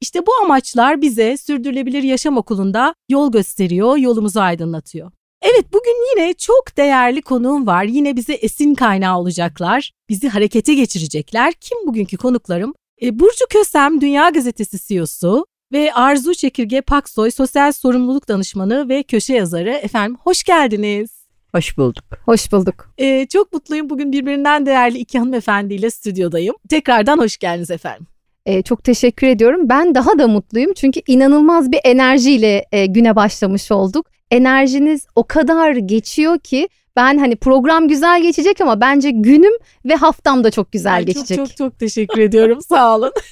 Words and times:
İşte 0.00 0.26
bu 0.26 0.30
amaçlar 0.44 1.02
bize 1.02 1.36
Sürdürülebilir 1.36 2.02
Yaşam 2.02 2.36
Okulu'nda 2.36 2.94
yol 3.08 3.32
gösteriyor, 3.32 3.96
yolumuzu 3.96 4.40
aydınlatıyor. 4.40 5.10
Evet 5.42 5.72
bugün 5.72 5.96
yine 6.10 6.34
çok 6.34 6.76
değerli 6.76 7.22
konuğum 7.22 7.66
var. 7.66 7.84
Yine 7.84 8.16
bize 8.16 8.32
esin 8.32 8.74
kaynağı 8.74 9.18
olacaklar. 9.18 9.92
Bizi 10.08 10.28
harekete 10.28 10.74
geçirecekler. 10.74 11.52
Kim 11.60 11.78
bugünkü 11.86 12.16
konuklarım? 12.16 12.74
E, 13.02 13.18
Burcu 13.18 13.46
Kösem 13.50 14.00
Dünya 14.00 14.28
Gazetesi 14.28 14.78
CEO'su 14.88 15.46
ve 15.72 15.92
Arzu 15.94 16.34
Çekirge 16.34 16.80
Paksoy 16.80 17.30
Sosyal 17.30 17.72
Sorumluluk 17.72 18.28
Danışmanı 18.28 18.88
ve 18.88 19.02
köşe 19.02 19.34
yazarı. 19.34 19.70
Efendim 19.70 20.16
hoş 20.20 20.44
geldiniz. 20.44 21.10
Hoş 21.54 21.78
bulduk. 21.78 22.04
Hoş 22.24 22.52
bulduk. 22.52 22.94
Ee, 22.98 23.26
çok 23.26 23.52
mutluyum 23.52 23.90
bugün 23.90 24.12
birbirinden 24.12 24.66
değerli 24.66 24.98
iki 24.98 25.18
hanımefendiyle 25.18 25.90
stüdyodayım. 25.90 26.54
Tekrardan 26.68 27.18
hoş 27.18 27.36
geldiniz 27.36 27.70
efendim. 27.70 28.06
Ee, 28.48 28.62
çok 28.62 28.84
teşekkür 28.84 29.26
ediyorum. 29.26 29.68
Ben 29.68 29.94
daha 29.94 30.18
da 30.18 30.28
mutluyum 30.28 30.72
çünkü 30.72 31.00
inanılmaz 31.06 31.72
bir 31.72 31.80
enerjiyle 31.84 32.64
e, 32.72 32.86
güne 32.86 33.16
başlamış 33.16 33.72
olduk. 33.72 34.06
Enerjiniz 34.30 35.06
o 35.14 35.24
kadar 35.26 35.72
geçiyor 35.72 36.38
ki 36.38 36.68
ben 36.96 37.18
hani 37.18 37.36
program 37.36 37.88
güzel 37.88 38.22
geçecek 38.22 38.60
ama 38.60 38.80
bence 38.80 39.10
günüm 39.10 39.52
ve 39.84 39.94
haftam 39.94 40.44
da 40.44 40.50
çok 40.50 40.72
güzel 40.72 40.94
Ay, 40.94 41.04
geçecek. 41.04 41.36
Çok 41.36 41.46
çok 41.48 41.56
çok 41.56 41.78
teşekkür 41.78 42.20
ediyorum. 42.20 42.62
Sağ 42.62 42.96
olun. 42.96 43.12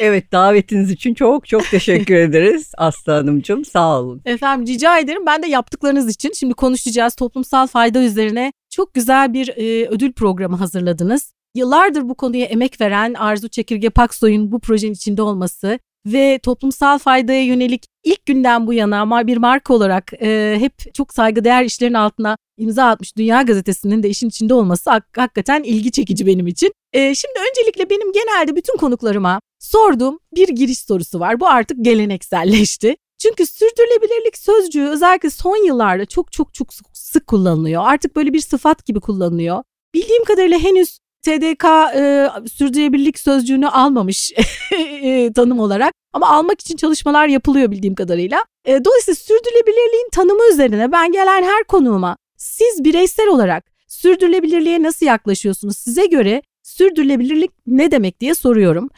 Evet 0.00 0.32
davetiniz 0.32 0.90
için 0.90 1.14
çok 1.14 1.46
çok 1.46 1.70
teşekkür 1.70 2.14
ederiz 2.14 2.72
Aslı 2.78 3.12
Hanımcığım 3.12 3.64
sağ 3.64 4.00
olun. 4.00 4.22
Efendim 4.24 4.66
rica 4.66 4.98
ederim. 4.98 5.26
Ben 5.26 5.42
de 5.42 5.46
yaptıklarınız 5.46 6.08
için 6.08 6.32
şimdi 6.32 6.54
konuşacağız 6.54 7.14
toplumsal 7.14 7.66
fayda 7.66 7.98
üzerine 7.98 8.52
çok 8.70 8.94
güzel 8.94 9.32
bir 9.32 9.48
e, 9.48 9.88
ödül 9.88 10.12
programı 10.12 10.56
hazırladınız. 10.56 11.35
Yıllardır 11.56 12.08
bu 12.08 12.14
konuya 12.14 12.46
emek 12.46 12.80
veren 12.80 13.14
Arzu 13.14 13.48
Çekirge 13.48 13.90
Paksoy'un 13.90 14.52
bu 14.52 14.60
projenin 14.60 14.92
içinde 14.92 15.22
olması 15.22 15.78
ve 16.06 16.38
toplumsal 16.42 16.98
faydaya 16.98 17.44
yönelik 17.44 17.84
ilk 18.04 18.26
günden 18.26 18.66
bu 18.66 18.72
yana 18.72 19.00
ama 19.00 19.26
bir 19.26 19.36
marka 19.36 19.74
olarak 19.74 20.12
e, 20.22 20.56
hep 20.60 20.94
çok 20.94 21.14
saygıdeğer 21.14 21.64
işlerin 21.64 21.94
altına 21.94 22.36
imza 22.56 22.84
atmış 22.84 23.16
Dünya 23.16 23.42
Gazetesi'nin 23.42 24.02
de 24.02 24.08
işin 24.08 24.28
içinde 24.28 24.54
olması 24.54 24.90
hak, 24.90 25.04
hakikaten 25.16 25.62
ilgi 25.62 25.90
çekici 25.90 26.26
benim 26.26 26.46
için. 26.46 26.72
E, 26.92 27.14
şimdi 27.14 27.34
öncelikle 27.50 27.90
benim 27.90 28.12
genelde 28.12 28.56
bütün 28.56 28.76
konuklarıma 28.76 29.40
sorduğum 29.58 30.18
bir 30.34 30.48
giriş 30.48 30.78
sorusu 30.78 31.20
var. 31.20 31.40
Bu 31.40 31.48
artık 31.48 31.84
gelenekselleşti. 31.84 32.96
Çünkü 33.18 33.46
sürdürülebilirlik 33.46 34.38
sözcüğü 34.38 34.86
özellikle 34.88 35.30
son 35.30 35.66
yıllarda 35.66 36.06
çok 36.06 36.32
çok 36.32 36.54
çok 36.54 36.68
sık 36.92 37.26
kullanılıyor. 37.26 37.82
Artık 37.86 38.16
böyle 38.16 38.32
bir 38.32 38.40
sıfat 38.40 38.86
gibi 38.86 39.00
kullanılıyor. 39.00 39.62
Bildiğim 39.94 40.24
kadarıyla 40.24 40.58
henüz 40.58 40.98
TDK 41.26 41.64
e, 41.96 42.28
sürdürülebilirlik 42.52 43.18
sözcüğünü 43.18 43.68
almamış 43.68 44.32
e, 45.02 45.32
tanım 45.32 45.60
olarak 45.60 45.94
ama 46.12 46.28
almak 46.30 46.60
için 46.60 46.76
çalışmalar 46.76 47.28
yapılıyor 47.28 47.70
bildiğim 47.70 47.94
kadarıyla. 47.94 48.44
E, 48.64 48.84
dolayısıyla 48.84 49.14
sürdürülebilirliğin 49.14 50.08
tanımı 50.12 50.42
üzerine 50.52 50.92
ben 50.92 51.12
gelen 51.12 51.42
her 51.42 51.64
konuğuma 51.64 52.16
siz 52.36 52.84
bireysel 52.84 53.28
olarak 53.28 53.64
sürdürülebilirliğe 53.88 54.82
nasıl 54.82 55.06
yaklaşıyorsunuz? 55.06 55.76
Size 55.76 56.06
göre 56.06 56.42
sürdürülebilirlik 56.62 57.50
ne 57.66 57.90
demek 57.90 58.20
diye 58.20 58.34
soruyorum. 58.34 58.90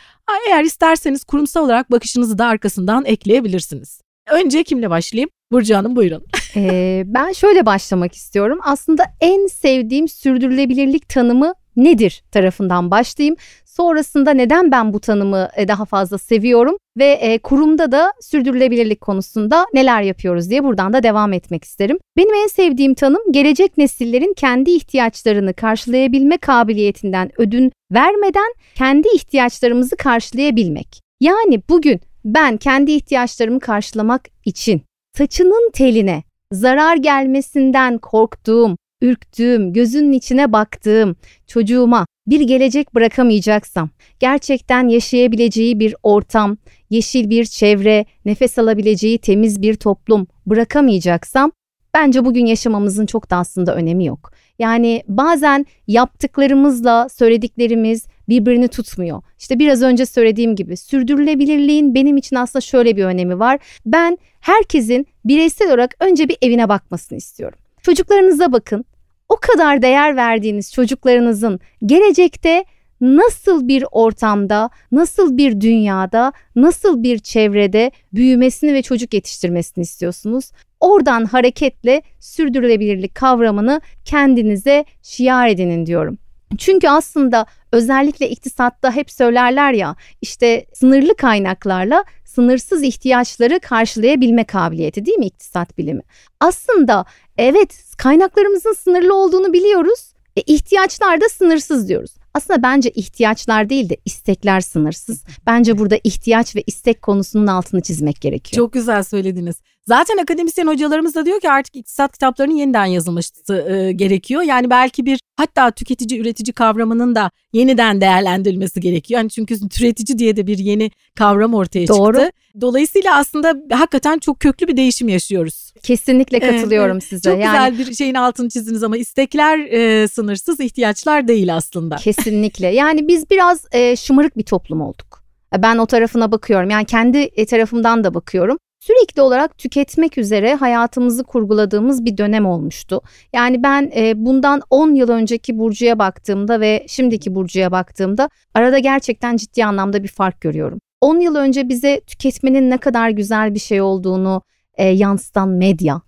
Eğer 0.49 0.65
isterseniz 0.65 1.25
kurumsal 1.25 1.65
olarak 1.65 1.91
bakışınızı 1.91 2.39
da 2.39 2.47
arkasından 2.47 3.05
ekleyebilirsiniz. 3.05 4.01
Önce 4.31 4.63
kimle 4.63 4.91
başlayayım? 4.91 5.31
Burcu 5.53 5.77
Hanım 5.77 5.97
buyurun. 5.97 6.25
ee, 6.57 7.03
ben 7.07 7.33
şöyle 7.33 7.67
başlamak 7.67 8.15
istiyorum. 8.15 8.59
Aslında 8.65 9.05
en 9.21 9.47
sevdiğim 9.47 10.09
sürdürülebilirlik 10.09 11.09
tanımı 11.09 11.55
nedir 11.79 12.23
tarafından 12.33 12.91
başlayayım. 12.91 13.37
Sonrasında 13.65 14.31
neden 14.31 14.71
ben 14.71 14.93
bu 14.93 15.01
tanımı 15.01 15.49
e, 15.57 15.69
daha 15.69 15.85
fazla 15.85 16.19
seviyorum 16.19 16.77
ve 16.99 17.05
e, 17.05 17.39
kurumda 17.39 17.93
da 17.93 18.13
sürdürülebilirlik 18.21 19.01
konusunda 19.01 19.67
neler 19.75 20.03
yapıyoruz 20.03 20.51
diye 20.51 20.65
buradan 20.65 20.93
da 20.93 21.03
devam 21.03 21.33
etmek 21.33 21.65
isterim. 21.65 21.99
Benim 22.17 22.35
en 22.35 22.47
sevdiğim 22.47 22.95
tanım 22.95 23.33
gelecek 23.33 23.79
nesillerin 23.79 24.35
kendi 24.37 24.71
ihtiyaçlarını 24.71 25.55
karşılayabilme 25.55 26.37
kabiliyetinden 26.37 27.31
ödün 27.39 27.73
vermeden 27.93 28.55
kendi 28.75 29.09
ihtiyaçlarımızı 29.15 29.97
karşılayabilmek. 29.97 31.01
Yani 31.21 31.63
bugün 31.69 32.01
ben 32.25 32.57
kendi 32.57 32.93
ihtiyaçlarımı 32.93 33.61
karşılamak 33.61 34.29
için 34.45 34.83
saçının 35.19 35.71
teline 35.71 36.23
zarar 36.53 36.97
gelmesinden 36.97 37.99
korktuğum, 37.99 38.77
ürktüğüm, 39.01 39.73
gözünün 39.73 40.13
içine 40.13 40.53
baktığım 40.53 41.17
çocuğuma 41.47 42.07
bir 42.27 42.41
gelecek 42.41 42.95
bırakamayacaksam, 42.95 43.91
gerçekten 44.21 44.89
yaşayabileceği 44.89 45.81
bir 45.81 45.95
ortam, 46.03 46.57
yeşil 46.91 47.31
bir 47.31 47.45
çevre, 47.45 48.05
nefes 48.25 48.59
alabileceği 48.59 49.19
temiz 49.19 49.63
bir 49.63 49.75
toplum 49.75 50.27
bırakamayacaksam 50.47 51.53
bence 51.95 52.25
bugün 52.25 52.47
yaşamamızın 52.47 53.07
çok 53.07 53.31
da 53.31 53.37
aslında 53.37 53.75
önemi 53.75 54.05
yok. 54.07 54.33
Yani 54.59 55.03
bazen 55.09 55.67
yaptıklarımızla 55.87 57.09
söylediklerimiz 57.09 58.07
birbirini 58.29 58.69
tutmuyor. 58.69 59.23
İşte 59.39 59.59
biraz 59.59 59.83
önce 59.83 60.07
söylediğim 60.07 60.57
gibi 60.57 60.77
sürdürülebilirliğin 60.77 61.95
benim 61.95 62.17
için 62.17 62.37
aslında 62.37 62.61
şöyle 62.61 62.97
bir 62.97 63.05
önemi 63.05 63.39
var. 63.39 63.59
Ben 63.87 64.19
herkesin 64.41 65.07
bireysel 65.25 65.69
olarak 65.69 65.95
önce 66.01 66.29
bir 66.29 66.37
evine 66.43 66.69
bakmasını 66.69 67.19
istiyorum. 67.19 67.59
Çocuklarınıza 67.83 68.53
bakın. 68.53 68.85
O 69.29 69.37
kadar 69.37 69.83
değer 69.83 70.17
verdiğiniz 70.17 70.73
çocuklarınızın 70.73 71.61
gelecekte 71.87 72.65
nasıl 73.01 73.69
bir 73.69 73.85
ortamda, 73.91 74.71
nasıl 74.93 75.37
bir 75.37 75.61
dünyada, 75.61 76.33
nasıl 76.57 77.03
bir 77.03 77.19
çevrede 77.19 77.91
büyümesini 78.13 78.75
ve 78.75 78.83
çocuk 78.83 79.15
yetiştirmesini 79.15 79.83
istiyorsunuz? 79.83 80.51
Oradan 80.81 81.25
hareketle 81.25 82.03
sürdürülebilirlik 82.21 83.15
kavramını 83.15 83.81
kendinize 84.05 84.85
şiar 85.03 85.49
edinin 85.49 85.87
diyorum. 85.87 86.19
Çünkü 86.59 86.89
aslında 86.89 87.47
özellikle 87.73 88.31
iktisatta 88.31 88.93
hep 88.93 89.11
söylerler 89.11 89.73
ya 89.73 89.97
işte 90.23 90.67
sınırlı 90.75 91.17
kaynaklarla 91.17 92.05
sınırsız 92.25 92.83
ihtiyaçları 92.83 93.61
karşılayabilme 93.61 94.45
kabiliyeti 94.45 95.07
değil 95.07 95.19
mi 95.19 95.27
iktisat 95.27 95.79
bilimi? 95.79 96.03
Aslında 96.41 97.05
evet 97.39 97.85
kaynaklarımızın 97.99 98.73
sınırlı 98.73 99.15
olduğunu 99.15 99.53
biliyoruz. 99.53 100.13
E, 100.37 100.41
ihtiyaçlar 100.41 101.21
da 101.21 101.29
sınırsız 101.29 101.89
diyoruz. 101.89 102.11
Aslında 102.35 102.63
bence 102.63 102.91
ihtiyaçlar 102.91 103.69
değil 103.69 103.89
de 103.89 103.97
istekler 104.05 104.61
sınırsız. 104.61 105.25
Bence 105.47 105.79
burada 105.79 105.99
ihtiyaç 106.05 106.57
ve 106.57 106.65
istek 106.67 107.03
konusunun 107.03 107.47
altını 107.47 107.81
çizmek 107.81 108.21
gerekiyor. 108.21 108.65
Çok 108.65 108.73
güzel 108.73 109.03
söylediniz. 109.03 109.57
Zaten 109.89 110.19
akademisyen 110.19 110.67
hocalarımız 110.67 111.15
da 111.15 111.27
diyor 111.27 111.41
ki 111.41 111.51
artık 111.51 111.77
iktisat 111.77 112.13
kitaplarının 112.13 112.55
yeniden 112.55 112.85
yazılması 112.85 113.55
e, 113.55 113.93
gerekiyor. 113.93 114.43
Yani 114.43 114.71
belki 114.71 115.07
bir 115.07 115.21
hatta 115.37 115.71
tüketici 115.71 116.21
üretici 116.21 116.53
kavramının 116.53 117.15
da 117.15 117.31
yeniden 117.53 118.01
değerlendirilmesi 118.01 118.81
gerekiyor. 118.81 119.21
Yani 119.21 119.31
çünkü 119.31 119.69
türetici 119.69 120.19
diye 120.19 120.37
de 120.37 120.47
bir 120.47 120.59
yeni 120.59 120.91
kavram 121.15 121.55
ortaya 121.55 121.89
Doğru. 121.89 122.19
çıktı. 122.19 122.31
Dolayısıyla 122.61 123.17
aslında 123.17 123.55
hakikaten 123.71 124.19
çok 124.19 124.41
köklü 124.41 124.69
bir 124.69 124.77
değişim 124.77 125.09
yaşıyoruz. 125.09 125.73
Kesinlikle 125.83 126.41
katılıyorum 126.41 126.93
Evet, 126.93 127.05
size. 127.05 127.31
Çok 127.31 127.41
yani 127.41 127.71
güzel 127.71 127.89
bir 127.89 127.95
şeyin 127.95 128.15
altını 128.15 128.49
çizdiniz 128.49 128.83
ama 128.83 128.97
istekler 128.97 129.59
e, 129.59 130.09
sınırsız, 130.09 130.61
ihtiyaçlar 130.61 131.29
değil 131.29 131.57
aslında. 131.57 131.97
kesinlikle. 131.97 132.67
Yani 132.67 133.09
biz 133.09 133.31
biraz 133.31 133.65
e, 133.73 133.97
şımarık 133.97 134.37
bir 134.39 134.45
toplum 134.45 134.81
olduk. 134.81 135.23
E, 135.57 135.63
Ben 135.63 135.79
o 135.79 135.87
tarafına 135.87 136.33
bakıyorum. 136.33 136.71
Yani 136.71 136.85
kendi 136.85 137.19
e, 137.19 137.47
tarafımdan 137.47 138.05
da 138.05 138.15
bakıyorum. 138.15 138.59
Sürekli 138.81 139.23
olarak 139.23 139.59
tüketmek 139.59 140.19
üzere 140.19 140.55
hayatımızı 140.55 141.25
kurguladığımız 141.25 142.05
bir 142.05 142.19
dönem 142.19 142.47
olmuştu. 142.47 143.01
Yani 143.33 143.63
ben 143.63 143.93
e, 143.97 144.25
bundan 144.25 144.63
10 144.71 144.95
yıl 144.95 145.09
önceki 145.09 145.59
Burcu'ya 145.59 145.99
baktığımda 145.99 146.61
ve 146.61 146.85
şimdiki 146.89 147.35
Burcu'ya 147.35 147.73
baktığımda 147.73 148.31
arada 148.55 148.79
gerçekten 148.79 149.37
ciddi 149.37 149.65
anlamda 149.65 150.03
bir 150.03 150.09
fark 150.09 150.41
görüyorum. 150.41 150.81
10 151.01 151.21
yıl 151.21 151.35
önce 151.35 151.69
bize 151.69 152.01
tüketmenin 152.01 152.71
ne 152.71 152.79
kadar 152.79 153.11
güzel 153.11 153.55
bir 153.55 153.59
şey 153.59 153.81
olduğunu 153.81 154.43
e, 154.75 154.89
yansıtan 154.89 155.49
medya, 155.49 156.03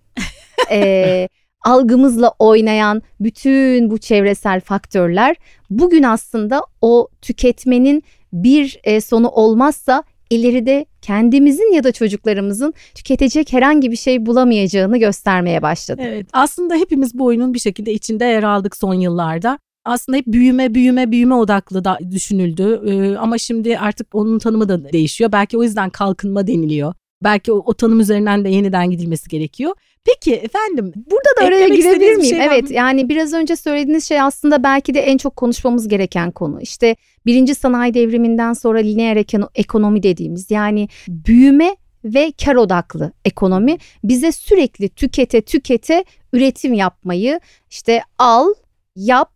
e, 0.71 1.27
algımızla 1.65 2.33
oynayan 2.39 3.01
bütün 3.19 3.91
bu 3.91 3.97
çevresel 3.97 4.61
faktörler 4.61 5.35
bugün 5.69 6.03
aslında 6.03 6.65
o 6.81 7.07
tüketmenin 7.21 8.03
bir 8.33 8.79
e, 8.83 9.01
sonu 9.01 9.29
olmazsa 9.29 10.03
ileride 10.29 10.85
kendimizin 11.01 11.73
ya 11.73 11.83
da 11.83 11.91
çocuklarımızın 11.91 12.73
tüketecek 12.95 13.53
herhangi 13.53 13.91
bir 13.91 13.95
şey 13.95 14.25
bulamayacağını 14.25 14.97
göstermeye 14.97 15.61
başladı. 15.61 16.01
Evet 16.05 16.27
aslında 16.33 16.75
hepimiz 16.75 17.19
bu 17.19 17.25
oyunun 17.25 17.53
bir 17.53 17.59
şekilde 17.59 17.93
içinde 17.93 18.25
yer 18.25 18.43
aldık 18.43 18.77
son 18.77 18.93
yıllarda. 18.93 19.59
Aslında 19.85 20.17
hep 20.17 20.27
büyüme 20.27 20.73
büyüme 20.73 21.11
büyüme 21.11 21.35
odaklı 21.35 21.83
da 21.83 21.99
düşünüldü 22.11 22.81
ee, 22.85 23.17
ama 23.17 23.37
şimdi 23.37 23.77
artık 23.77 24.15
onun 24.15 24.39
tanımı 24.39 24.69
da 24.69 24.93
değişiyor. 24.93 25.31
Belki 25.31 25.57
o 25.57 25.63
yüzden 25.63 25.89
kalkınma 25.89 26.47
deniliyor. 26.47 26.93
Belki 27.23 27.51
o, 27.51 27.57
o 27.65 27.73
tanım 27.73 27.99
üzerinden 27.99 28.45
de 28.45 28.49
yeniden 28.49 28.89
gidilmesi 28.89 29.29
gerekiyor. 29.29 29.75
Peki 30.05 30.33
efendim. 30.33 30.93
Burada 30.95 31.41
da 31.41 31.45
araya 31.45 31.67
girebilir 31.67 32.15
miyim? 32.15 32.35
Şey 32.35 32.45
evet 32.45 32.71
yani 32.71 33.09
biraz 33.09 33.33
önce 33.33 33.55
söylediğiniz 33.55 34.07
şey 34.07 34.21
aslında 34.21 34.63
belki 34.63 34.93
de 34.93 34.99
en 34.99 35.17
çok 35.17 35.35
konuşmamız 35.35 35.87
gereken 35.87 36.31
konu. 36.31 36.61
İşte 36.61 36.95
birinci 37.25 37.55
sanayi 37.55 37.93
devriminden 37.93 38.53
sonra 38.53 38.79
lineer 38.79 39.17
ekonomi 39.55 40.03
dediğimiz 40.03 40.51
yani 40.51 40.87
büyüme 41.07 41.75
ve 42.05 42.33
kar 42.45 42.55
odaklı 42.55 43.11
ekonomi 43.25 43.77
bize 44.03 44.31
sürekli 44.31 44.89
tükete 44.89 45.41
tükete 45.41 46.05
üretim 46.33 46.73
yapmayı 46.73 47.39
işte 47.69 48.01
al, 48.17 48.47
yap, 48.95 49.31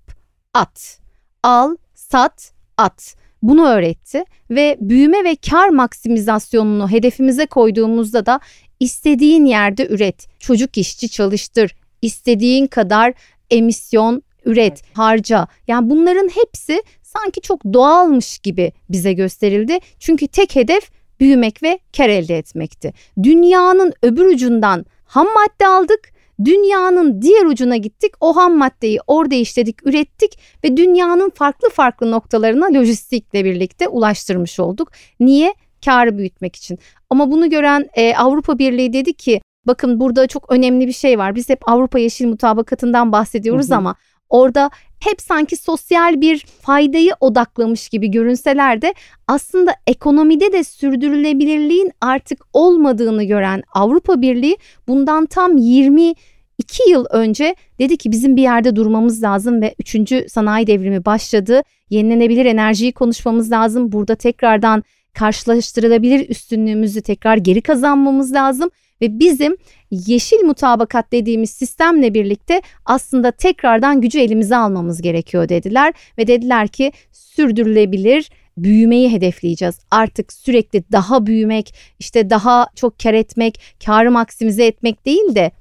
at. 0.54 1.00
Al, 1.44 1.76
sat, 1.94 2.52
at 2.78 3.16
bunu 3.48 3.68
öğretti 3.68 4.24
ve 4.50 4.78
büyüme 4.80 5.24
ve 5.24 5.36
kar 5.36 5.70
maksimizasyonunu 5.70 6.92
hedefimize 6.92 7.46
koyduğumuzda 7.46 8.26
da 8.26 8.40
istediğin 8.80 9.46
yerde 9.46 9.88
üret, 9.88 10.28
çocuk 10.40 10.78
işçi 10.78 11.10
çalıştır, 11.10 11.76
istediğin 12.02 12.68
kadar 12.68 13.14
emisyon 13.52 14.24
üret, 14.46 14.82
harca. 14.94 15.48
Yani 15.68 15.90
bunların 15.90 16.30
hepsi 16.36 16.84
sanki 17.04 17.42
çok 17.42 17.64
doğalmış 17.74 18.40
gibi 18.40 18.72
bize 18.90 19.14
gösterildi. 19.14 19.80
Çünkü 20.00 20.28
tek 20.28 20.56
hedef 20.56 20.90
büyümek 21.20 21.64
ve 21.64 21.80
kar 21.98 22.10
elde 22.10 22.38
etmekti. 22.38 22.94
Dünyanın 23.24 23.94
öbür 24.02 24.26
ucundan 24.26 24.86
ham 25.06 25.28
madde 25.28 25.68
aldık 25.68 26.15
Dünyanın 26.46 27.22
diğer 27.22 27.46
ucuna 27.46 27.78
gittik. 27.78 28.14
O 28.20 28.36
ham 28.36 28.58
maddeyi 28.58 29.00
orada 29.08 29.36
işledik, 29.36 29.88
ürettik 29.88 30.40
ve 30.64 30.78
dünyanın 30.78 31.30
farklı 31.30 31.70
farklı 31.70 32.12
noktalarına 32.12 32.66
lojistikle 32.66 33.46
birlikte 33.46 33.88
ulaştırmış 33.88 34.60
olduk. 34.60 34.92
Niye? 35.20 35.54
Karı 35.86 36.18
büyütmek 36.18 36.56
için. 36.56 36.80
Ama 37.10 37.32
bunu 37.32 37.50
gören 37.50 37.90
e, 37.94 38.16
Avrupa 38.16 38.60
Birliği 38.60 38.94
dedi 38.94 39.14
ki 39.14 39.42
bakın 39.68 40.00
burada 40.00 40.28
çok 40.28 40.52
önemli 40.52 40.88
bir 40.88 40.92
şey 40.92 41.20
var. 41.20 41.36
Biz 41.36 41.50
hep 41.50 41.70
Avrupa 41.70 42.00
Yeşil 42.00 42.28
Mutabakatı'ndan 42.28 43.12
bahsediyoruz 43.12 43.70
hı 43.70 43.74
hı. 43.74 43.78
ama 43.78 43.96
orada 44.30 44.70
hep 45.00 45.22
sanki 45.22 45.56
sosyal 45.56 46.22
bir 46.22 46.46
faydayı 46.62 47.12
odaklamış 47.20 47.90
gibi 47.90 48.12
görünseler 48.12 48.82
de 48.82 48.94
aslında 49.28 49.72
ekonomide 49.88 50.54
de 50.54 50.64
sürdürülebilirliğin 50.64 51.92
artık 52.02 52.46
olmadığını 52.54 53.24
gören 53.24 53.64
Avrupa 53.74 54.22
Birliği 54.22 54.58
bundan 54.88 55.26
tam 55.26 55.58
20 55.58 56.14
2 56.58 56.90
yıl 56.90 57.06
önce 57.10 57.56
dedi 57.80 57.98
ki 57.98 58.12
bizim 58.12 58.36
bir 58.36 58.42
yerde 58.42 58.76
durmamız 58.76 59.24
lazım 59.24 59.62
ve 59.62 59.76
3. 59.80 60.32
sanayi 60.32 60.68
devrimi 60.68 61.06
başladı. 61.06 61.62
Yenilenebilir 61.90 62.46
enerjiyi 62.46 62.92
konuşmamız 62.92 63.52
lazım. 63.52 63.92
Burada 63.92 64.16
tekrardan 64.16 64.84
karşılaştırılabilir 65.16 66.30
üstünlüğümüzü 66.30 67.02
tekrar 67.02 67.38
geri 67.38 67.62
kazanmamız 67.62 68.34
lazım 68.34 68.70
ve 69.02 69.20
bizim 69.20 69.58
yeşil 69.92 70.44
mutabakat 70.44 71.12
dediğimiz 71.12 71.50
sistemle 71.50 72.14
birlikte 72.14 72.62
aslında 72.86 73.32
tekrardan 73.32 74.02
gücü 74.02 74.20
elimize 74.20 74.56
almamız 74.56 75.02
gerekiyor 75.02 75.50
dediler 75.50 75.94
ve 76.18 76.28
dediler 76.28 76.68
ki 76.68 76.92
sürdürülebilir 77.12 78.30
büyümeyi 78.58 79.12
hedefleyeceğiz. 79.12 79.80
Artık 79.92 80.34
sürekli 80.34 80.84
daha 80.92 81.26
büyümek, 81.26 81.76
işte 82.00 82.30
daha 82.30 82.68
çok 82.76 83.00
kar 83.00 83.14
etmek, 83.14 83.62
karı 83.86 84.12
maksimize 84.12 84.66
etmek 84.66 85.06
değil 85.06 85.36
de 85.36 85.52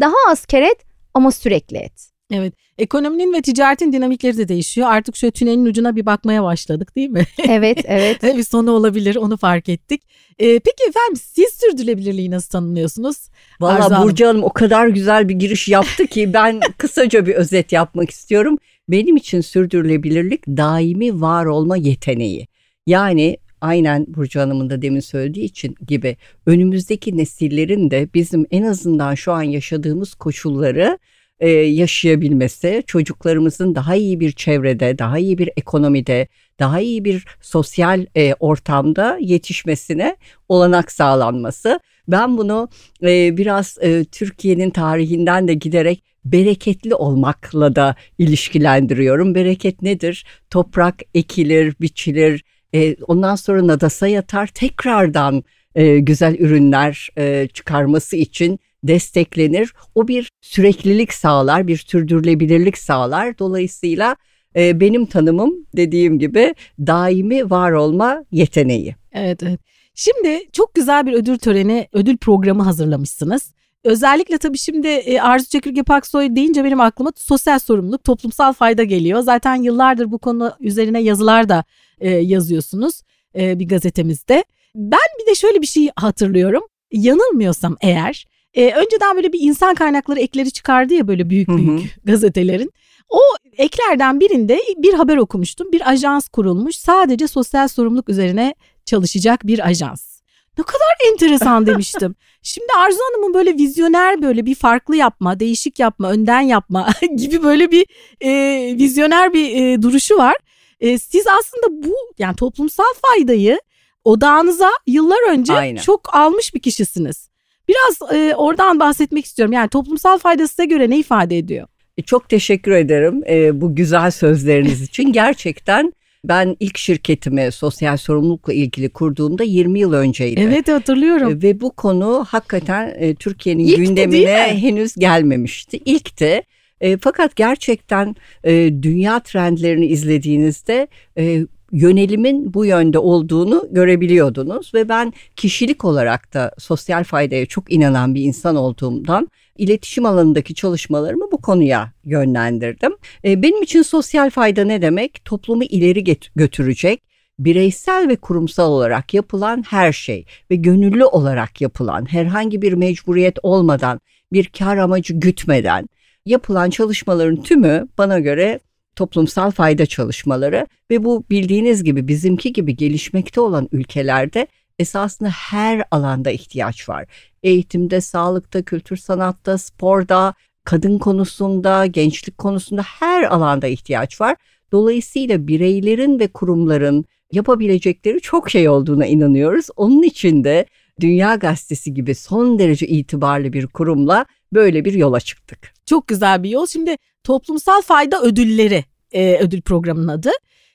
daha 0.00 0.14
az 0.30 0.46
kar 0.46 0.62
et 0.62 0.84
ama 1.14 1.32
sürekli 1.32 1.76
et. 1.76 2.17
Evet. 2.30 2.54
Ekonominin 2.78 3.32
ve 3.32 3.42
ticaretin 3.42 3.92
dinamikleri 3.92 4.36
de 4.36 4.48
değişiyor. 4.48 4.88
Artık 4.90 5.16
şöyle 5.16 5.30
tünelin 5.30 5.66
ucuna 5.66 5.96
bir 5.96 6.06
bakmaya 6.06 6.44
başladık 6.44 6.96
değil 6.96 7.10
mi? 7.10 7.24
Evet, 7.48 7.78
evet. 7.84 8.22
bir 8.36 8.42
sonu 8.42 8.70
olabilir 8.70 9.16
onu 9.16 9.36
fark 9.36 9.68
ettik. 9.68 10.02
Ee, 10.38 10.58
peki 10.58 10.84
efendim 10.88 11.16
siz 11.16 11.48
sürdürülebilirliği 11.48 12.30
nasıl 12.30 12.50
tanımlıyorsunuz? 12.50 13.28
Valla 13.60 14.02
Burcu 14.02 14.26
Hanım 14.26 14.42
o 14.42 14.52
kadar 14.52 14.88
güzel 14.88 15.28
bir 15.28 15.34
giriş 15.34 15.68
yaptı 15.68 16.06
ki 16.06 16.32
ben 16.34 16.60
kısaca 16.78 17.26
bir 17.26 17.34
özet 17.34 17.72
yapmak 17.72 18.10
istiyorum. 18.10 18.58
Benim 18.88 19.16
için 19.16 19.40
sürdürülebilirlik 19.40 20.46
daimi 20.46 21.20
var 21.20 21.46
olma 21.46 21.76
yeteneği. 21.76 22.46
Yani 22.86 23.36
aynen 23.60 24.06
Burcu 24.08 24.40
Hanım'ın 24.40 24.70
da 24.70 24.82
demin 24.82 25.00
söylediği 25.00 25.44
için 25.44 25.74
gibi 25.86 26.16
önümüzdeki 26.46 27.16
nesillerin 27.16 27.90
de 27.90 28.08
bizim 28.14 28.46
en 28.50 28.62
azından 28.62 29.14
şu 29.14 29.32
an 29.32 29.42
yaşadığımız 29.42 30.14
koşulları 30.14 30.98
e, 31.40 31.48
yaşayabilmesi, 31.50 32.82
çocuklarımızın 32.86 33.74
daha 33.74 33.94
iyi 33.94 34.20
bir 34.20 34.32
çevrede, 34.32 34.98
daha 34.98 35.18
iyi 35.18 35.38
bir 35.38 35.50
ekonomide, 35.56 36.28
daha 36.60 36.80
iyi 36.80 37.04
bir 37.04 37.24
sosyal 37.40 38.06
e, 38.16 38.34
ortamda 38.34 39.18
yetişmesine 39.20 40.16
olanak 40.48 40.92
sağlanması. 40.92 41.80
Ben 42.08 42.38
bunu 42.38 42.68
e, 43.02 43.36
biraz 43.36 43.78
e, 43.80 44.04
Türkiye'nin 44.04 44.70
tarihinden 44.70 45.48
de 45.48 45.54
giderek 45.54 46.02
bereketli 46.24 46.94
olmakla 46.94 47.76
da 47.76 47.96
ilişkilendiriyorum. 48.18 49.34
Bereket 49.34 49.82
nedir? 49.82 50.26
Toprak 50.50 51.02
ekilir, 51.14 51.74
biçilir, 51.80 52.44
e, 52.74 52.94
ondan 52.94 53.36
sonra 53.36 53.66
nadasa 53.66 54.08
yatar, 54.08 54.46
tekrardan 54.46 55.44
e, 55.74 55.98
güzel 55.98 56.34
ürünler 56.38 57.08
e, 57.18 57.48
çıkarması 57.52 58.16
için 58.16 58.60
desteklenir. 58.84 59.74
O 59.94 60.08
bir 60.08 60.30
süreklilik 60.40 61.12
sağlar, 61.12 61.66
bir 61.66 61.76
sürdürülebilirlik 61.76 62.78
sağlar. 62.78 63.38
Dolayısıyla 63.38 64.16
e, 64.56 64.80
benim 64.80 65.06
tanımım 65.06 65.54
dediğim 65.76 66.18
gibi 66.18 66.54
daimi 66.78 67.50
var 67.50 67.72
olma 67.72 68.24
yeteneği. 68.30 68.96
Evet, 69.12 69.42
evet. 69.42 69.60
Şimdi 69.94 70.40
çok 70.52 70.74
güzel 70.74 71.06
bir 71.06 71.12
ödül 71.12 71.38
töreni, 71.38 71.88
ödül 71.92 72.16
programı 72.16 72.62
hazırlamışsınız. 72.62 73.52
Özellikle 73.84 74.38
tabii 74.38 74.58
şimdi 74.58 74.88
e, 74.88 75.20
Arzu 75.20 75.48
Çekirge 75.48 75.82
Paksoy 75.82 76.36
deyince 76.36 76.64
benim 76.64 76.80
aklıma 76.80 77.12
sosyal 77.16 77.58
sorumluluk, 77.58 78.04
toplumsal 78.04 78.52
fayda 78.52 78.84
geliyor. 78.84 79.20
Zaten 79.20 79.54
yıllardır 79.54 80.10
bu 80.10 80.18
konu 80.18 80.52
üzerine 80.60 81.02
yazılar 81.02 81.48
da 81.48 81.64
e, 82.00 82.10
yazıyorsunuz 82.10 83.02
e, 83.38 83.58
bir 83.58 83.68
gazetemizde. 83.68 84.44
Ben 84.74 85.08
bir 85.20 85.30
de 85.30 85.34
şöyle 85.34 85.62
bir 85.62 85.66
şey 85.66 85.88
hatırlıyorum. 85.96 86.62
Yanılmıyorsam 86.92 87.76
eğer 87.80 88.26
e, 88.54 88.72
önceden 88.72 89.16
böyle 89.16 89.32
bir 89.32 89.40
insan 89.40 89.74
kaynakları 89.74 90.20
ekleri 90.20 90.50
çıkardı 90.50 90.94
ya 90.94 91.08
böyle 91.08 91.30
büyük 91.30 91.48
büyük 91.48 91.70
hı 91.70 91.84
hı. 91.84 91.88
gazetelerin. 92.04 92.72
O 93.08 93.20
eklerden 93.56 94.20
birinde 94.20 94.60
bir 94.76 94.94
haber 94.94 95.16
okumuştum. 95.16 95.72
Bir 95.72 95.90
ajans 95.90 96.28
kurulmuş. 96.28 96.76
Sadece 96.76 97.28
sosyal 97.28 97.68
sorumluluk 97.68 98.08
üzerine 98.08 98.54
çalışacak 98.84 99.46
bir 99.46 99.66
ajans. 99.66 100.20
Ne 100.58 100.64
kadar 100.64 101.12
enteresan 101.12 101.66
demiştim. 101.66 102.14
Şimdi 102.42 102.66
Arzu 102.78 102.98
Hanım'ın 102.98 103.34
böyle 103.34 103.54
vizyoner 103.54 104.22
böyle 104.22 104.46
bir 104.46 104.54
farklı 104.54 104.96
yapma, 104.96 105.40
değişik 105.40 105.78
yapma, 105.78 106.10
önden 106.10 106.40
yapma 106.40 106.88
gibi 107.16 107.42
böyle 107.42 107.70
bir 107.70 107.86
e, 108.20 108.30
vizyoner 108.78 109.32
bir 109.32 109.56
e, 109.56 109.82
duruşu 109.82 110.16
var. 110.16 110.34
E, 110.80 110.98
siz 110.98 111.26
aslında 111.26 111.86
bu 111.88 111.94
yani 112.18 112.36
toplumsal 112.36 112.84
faydayı 113.06 113.60
odağınıza 114.04 114.70
yıllar 114.86 115.30
önce 115.30 115.52
Aynen. 115.52 115.80
çok 115.80 116.14
almış 116.14 116.54
bir 116.54 116.60
kişisiniz. 116.60 117.27
Biraz 117.68 118.12
e, 118.12 118.34
oradan 118.34 118.80
bahsetmek 118.80 119.24
istiyorum. 119.24 119.52
Yani 119.52 119.68
toplumsal 119.68 120.18
fayda 120.18 120.48
size 120.48 120.64
göre 120.64 120.90
ne 120.90 120.98
ifade 120.98 121.38
ediyor? 121.38 121.68
E, 121.98 122.02
çok 122.02 122.28
teşekkür 122.28 122.72
ederim 122.72 123.22
e, 123.28 123.60
bu 123.60 123.74
güzel 123.74 124.10
sözleriniz 124.10 124.82
için. 124.82 125.12
Gerçekten 125.12 125.92
ben 126.24 126.56
ilk 126.60 126.78
şirketimi 126.78 127.52
sosyal 127.52 127.96
sorumlulukla 127.96 128.52
ilgili 128.52 128.88
kurduğumda 128.88 129.44
20 129.44 129.80
yıl 129.80 129.92
önceydi. 129.92 130.40
Evet 130.40 130.68
hatırlıyorum. 130.68 131.32
E, 131.32 131.42
ve 131.42 131.60
bu 131.60 131.70
konu 131.70 132.26
hakikaten 132.28 132.94
e, 132.98 133.14
Türkiye'nin 133.14 133.76
gündemine 133.76 134.60
henüz 134.60 134.94
gelmemişti. 134.94 135.76
İlkti. 135.84 136.42
E, 136.80 136.96
fakat 136.96 137.36
gerçekten 137.36 138.16
e, 138.44 138.82
dünya 138.82 139.20
trendlerini 139.20 139.86
izlediğinizde 139.86 140.88
e, 141.18 141.46
yönelimin 141.72 142.54
bu 142.54 142.64
yönde 142.64 142.98
olduğunu 142.98 143.68
görebiliyordunuz 143.70 144.74
ve 144.74 144.88
ben 144.88 145.12
kişilik 145.36 145.84
olarak 145.84 146.34
da 146.34 146.52
sosyal 146.58 147.04
faydaya 147.04 147.46
çok 147.46 147.72
inanan 147.72 148.14
bir 148.14 148.22
insan 148.22 148.56
olduğumdan 148.56 149.28
iletişim 149.58 150.06
alanındaki 150.06 150.54
çalışmalarımı 150.54 151.32
bu 151.32 151.38
konuya 151.38 151.92
yönlendirdim. 152.04 152.92
E, 153.24 153.42
benim 153.42 153.62
için 153.62 153.82
sosyal 153.82 154.30
fayda 154.30 154.64
ne 154.64 154.82
demek? 154.82 155.24
Toplumu 155.24 155.64
ileri 155.64 156.16
götürecek, 156.36 157.02
bireysel 157.38 158.08
ve 158.08 158.16
kurumsal 158.16 158.72
olarak 158.72 159.14
yapılan 159.14 159.64
her 159.68 159.92
şey 159.92 160.24
ve 160.50 160.56
gönüllü 160.56 161.04
olarak 161.04 161.60
yapılan 161.60 162.12
herhangi 162.12 162.62
bir 162.62 162.72
mecburiyet 162.72 163.38
olmadan, 163.42 164.00
bir 164.32 164.44
kar 164.58 164.76
amacı 164.76 165.14
gütmeden 165.14 165.88
yapılan 166.26 166.70
çalışmaların 166.70 167.42
tümü 167.42 167.88
bana 167.98 168.18
göre 168.18 168.60
toplumsal 168.98 169.50
fayda 169.50 169.86
çalışmaları 169.86 170.66
ve 170.90 171.04
bu 171.04 171.24
bildiğiniz 171.30 171.84
gibi 171.84 172.08
bizimki 172.08 172.52
gibi 172.52 172.76
gelişmekte 172.76 173.40
olan 173.40 173.68
ülkelerde 173.72 174.46
esasında 174.78 175.28
her 175.28 175.84
alanda 175.90 176.30
ihtiyaç 176.30 176.88
var. 176.88 177.06
Eğitimde, 177.42 178.00
sağlıkta, 178.00 178.62
kültür 178.62 178.96
sanatta, 178.96 179.58
sporda, 179.58 180.34
kadın 180.64 180.98
konusunda, 180.98 181.86
gençlik 181.86 182.38
konusunda 182.38 182.82
her 182.82 183.22
alanda 183.22 183.66
ihtiyaç 183.66 184.20
var. 184.20 184.36
Dolayısıyla 184.72 185.46
bireylerin 185.46 186.18
ve 186.18 186.28
kurumların 186.28 187.04
yapabilecekleri 187.32 188.20
çok 188.20 188.50
şey 188.50 188.68
olduğuna 188.68 189.06
inanıyoruz. 189.06 189.66
Onun 189.76 190.02
için 190.02 190.44
de 190.44 190.66
Dünya 191.00 191.34
Gazetesi 191.34 191.94
gibi 191.94 192.14
son 192.14 192.58
derece 192.58 192.86
itibarlı 192.86 193.52
bir 193.52 193.66
kurumla 193.66 194.26
böyle 194.52 194.84
bir 194.84 194.92
yola 194.92 195.20
çıktık. 195.20 195.72
Çok 195.86 196.08
güzel 196.08 196.42
bir 196.42 196.50
yol. 196.50 196.66
Şimdi 196.66 196.96
toplumsal 197.28 197.82
fayda 197.82 198.22
ödülleri 198.22 198.84
e, 199.12 199.38
ödül 199.38 199.62
programının 199.62 200.08
adı. 200.08 200.30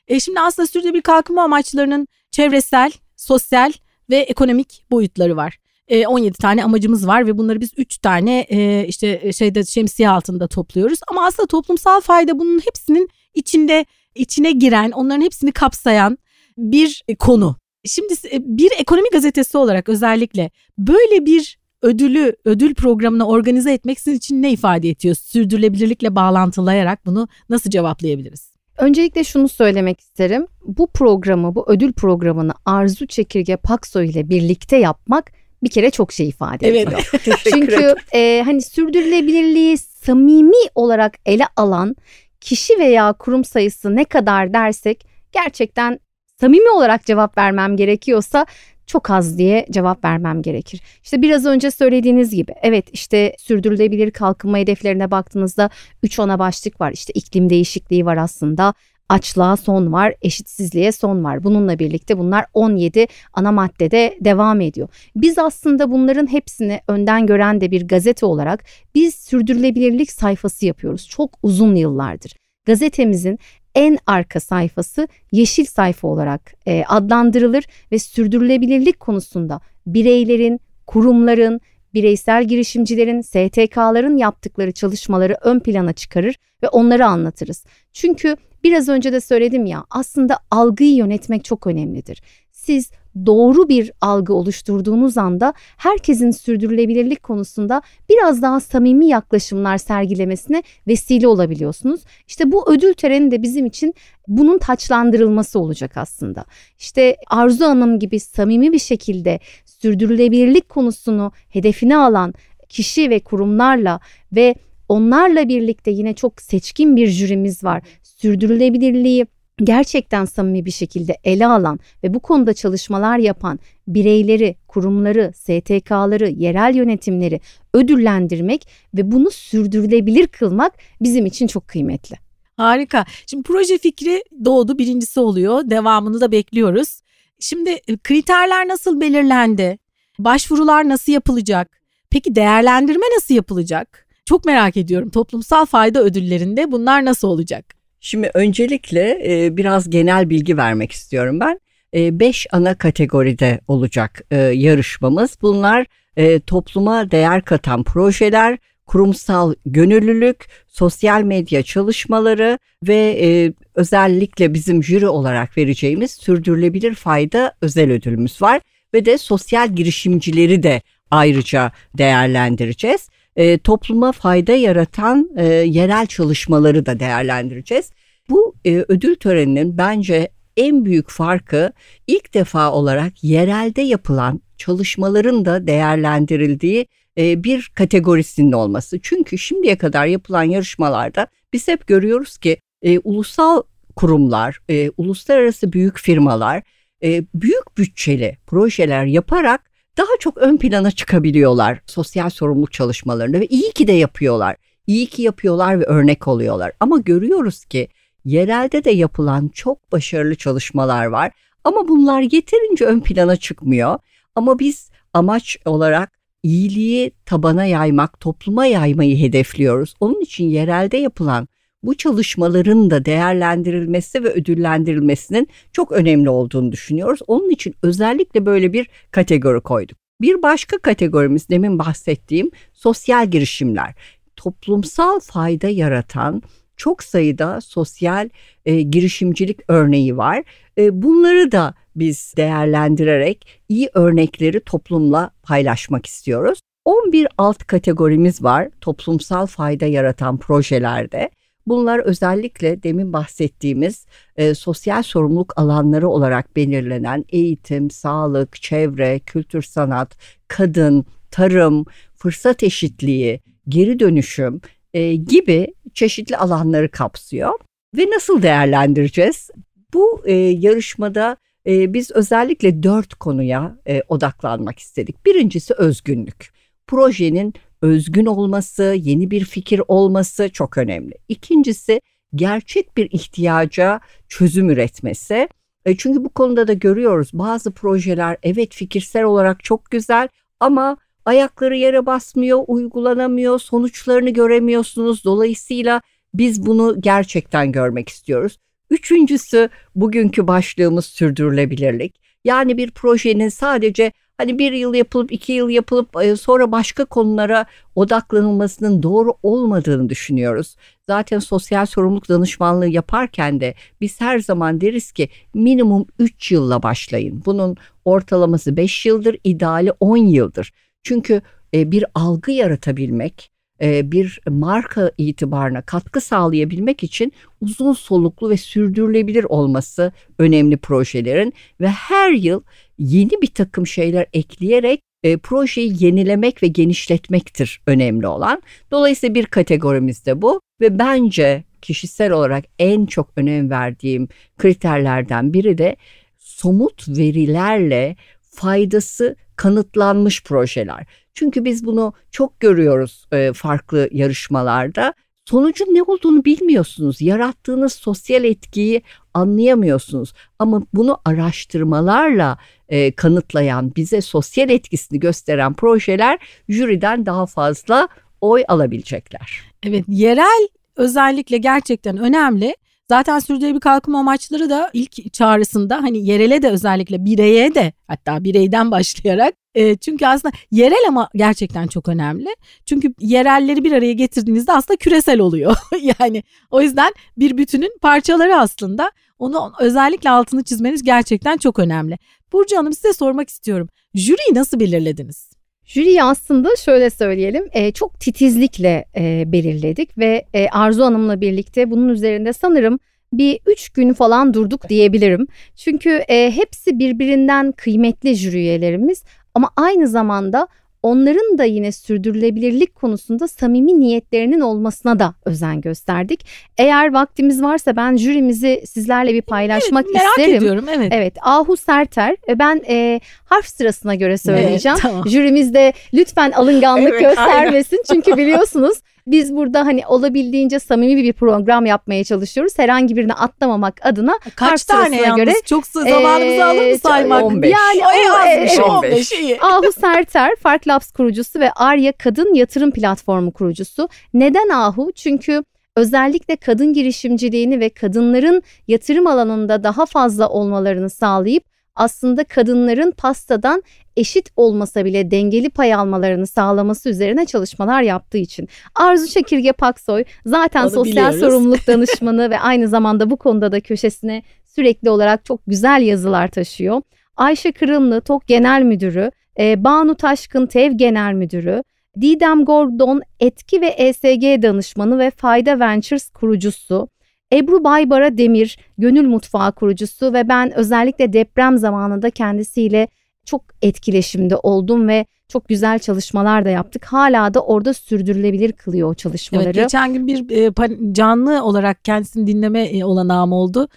E, 0.08 0.20
şimdi 0.20 0.40
aslında 0.40 0.68
sürdürülebilir 0.68 1.02
kalkınma 1.02 1.44
amaçlarının 1.44 2.08
çevresel, 2.32 2.92
sosyal 3.18 3.72
ve 4.10 4.18
ekonomik 4.18 4.86
boyutları 4.92 5.36
var. 5.36 5.58
E, 5.88 6.08
17 6.08 6.38
tane 6.38 6.64
amacımız 6.64 7.08
var 7.08 7.28
ve 7.28 7.38
bunları 7.38 7.62
biz 7.62 7.72
3 7.78 7.98
tane 7.98 8.40
e, 8.50 8.86
işte 8.88 9.20
e, 9.24 9.34
şeyde 9.34 9.66
şemsiye 9.66 10.10
altında 10.10 10.48
topluyoruz. 10.48 11.00
Ama 11.08 11.26
aslında 11.26 11.48
toplumsal 11.48 12.02
fayda 12.02 12.40
bunun 12.40 12.60
hepsinin 12.60 13.10
içinde 13.34 13.86
içine 14.16 14.52
giren, 14.52 14.92
onların 14.92 15.22
hepsini 15.22 15.52
kapsayan 15.52 16.18
bir 16.58 17.04
konu. 17.20 17.56
Şimdi 17.86 18.14
e, 18.32 18.40
bir 18.58 18.72
ekonomi 18.80 19.10
gazetesi 19.10 19.58
olarak 19.58 19.90
özellikle 19.90 20.52
böyle 20.78 21.26
bir 21.26 21.58
ödülü, 21.84 22.36
ödül 22.46 22.76
programını 22.76 23.28
organize 23.28 23.74
etmek 23.74 24.00
sizin 24.00 24.18
için 24.18 24.42
ne 24.42 24.52
ifade 24.52 24.90
ediyor? 24.90 25.16
Sürdürülebilirlikle 25.16 26.16
bağlantılayarak 26.16 27.06
bunu 27.06 27.28
nasıl 27.50 27.70
cevaplayabiliriz? 27.70 28.54
Öncelikle 28.78 29.24
şunu 29.24 29.50
söylemek 29.50 30.00
isterim. 30.00 30.48
Bu 30.66 30.88
programı, 30.88 31.56
bu 31.56 31.72
ödül 31.72 31.94
programını 31.94 32.54
Arzu 32.66 33.08
Çekirge 33.08 33.56
Paksoy 33.56 34.10
ile 34.10 34.30
birlikte 34.30 34.78
yapmak 34.78 35.32
bir 35.64 35.70
kere 35.70 35.90
çok 35.90 36.12
şey 36.12 36.28
ifade 36.28 36.70
ediyor. 36.70 37.10
Evet. 37.28 37.40
Çünkü 37.54 37.96
e, 38.14 38.42
hani 38.46 38.62
sürdürülebilirliği 38.62 39.78
samimi 39.78 40.68
olarak 40.76 41.14
ele 41.26 41.44
alan 41.56 41.96
kişi 42.42 42.80
veya 42.80 43.14
kurum 43.14 43.44
sayısı 43.44 43.96
ne 43.96 44.06
kadar 44.06 44.54
dersek 44.54 45.06
gerçekten 45.32 46.00
samimi 46.40 46.70
olarak 46.70 47.06
cevap 47.06 47.38
vermem 47.38 47.78
gerekiyorsa 47.78 48.46
çok 48.88 49.10
az 49.10 49.38
diye 49.38 49.66
cevap 49.72 50.04
vermem 50.06 50.42
gerekir. 50.42 50.82
İşte 51.04 51.22
biraz 51.22 51.46
önce 51.46 51.72
söylediğiniz 51.72 52.36
gibi 52.36 52.54
evet 52.62 52.86
işte 52.94 53.36
sürdürülebilir 53.40 54.12
kalkınma 54.12 54.58
hedeflerine 54.58 55.12
baktığınızda 55.12 55.70
3 56.04 56.20
ana 56.20 56.40
başlık 56.40 56.82
var. 56.82 56.92
İşte 56.92 57.14
iklim 57.14 57.50
değişikliği 57.50 58.06
var 58.06 58.18
aslında. 58.18 58.74
Açlığa 59.10 59.58
son 59.58 59.94
var, 59.94 60.16
eşitsizliğe 60.22 60.92
son 60.92 61.24
var. 61.24 61.44
Bununla 61.44 61.80
birlikte 61.80 62.18
bunlar 62.18 62.46
17 62.54 63.08
ana 63.34 63.52
maddede 63.52 64.18
devam 64.22 64.62
ediyor. 64.62 64.88
Biz 65.16 65.38
aslında 65.38 65.92
bunların 65.92 66.32
hepsini 66.32 66.82
önden 66.88 67.26
gören 67.26 67.62
de 67.62 67.72
bir 67.72 67.88
gazete 67.88 68.26
olarak 68.26 68.64
biz 68.96 69.16
sürdürülebilirlik 69.16 70.12
sayfası 70.12 70.66
yapıyoruz. 70.66 71.08
Çok 71.10 71.32
uzun 71.44 71.76
yıllardır. 71.76 72.36
Gazetemizin 72.66 73.40
en 73.76 73.98
arka 74.08 74.40
sayfası 74.40 75.08
yeşil 75.32 75.66
sayfa 75.66 76.08
olarak 76.08 76.54
e, 76.66 76.84
adlandırılır 76.88 77.66
ve 77.92 78.00
sürdürülebilirlik 78.00 79.00
konusunda 79.00 79.62
bireylerin, 79.88 80.60
kurumların, 80.88 81.62
bireysel 81.94 82.44
girişimcilerin, 82.44 83.22
STK'ların 83.22 84.18
yaptıkları 84.18 84.72
çalışmaları 84.72 85.38
ön 85.42 85.60
plana 85.60 85.94
çıkarır 85.94 86.36
ve 86.64 86.68
onları 86.68 87.06
anlatırız. 87.06 87.66
Çünkü 87.94 88.38
biraz 88.64 88.90
önce 88.90 89.14
de 89.14 89.22
söyledim 89.22 89.66
ya 89.66 89.86
aslında 89.90 90.40
algıyı 90.52 90.96
yönetmek 90.96 91.46
çok 91.46 91.68
önemlidir. 91.68 92.24
Siz 92.52 92.92
doğru 93.26 93.70
bir 93.70 93.92
algı 94.02 94.34
oluşturduğunuz 94.34 95.18
anda 95.18 95.54
herkesin 95.78 96.32
sürdürülebilirlik 96.32 97.24
konusunda 97.24 97.82
biraz 98.10 98.42
daha 98.42 98.60
samimi 98.60 99.08
yaklaşımlar 99.08 99.78
sergilemesine 99.78 100.64
vesile 100.88 101.28
olabiliyorsunuz. 101.28 102.02
İşte 102.28 102.52
bu 102.52 102.72
ödül 102.72 102.94
töreni 102.94 103.32
de 103.32 103.42
bizim 103.42 103.66
için 103.66 103.94
bunun 104.28 104.58
taçlandırılması 104.58 105.60
olacak 105.60 105.98
aslında. 105.98 106.46
İşte 106.80 107.18
Arzu 107.28 107.66
Hanım 107.66 108.00
gibi 108.00 108.20
samimi 108.20 108.72
bir 108.72 108.80
şekilde 108.80 109.40
sürdürülebilirlik 109.66 110.70
konusunu 110.70 111.32
hedefine 111.50 111.98
alan 111.98 112.34
kişi 112.70 113.10
ve 113.10 113.20
kurumlarla 113.20 114.00
ve 114.32 114.56
onlarla 114.90 115.48
birlikte 115.48 115.92
yine 115.92 116.14
çok 116.14 116.42
seçkin 116.42 116.96
bir 116.96 117.08
jürimiz 117.08 117.64
var. 117.64 117.82
Sürdürülebilirliği 118.04 119.26
gerçekten 119.58 120.26
samimi 120.26 120.66
bir 120.66 120.72
şekilde 120.72 121.18
ele 121.24 121.48
alan 121.48 121.80
ve 122.04 122.14
bu 122.14 122.20
konuda 122.20 122.54
çalışmalar 122.54 123.18
yapan 123.18 123.60
bireyleri, 123.88 124.56
kurumları, 124.68 125.32
STK'ları, 125.36 126.30
yerel 126.30 126.76
yönetimleri 126.76 127.42
ödüllendirmek 127.74 128.68
ve 128.94 129.12
bunu 129.12 129.32
sürdürülebilir 129.32 130.28
kılmak 130.28 130.74
bizim 131.02 131.26
için 131.26 131.48
çok 131.48 131.68
kıymetli. 131.68 132.16
Harika. 132.58 133.06
Şimdi 133.28 133.44
proje 133.44 133.78
fikri 133.78 134.24
doğdu, 134.46 134.78
birincisi 134.78 135.20
oluyor. 135.20 135.70
Devamını 135.70 136.22
da 136.22 136.32
bekliyoruz. 136.32 137.02
Şimdi 137.40 137.70
e, 137.70 137.98
kriterler 137.98 138.68
nasıl 138.68 139.02
belirlendi? 139.02 139.78
Başvurular 140.20 140.90
nasıl 140.90 141.12
yapılacak? 141.12 141.82
Peki 142.10 142.36
değerlendirme 142.36 143.06
nasıl 143.16 143.36
yapılacak? 143.36 144.08
Çok 144.26 144.46
merak 144.46 144.78
ediyorum. 144.78 145.10
Toplumsal 145.10 145.66
fayda 145.66 146.04
ödüllerinde 146.04 146.72
bunlar 146.72 147.06
nasıl 147.06 147.28
olacak? 147.28 147.83
Şimdi 148.06 148.32
öncelikle 148.34 149.20
e, 149.26 149.58
biraz 149.58 149.90
genel 149.90 150.30
bilgi 150.30 150.58
vermek 150.58 150.92
istiyorum 150.92 151.40
ben. 151.40 151.60
E, 151.96 152.20
beş 152.20 152.48
ana 152.52 152.78
kategoride 152.78 153.60
olacak 153.68 154.22
e, 154.32 154.38
yarışmamız. 154.38 155.38
Bunlar 155.42 155.86
e, 156.18 156.40
topluma 156.40 157.12
değer 157.12 157.42
katan 157.42 157.84
projeler, 157.84 158.58
kurumsal 158.86 159.54
gönüllülük, 159.66 160.46
sosyal 160.68 161.22
medya 161.22 161.64
çalışmaları 161.64 162.60
ve 162.88 163.20
e, 163.22 163.54
özellikle 163.76 164.54
bizim 164.54 164.84
jüri 164.84 165.08
olarak 165.08 165.58
vereceğimiz 165.58 166.12
sürdürülebilir 166.12 166.94
fayda 166.96 167.54
özel 167.62 167.92
ödülümüz 167.92 168.42
var 168.42 168.62
ve 168.94 169.06
de 169.06 169.18
sosyal 169.18 169.76
girişimcileri 169.76 170.64
de 170.64 170.82
ayrıca 171.12 171.72
değerlendireceğiz 171.98 173.10
e, 173.36 173.58
topluma 173.58 174.12
fayda 174.12 174.54
yaratan 174.54 175.30
e, 175.38 175.46
yerel 175.46 176.06
çalışmaları 176.08 176.86
da 176.86 177.00
değerlendireceğiz. 177.00 177.92
Bu 178.30 178.56
e, 178.66 178.86
ödül 178.88 179.16
töreninin 179.16 179.78
bence 179.78 180.30
en 180.58 180.86
büyük 180.86 181.10
farkı 181.10 181.72
ilk 182.08 182.34
defa 182.34 182.72
olarak 182.72 183.24
yerelde 183.24 183.82
yapılan 183.82 184.42
çalışmaların 184.58 185.46
da 185.46 185.68
değerlendirildiği 185.68 186.88
e, 187.18 187.44
bir 187.44 187.72
kategorisinin 187.76 188.52
olması. 188.52 189.00
Çünkü 189.02 189.38
şimdiye 189.38 189.78
kadar 189.78 190.06
yapılan 190.06 190.44
yarışmalarda 190.44 191.28
biz 191.54 191.68
hep 191.68 191.88
görüyoruz 191.88 192.38
ki 192.38 192.58
e, 192.82 193.00
ulusal 193.00 193.62
kurumlar, 193.96 194.60
e, 194.70 194.90
uluslararası 194.98 195.74
büyük 195.74 196.00
firmalar 196.00 196.64
e, 197.04 197.24
büyük 197.36 197.78
bütçeli 197.78 198.38
projeler 198.48 199.06
yaparak 199.06 199.73
daha 199.98 200.18
çok 200.20 200.38
ön 200.38 200.58
plana 200.58 200.92
çıkabiliyorlar 200.92 201.80
sosyal 201.88 202.30
sorumluluk 202.30 202.72
çalışmalarında 202.72 203.40
ve 203.40 203.48
iyi 203.48 203.72
ki 203.72 203.88
de 203.88 203.92
yapıyorlar. 203.92 204.56
İyi 204.88 205.06
ki 205.08 205.22
yapıyorlar 205.22 205.80
ve 205.80 205.84
örnek 205.84 206.28
oluyorlar. 206.28 206.72
Ama 206.80 206.98
görüyoruz 206.98 207.66
ki 207.66 207.88
yerelde 208.26 208.84
de 208.84 208.92
yapılan 208.92 209.48
çok 209.48 209.92
başarılı 209.92 210.36
çalışmalar 210.36 211.06
var 211.06 211.32
ama 211.64 211.88
bunlar 211.88 212.22
yeterince 212.22 212.86
ön 212.86 213.00
plana 213.00 213.36
çıkmıyor. 213.36 214.00
Ama 214.36 214.60
biz 214.60 214.90
amaç 215.14 215.58
olarak 215.66 216.12
iyiliği 216.44 217.12
tabana 217.26 217.66
yaymak, 217.66 218.20
topluma 218.20 218.66
yaymayı 218.66 219.18
hedefliyoruz. 219.18 219.94
Onun 220.00 220.22
için 220.22 220.46
yerelde 220.46 220.98
yapılan 220.98 221.48
bu 221.84 221.98
çalışmaların 221.98 222.92
da 222.92 223.06
değerlendirilmesi 223.06 224.24
ve 224.24 224.30
ödüllendirilmesinin 224.30 225.48
çok 225.72 225.92
önemli 225.92 226.30
olduğunu 226.30 226.72
düşünüyoruz. 226.72 227.20
Onun 227.28 227.50
için 227.50 227.76
özellikle 227.82 228.46
böyle 228.46 228.74
bir 228.74 228.88
kategori 229.12 229.62
koyduk. 229.62 229.98
Bir 230.22 230.42
başka 230.42 230.78
kategorimiz 230.78 231.50
demin 231.50 231.80
bahsettiğim 231.80 232.52
sosyal 232.74 233.32
girişimler. 233.32 233.94
Toplumsal 234.36 235.20
fayda 235.20 235.68
yaratan 235.68 236.44
çok 236.78 237.04
sayıda 237.04 237.62
sosyal 237.62 238.30
e, 238.66 238.82
girişimcilik 238.82 239.60
örneği 239.68 240.18
var. 240.18 240.44
E, 240.78 241.02
bunları 241.02 241.52
da 241.52 241.74
biz 241.96 242.34
değerlendirerek 242.38 243.48
iyi 243.70 243.90
örnekleri 243.94 244.60
toplumla 244.60 245.32
paylaşmak 245.44 246.06
istiyoruz. 246.06 246.60
11 246.86 247.28
alt 247.38 247.64
kategorimiz 247.64 248.44
var 248.44 248.70
toplumsal 248.82 249.46
fayda 249.46 249.86
yaratan 249.86 250.38
projelerde. 250.38 251.30
Bunlar 251.68 252.00
özellikle 252.00 252.84
demin 252.84 253.14
bahsettiğimiz 253.14 254.06
e, 254.36 254.54
sosyal 254.54 255.04
sorumluluk 255.04 255.54
alanları 255.56 256.10
olarak 256.10 256.56
belirlenen 256.56 257.26
eğitim, 257.30 257.90
sağlık, 257.90 258.62
çevre, 258.62 259.20
kültür 259.20 259.62
sanat, 259.62 260.18
kadın, 260.48 261.06
tarım, 261.32 261.86
fırsat 262.16 262.64
eşitliği, 262.64 263.42
geri 263.70 264.00
dönüşüm 264.00 264.62
e, 264.94 265.16
gibi 265.16 265.68
çeşitli 265.94 266.38
alanları 266.38 266.92
kapsıyor. 266.92 267.54
Ve 267.98 268.06
nasıl 268.16 268.42
değerlendireceğiz? 268.42 269.50
Bu 269.94 270.22
e, 270.26 270.34
yarışmada 270.34 271.38
e, 271.68 271.94
biz 271.94 272.12
özellikle 272.12 272.84
dört 272.84 273.14
konuya 273.14 273.78
e, 273.88 274.02
odaklanmak 274.08 274.80
istedik. 274.80 275.26
Birincisi 275.26 275.74
özgünlük. 275.74 276.54
Projenin 276.88 277.54
özgün 277.84 278.26
olması, 278.26 278.84
yeni 278.84 279.32
bir 279.32 279.46
fikir 279.46 279.82
olması 279.88 280.50
çok 280.50 280.78
önemli. 280.78 281.14
İkincisi 281.30 282.02
gerçek 282.36 282.98
bir 282.98 283.12
ihtiyaca 283.12 284.00
çözüm 284.30 284.70
üretmesi. 284.70 285.50
E, 285.86 285.98
çünkü 285.98 286.24
bu 286.24 286.30
konuda 286.30 286.68
da 286.68 286.74
görüyoruz 286.74 287.30
bazı 287.34 287.72
projeler 287.72 288.38
evet 288.44 288.74
fikirsel 288.74 289.24
olarak 289.24 289.64
çok 289.64 289.92
güzel 289.92 290.28
ama 290.60 290.98
ayakları 291.26 291.78
yere 291.78 292.06
basmıyor, 292.06 292.64
uygulanamıyor, 292.68 293.60
sonuçlarını 293.60 294.30
göremiyorsunuz. 294.30 295.26
Dolayısıyla 295.26 296.02
biz 296.34 296.66
bunu 296.66 296.96
gerçekten 297.02 297.72
görmek 297.72 298.10
istiyoruz. 298.10 298.60
Üçüncüsü 298.90 299.70
bugünkü 299.96 300.48
başlığımız 300.48 301.06
sürdürülebilirlik. 301.06 302.22
Yani 302.46 302.78
bir 302.78 302.92
projenin 302.92 303.50
sadece 303.50 304.12
hani 304.44 304.60
bir 304.60 304.72
yıl 304.72 304.94
yapılıp 304.94 305.32
iki 305.32 305.54
yıl 305.54 305.70
yapılıp 305.70 306.10
e, 306.22 306.36
sonra 306.36 306.72
başka 306.72 307.06
konulara 307.06 307.66
odaklanılmasının 307.96 309.04
doğru 309.04 309.34
olmadığını 309.44 310.10
düşünüyoruz. 310.10 310.76
Zaten 311.08 311.40
sosyal 311.40 311.86
sorumluluk 311.86 312.30
danışmanlığı 312.30 312.88
yaparken 312.88 313.60
de 313.60 313.74
biz 314.02 314.22
her 314.22 314.40
zaman 314.40 314.82
deriz 314.82 315.12
ki 315.12 315.30
minimum 315.54 316.06
3 316.20 316.52
yılla 316.52 316.84
başlayın. 316.84 317.44
Bunun 317.46 317.78
ortalaması 318.06 318.78
5 318.78 319.06
yıldır, 319.06 319.38
ideali 319.44 319.92
10 320.00 320.18
yıldır. 320.18 320.74
Çünkü 321.04 321.42
e, 321.74 321.92
bir 321.92 322.06
algı 322.16 322.52
yaratabilmek, 322.52 323.52
bir 323.82 324.40
marka 324.50 325.12
itibarına 325.18 325.82
katkı 325.82 326.22
sağlayabilmek 326.22 327.04
için 327.04 327.34
uzun 327.62 327.94
soluklu 327.94 328.50
ve 328.50 328.58
sürdürülebilir 328.58 329.44
olması 329.44 330.12
önemli 330.40 330.78
projelerin 330.78 331.54
ve 331.82 331.88
her 331.88 332.32
yıl 332.32 332.64
yeni 332.98 333.42
bir 333.42 333.48
takım 333.48 333.88
şeyler 333.88 334.26
ekleyerek 334.34 335.00
e, 335.24 335.38
projeyi 335.38 336.04
yenilemek 336.06 336.64
ve 336.64 336.68
genişletmektir 336.68 337.82
önemli 337.88 338.28
olan. 338.28 338.62
Dolayısıyla 338.92 339.36
bir 339.36 339.46
kategorimiz 339.46 340.26
de 340.26 340.42
bu 340.42 340.62
ve 340.82 341.00
bence 341.00 341.64
kişisel 341.82 342.32
olarak 342.32 342.66
en 342.80 343.06
çok 343.06 343.30
önem 343.36 343.70
verdiğim 343.70 344.28
kriterlerden 344.58 345.54
biri 345.54 345.78
de 345.78 345.96
somut 346.38 347.08
verilerle 347.08 348.16
faydası 348.42 349.36
kanıtlanmış 349.56 350.44
projeler. 350.44 351.06
Çünkü 351.34 351.66
biz 351.66 351.86
bunu 351.86 352.14
çok 352.32 352.60
görüyoruz 352.60 353.26
e, 353.32 353.54
farklı 353.54 354.10
yarışmalarda. 354.12 355.14
Sonucun 355.46 355.86
ne 355.86 356.04
olduğunu 356.04 356.46
bilmiyorsunuz. 356.46 357.22
Yarattığınız 357.22 357.94
sosyal 357.94 358.44
etkiyi 358.44 359.02
anlayamıyorsunuz. 359.34 360.34
Ama 360.60 360.82
bunu 360.94 361.20
araştırmalarla 361.26 362.58
e, 362.90 363.12
kanıtlayan, 363.12 363.96
bize 363.96 364.22
sosyal 364.22 364.70
etkisini 364.70 365.20
gösteren 365.20 365.74
projeler 365.74 366.40
jüriden 366.70 367.26
daha 367.26 367.46
fazla 367.46 368.08
oy 368.42 368.64
alabilecekler. 368.68 369.62
Evet, 369.84 370.06
yerel 370.08 370.68
özellikle 370.96 371.58
gerçekten 371.58 372.18
önemli. 372.18 372.76
Zaten 373.10 373.40
sürdürülebilir 373.40 373.80
kalkınma 373.80 374.20
amaçları 374.20 374.70
da 374.70 374.90
ilk 374.94 375.34
çağrısında 375.34 375.96
hani 375.96 376.26
yerele 376.26 376.62
de 376.62 376.70
özellikle 376.70 377.26
bireye 377.26 377.76
de 377.76 377.94
hatta 378.08 378.44
bireyden 378.44 378.92
başlayarak 378.92 379.54
e, 379.76 379.98
çünkü 379.98 380.26
aslında 380.26 380.54
yerel 380.72 381.08
ama 381.08 381.30
gerçekten 381.36 381.88
çok 381.88 382.10
önemli. 382.10 382.48
Çünkü 382.86 383.14
yerelleri 383.20 383.84
bir 383.84 383.92
araya 383.92 384.14
getirdiğinizde 384.14 384.72
aslında 384.74 384.98
küresel 384.98 385.40
oluyor. 385.40 385.76
yani 386.20 386.44
o 386.72 386.82
yüzden 386.82 387.14
bir 387.38 387.58
bütünün 387.58 387.98
parçaları 388.02 388.56
aslında. 388.56 389.12
Onu 389.40 389.74
özellikle 389.80 390.30
altını 390.30 390.64
çizmeniz 390.64 391.04
gerçekten 391.04 391.58
çok 391.58 391.80
önemli. 391.80 392.18
Burcu 392.54 392.78
Hanım 392.78 392.94
size 392.94 393.14
sormak 393.14 393.50
istiyorum. 393.50 393.90
Jüriyi 394.16 394.54
nasıl 394.54 394.80
belirlediniz? 394.80 395.53
Jüriyi 395.86 396.24
aslında 396.24 396.70
şöyle 396.76 397.10
söyleyelim 397.10 397.70
e, 397.74 397.92
çok 397.92 398.20
titizlikle 398.20 399.06
e, 399.18 399.44
belirledik 399.48 400.18
ve 400.18 400.46
e, 400.54 400.68
Arzu 400.68 401.04
Hanım'la 401.04 401.42
birlikte 401.42 401.92
bunun 401.92 402.10
üzerinde 402.10 402.54
sanırım 402.54 403.00
bir 403.34 403.60
üç 403.66 403.90
gün 403.90 404.14
falan 404.14 404.54
durduk 404.54 404.90
diyebilirim. 404.90 405.48
Çünkü 405.76 406.10
e, 406.10 406.52
hepsi 406.52 407.00
birbirinden 407.00 407.72
kıymetli 407.72 408.36
jüri 408.36 408.58
üyelerimiz 408.58 409.24
ama 409.54 409.70
aynı 409.76 410.08
zamanda 410.08 410.68
onların 411.04 411.58
da 411.58 411.64
yine 411.64 411.92
sürdürülebilirlik 411.92 412.96
konusunda 412.96 413.48
samimi 413.48 414.00
niyetlerinin 414.00 414.60
olmasına 414.60 415.20
da 415.20 415.34
özen 415.46 415.82
gösterdik. 415.82 416.46
Eğer 416.78 417.14
vaktimiz 417.14 417.62
varsa 417.62 417.96
ben 417.96 418.18
jürimizi 418.18 418.84
sizlerle 418.86 419.34
bir 419.34 419.42
paylaşmak 419.42 420.06
evet, 420.06 420.16
merak 420.16 420.30
isterim. 420.30 420.50
Merak 420.50 420.62
ediyorum 420.62 420.86
evet. 420.90 421.14
Evet 421.16 421.34
Ahu 421.42 421.78
Serter 421.78 422.36
e, 422.48 422.60
ben 422.60 422.82
e, 422.88 423.22
harf 423.46 423.68
sırasına 423.68 424.16
göre 424.16 424.38
söyleyeceğim. 424.38 424.98
Evet, 425.02 425.12
tamam. 425.12 425.28
Jürimiz 425.28 425.74
de 425.74 425.94
lütfen 426.14 426.52
alınganlık 426.52 427.14
evet, 427.14 427.22
göstermesin 427.22 427.98
aynen. 427.98 428.22
çünkü 428.22 428.38
biliyorsunuz 428.38 428.98
biz 429.28 429.56
burada 429.56 429.80
hani 429.86 430.08
olabildiğince 430.08 430.80
samimi 430.80 431.24
bir 431.24 431.34
program 431.34 431.86
yapmaya 431.86 432.24
çalışıyoruz. 432.24 432.80
Herhangi 432.80 433.16
birini 433.16 433.34
atlamamak 433.34 434.06
adına 434.06 434.40
Kaç 434.56 434.84
tane 434.84 435.22
yalnız? 435.22 435.36
Göre, 435.36 435.54
Çok 435.66 435.88
zamanımızı 435.88 436.56
e, 436.56 436.64
alır 436.64 436.92
mı 436.92 436.98
saymak? 436.98 437.44
15. 437.44 437.72
Yani 437.72 438.02
o, 438.04 438.36
azmış, 438.38 438.80
15. 438.80 439.34
15. 439.34 439.62
Ahu 439.62 439.92
Serter, 440.02 440.56
Fark 440.56 440.88
Labs 440.88 441.12
kurucusu 441.12 441.60
ve 441.60 441.72
Arya 441.72 442.12
Kadın 442.12 442.54
Yatırım 442.54 442.92
Platformu 442.92 443.54
kurucusu. 443.54 444.10
Neden 444.34 444.70
Ahu? 444.70 445.12
Çünkü 445.16 445.64
özellikle 445.96 446.56
kadın 446.56 446.94
girişimciliğini 446.94 447.80
ve 447.80 447.90
kadınların 447.90 448.64
yatırım 448.88 449.28
alanında 449.28 449.84
daha 449.84 450.06
fazla 450.06 450.50
olmalarını 450.50 451.10
sağlayıp 451.10 451.73
aslında 451.96 452.44
kadınların 452.44 453.12
pastadan 453.12 453.84
eşit 454.18 454.50
olmasa 454.56 455.06
bile 455.06 455.32
dengeli 455.32 455.70
pay 455.70 455.94
almalarını 455.94 456.48
sağlaması 456.48 457.10
üzerine 457.10 457.46
çalışmalar 457.46 458.02
yaptığı 458.02 458.38
için. 458.38 458.68
Arzu 458.96 459.28
Çekirge 459.28 459.72
Paksoy 459.72 460.24
zaten 460.46 460.84
Onu 460.84 460.90
sosyal 460.90 461.34
biliyoruz. 461.34 461.40
sorumluluk 461.40 461.88
danışmanı 461.88 462.50
ve 462.50 462.60
aynı 462.60 462.88
zamanda 462.88 463.30
bu 463.30 463.38
konuda 463.38 463.72
da 463.72 463.80
köşesine 463.80 464.44
sürekli 464.66 465.10
olarak 465.10 465.46
çok 465.46 465.62
güzel 465.68 466.02
yazılar 466.02 466.48
taşıyor. 466.48 467.02
Ayşe 467.38 467.72
Kırımlı 467.72 468.22
TOK 468.22 468.48
Genel 468.48 468.82
Müdürü, 468.82 469.32
e, 469.60 469.84
Banu 469.84 470.16
Taşkın 470.16 470.66
TEV 470.66 470.92
Genel 470.92 471.34
Müdürü, 471.34 471.84
Didem 472.22 472.66
Gordon 472.66 473.22
etki 473.40 473.82
ve 473.82 473.88
ESG 473.88 474.64
danışmanı 474.64 475.20
ve 475.20 475.32
Fayda 475.32 475.80
Ventures 475.80 476.30
kurucusu, 476.30 477.08
Ebru 477.54 477.84
Baybara 477.84 478.38
Demir, 478.38 478.78
Gönül 478.98 479.28
Mutfağı 479.28 479.72
kurucusu 479.72 480.34
ve 480.34 480.50
ben 480.50 480.78
özellikle 480.78 481.34
deprem 481.34 481.78
zamanında 481.78 482.30
kendisiyle 482.30 483.08
çok 483.46 483.62
etkileşimde 483.82 484.56
oldum 484.56 485.08
ve 485.08 485.26
çok 485.48 485.68
güzel 485.68 486.00
çalışmalar 486.00 486.66
da 486.66 486.70
yaptık. 486.70 487.06
Hala 487.06 487.54
da 487.54 487.60
orada 487.60 487.94
sürdürülebilir 487.94 488.72
kılıyor 488.72 489.10
o 489.10 489.14
çalışmaları. 489.14 489.66
Evet, 489.66 489.76
geçen 489.76 490.14
gün 490.14 490.28
bir 490.28 490.68
e, 490.68 491.14
canlı 491.14 491.64
olarak 491.64 492.06
kendisini 492.06 492.48
dinleme 492.48 492.84
e, 492.84 493.06
olanağım 493.06 493.52
oldu 493.52 493.88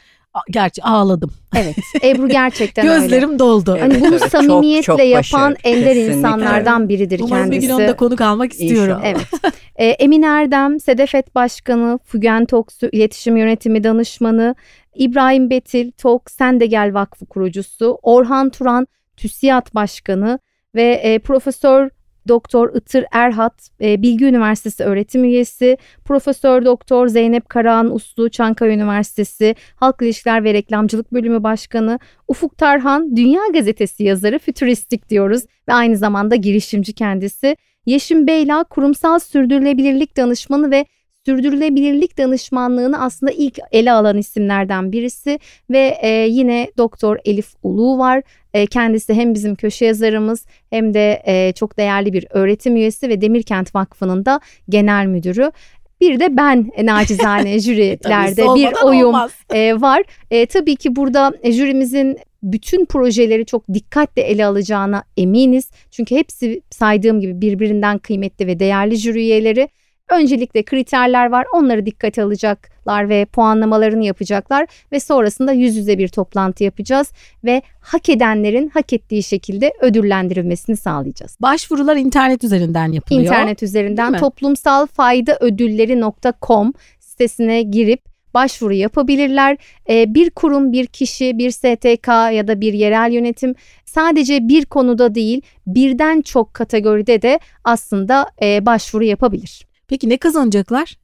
gerçi 0.51 0.83
ağladım. 0.83 1.31
Evet. 1.57 1.77
Ebru 2.03 2.29
gerçekten 2.29 2.85
Gözlerim 3.01 3.29
öyle. 3.29 3.38
doldu. 3.38 3.79
Hani 3.81 4.01
bunu 4.01 4.16
evet, 4.16 4.31
samimiyetle 4.31 4.83
çok, 4.83 4.99
çok 4.99 5.07
yapan 5.07 5.57
ender 5.64 5.85
Kesinlikle. 5.85 6.14
insanlardan 6.14 6.88
biridir 6.88 7.20
Umarım 7.20 7.51
kendisi. 7.51 7.66
Umarım 7.66 7.79
bir 7.81 7.85
gün 7.85 7.90
onu 7.90 7.96
konuk 7.96 8.20
almak 8.20 8.53
istiyorum. 8.53 8.99
İnşallah. 9.05 9.05
Evet. 9.05 9.53
Ee, 9.77 9.87
Emin 10.05 10.22
Erdem, 10.22 10.81
Sedefet 10.81 11.35
Başkanı, 11.35 11.99
Fügen 12.05 12.44
Toksu 12.44 12.88
İletişim 12.92 13.37
Yönetimi 13.37 13.85
Danışmanı, 13.85 14.55
İbrahim 14.94 15.51
Betil, 15.51 15.90
Tok 15.92 16.31
Sen 16.31 16.61
de 16.61 16.66
Gel 16.66 16.94
Vakfı 16.94 17.27
kurucusu, 17.27 17.99
Orhan 18.03 18.51
Turan, 18.51 18.87
TÜSİAD 19.16 19.75
Başkanı 19.75 20.38
ve 20.75 20.92
e, 20.92 21.18
Profesör 21.18 21.90
Doktor 22.29 22.75
Itır 22.75 23.05
Erhat, 23.12 23.71
e, 23.81 24.03
Bilgi 24.03 24.25
Üniversitesi 24.25 24.85
öğretim 24.85 25.25
üyesi, 25.25 25.79
Profesör 26.05 26.65
Doktor 26.65 27.09
Zeynep 27.09 27.49
Karahan 27.49 27.95
Uslu, 27.95 28.29
Çankaya 28.29 28.73
Üniversitesi 28.73 29.55
Halk 29.77 30.03
İlişkiler 30.03 30.45
ve 30.45 30.55
Reklamcılık 30.55 31.12
Bölümü 31.12 31.43
Başkanı, 31.43 31.99
Ufuk 32.29 32.59
Tarhan, 32.59 33.17
Dünya 33.17 33.43
Gazetesi 33.53 34.05
yazarı, 34.05 34.39
fütüristik 34.39 35.11
diyoruz 35.11 35.43
ve 35.69 35.73
aynı 35.73 35.97
zamanda 35.97 36.37
girişimci 36.37 36.93
kendisi. 36.93 37.57
Yeşim 37.87 38.27
Beyla, 38.27 38.65
kurumsal 38.65 39.19
sürdürülebilirlik 39.19 40.17
danışmanı 40.17 40.71
ve 40.71 40.87
sürdürülebilirlik 41.27 42.19
danışmanlığını 42.19 43.01
aslında 43.01 43.33
ilk 43.33 43.59
ele 43.73 43.93
alan 43.93 44.19
isimlerden 44.19 44.93
birisi 44.93 45.39
ve 45.71 45.99
e, 46.03 46.09
yine 46.09 46.71
Doktor 46.79 47.19
Elif 47.25 47.55
Ulu 47.62 47.99
var. 47.99 48.23
E, 48.57 48.66
kendisi 48.66 49.14
hem 49.14 49.35
bizim 49.35 49.55
köşe 49.55 49.85
yazarımız 49.85 50.47
hem 50.71 50.95
de 50.95 51.23
e, 51.27 51.53
çok 51.53 51.79
değerli 51.79 52.12
bir 52.12 52.27
öğretim 52.31 52.77
üyesi 52.77 53.09
ve 53.09 53.21
Demirkent 53.21 53.75
Vakfı'nın 53.75 54.25
da 54.25 54.40
genel 54.69 55.07
müdürü. 55.07 55.53
Bir 56.01 56.21
de 56.21 56.37
ben 56.37 56.71
e, 56.77 56.87
nacizane 56.87 57.59
jürilerde 57.61 58.42
bir 58.55 58.85
oyum 58.85 59.14
e, 59.55 59.81
var. 59.81 60.03
E, 60.31 60.47
tabii 60.47 60.77
ki 60.77 60.97
burada 60.97 61.33
e, 61.42 61.53
jürimizin 61.53 62.19
bütün 62.42 62.85
projeleri 62.85 63.47
çok 63.47 63.75
dikkatle 63.75 64.23
ele 64.23 64.47
alacağına 64.47 65.05
eminiz. 65.16 65.71
Çünkü 65.90 66.16
hepsi 66.16 66.62
saydığım 66.71 67.21
gibi 67.21 67.40
birbirinden 67.40 67.99
kıymetli 67.99 68.47
ve 68.47 68.59
değerli 68.59 68.97
jüri 68.97 69.19
üyeleri. 69.19 69.69
Öncelikle 70.11 70.62
kriterler 70.62 71.31
var. 71.31 71.47
Onları 71.53 71.87
dikkate 71.87 72.23
alacak 72.23 72.76
yapacaklar 72.87 73.09
ve 73.09 73.25
puanlamalarını 73.25 74.05
yapacaklar 74.05 74.66
ve 74.92 75.01
sonrasında 75.01 75.53
yüz 75.53 75.77
yüze 75.77 75.99
bir 75.99 76.09
toplantı 76.09 76.64
yapacağız 76.64 77.12
ve 77.44 77.62
hak 77.81 78.09
edenlerin 78.09 78.68
hak 78.68 78.92
ettiği 78.92 79.22
şekilde 79.22 79.72
ödüllendirilmesini 79.81 80.77
sağlayacağız. 80.77 81.37
Başvurular 81.40 81.96
internet 81.96 82.44
üzerinden 82.44 82.92
yapılıyor. 82.92 83.25
İnternet 83.25 83.62
üzerinden 83.62 84.18
toplumsalfaydaödülleri.com 84.18 86.72
sitesine 87.01 87.62
girip 87.62 88.01
başvuru 88.35 88.75
yapabilirler. 88.75 89.57
Ee, 89.88 90.14
bir 90.14 90.31
kurum, 90.31 90.72
bir 90.72 90.87
kişi, 90.87 91.38
bir 91.38 91.51
STK 91.51 92.09
ya 92.09 92.49
da 92.49 92.61
bir 92.61 92.72
yerel 92.72 93.12
yönetim 93.12 93.55
sadece 93.85 94.49
bir 94.49 94.66
konuda 94.66 95.14
değil 95.14 95.42
birden 95.66 96.22
çok 96.22 96.55
kategoride 96.55 97.22
de 97.22 97.40
aslında 97.64 98.27
e, 98.42 98.66
başvuru 98.66 99.05
yapabilir. 99.05 99.66
Peki 99.88 100.09
ne 100.09 100.16
kazanacaklar? 100.16 100.99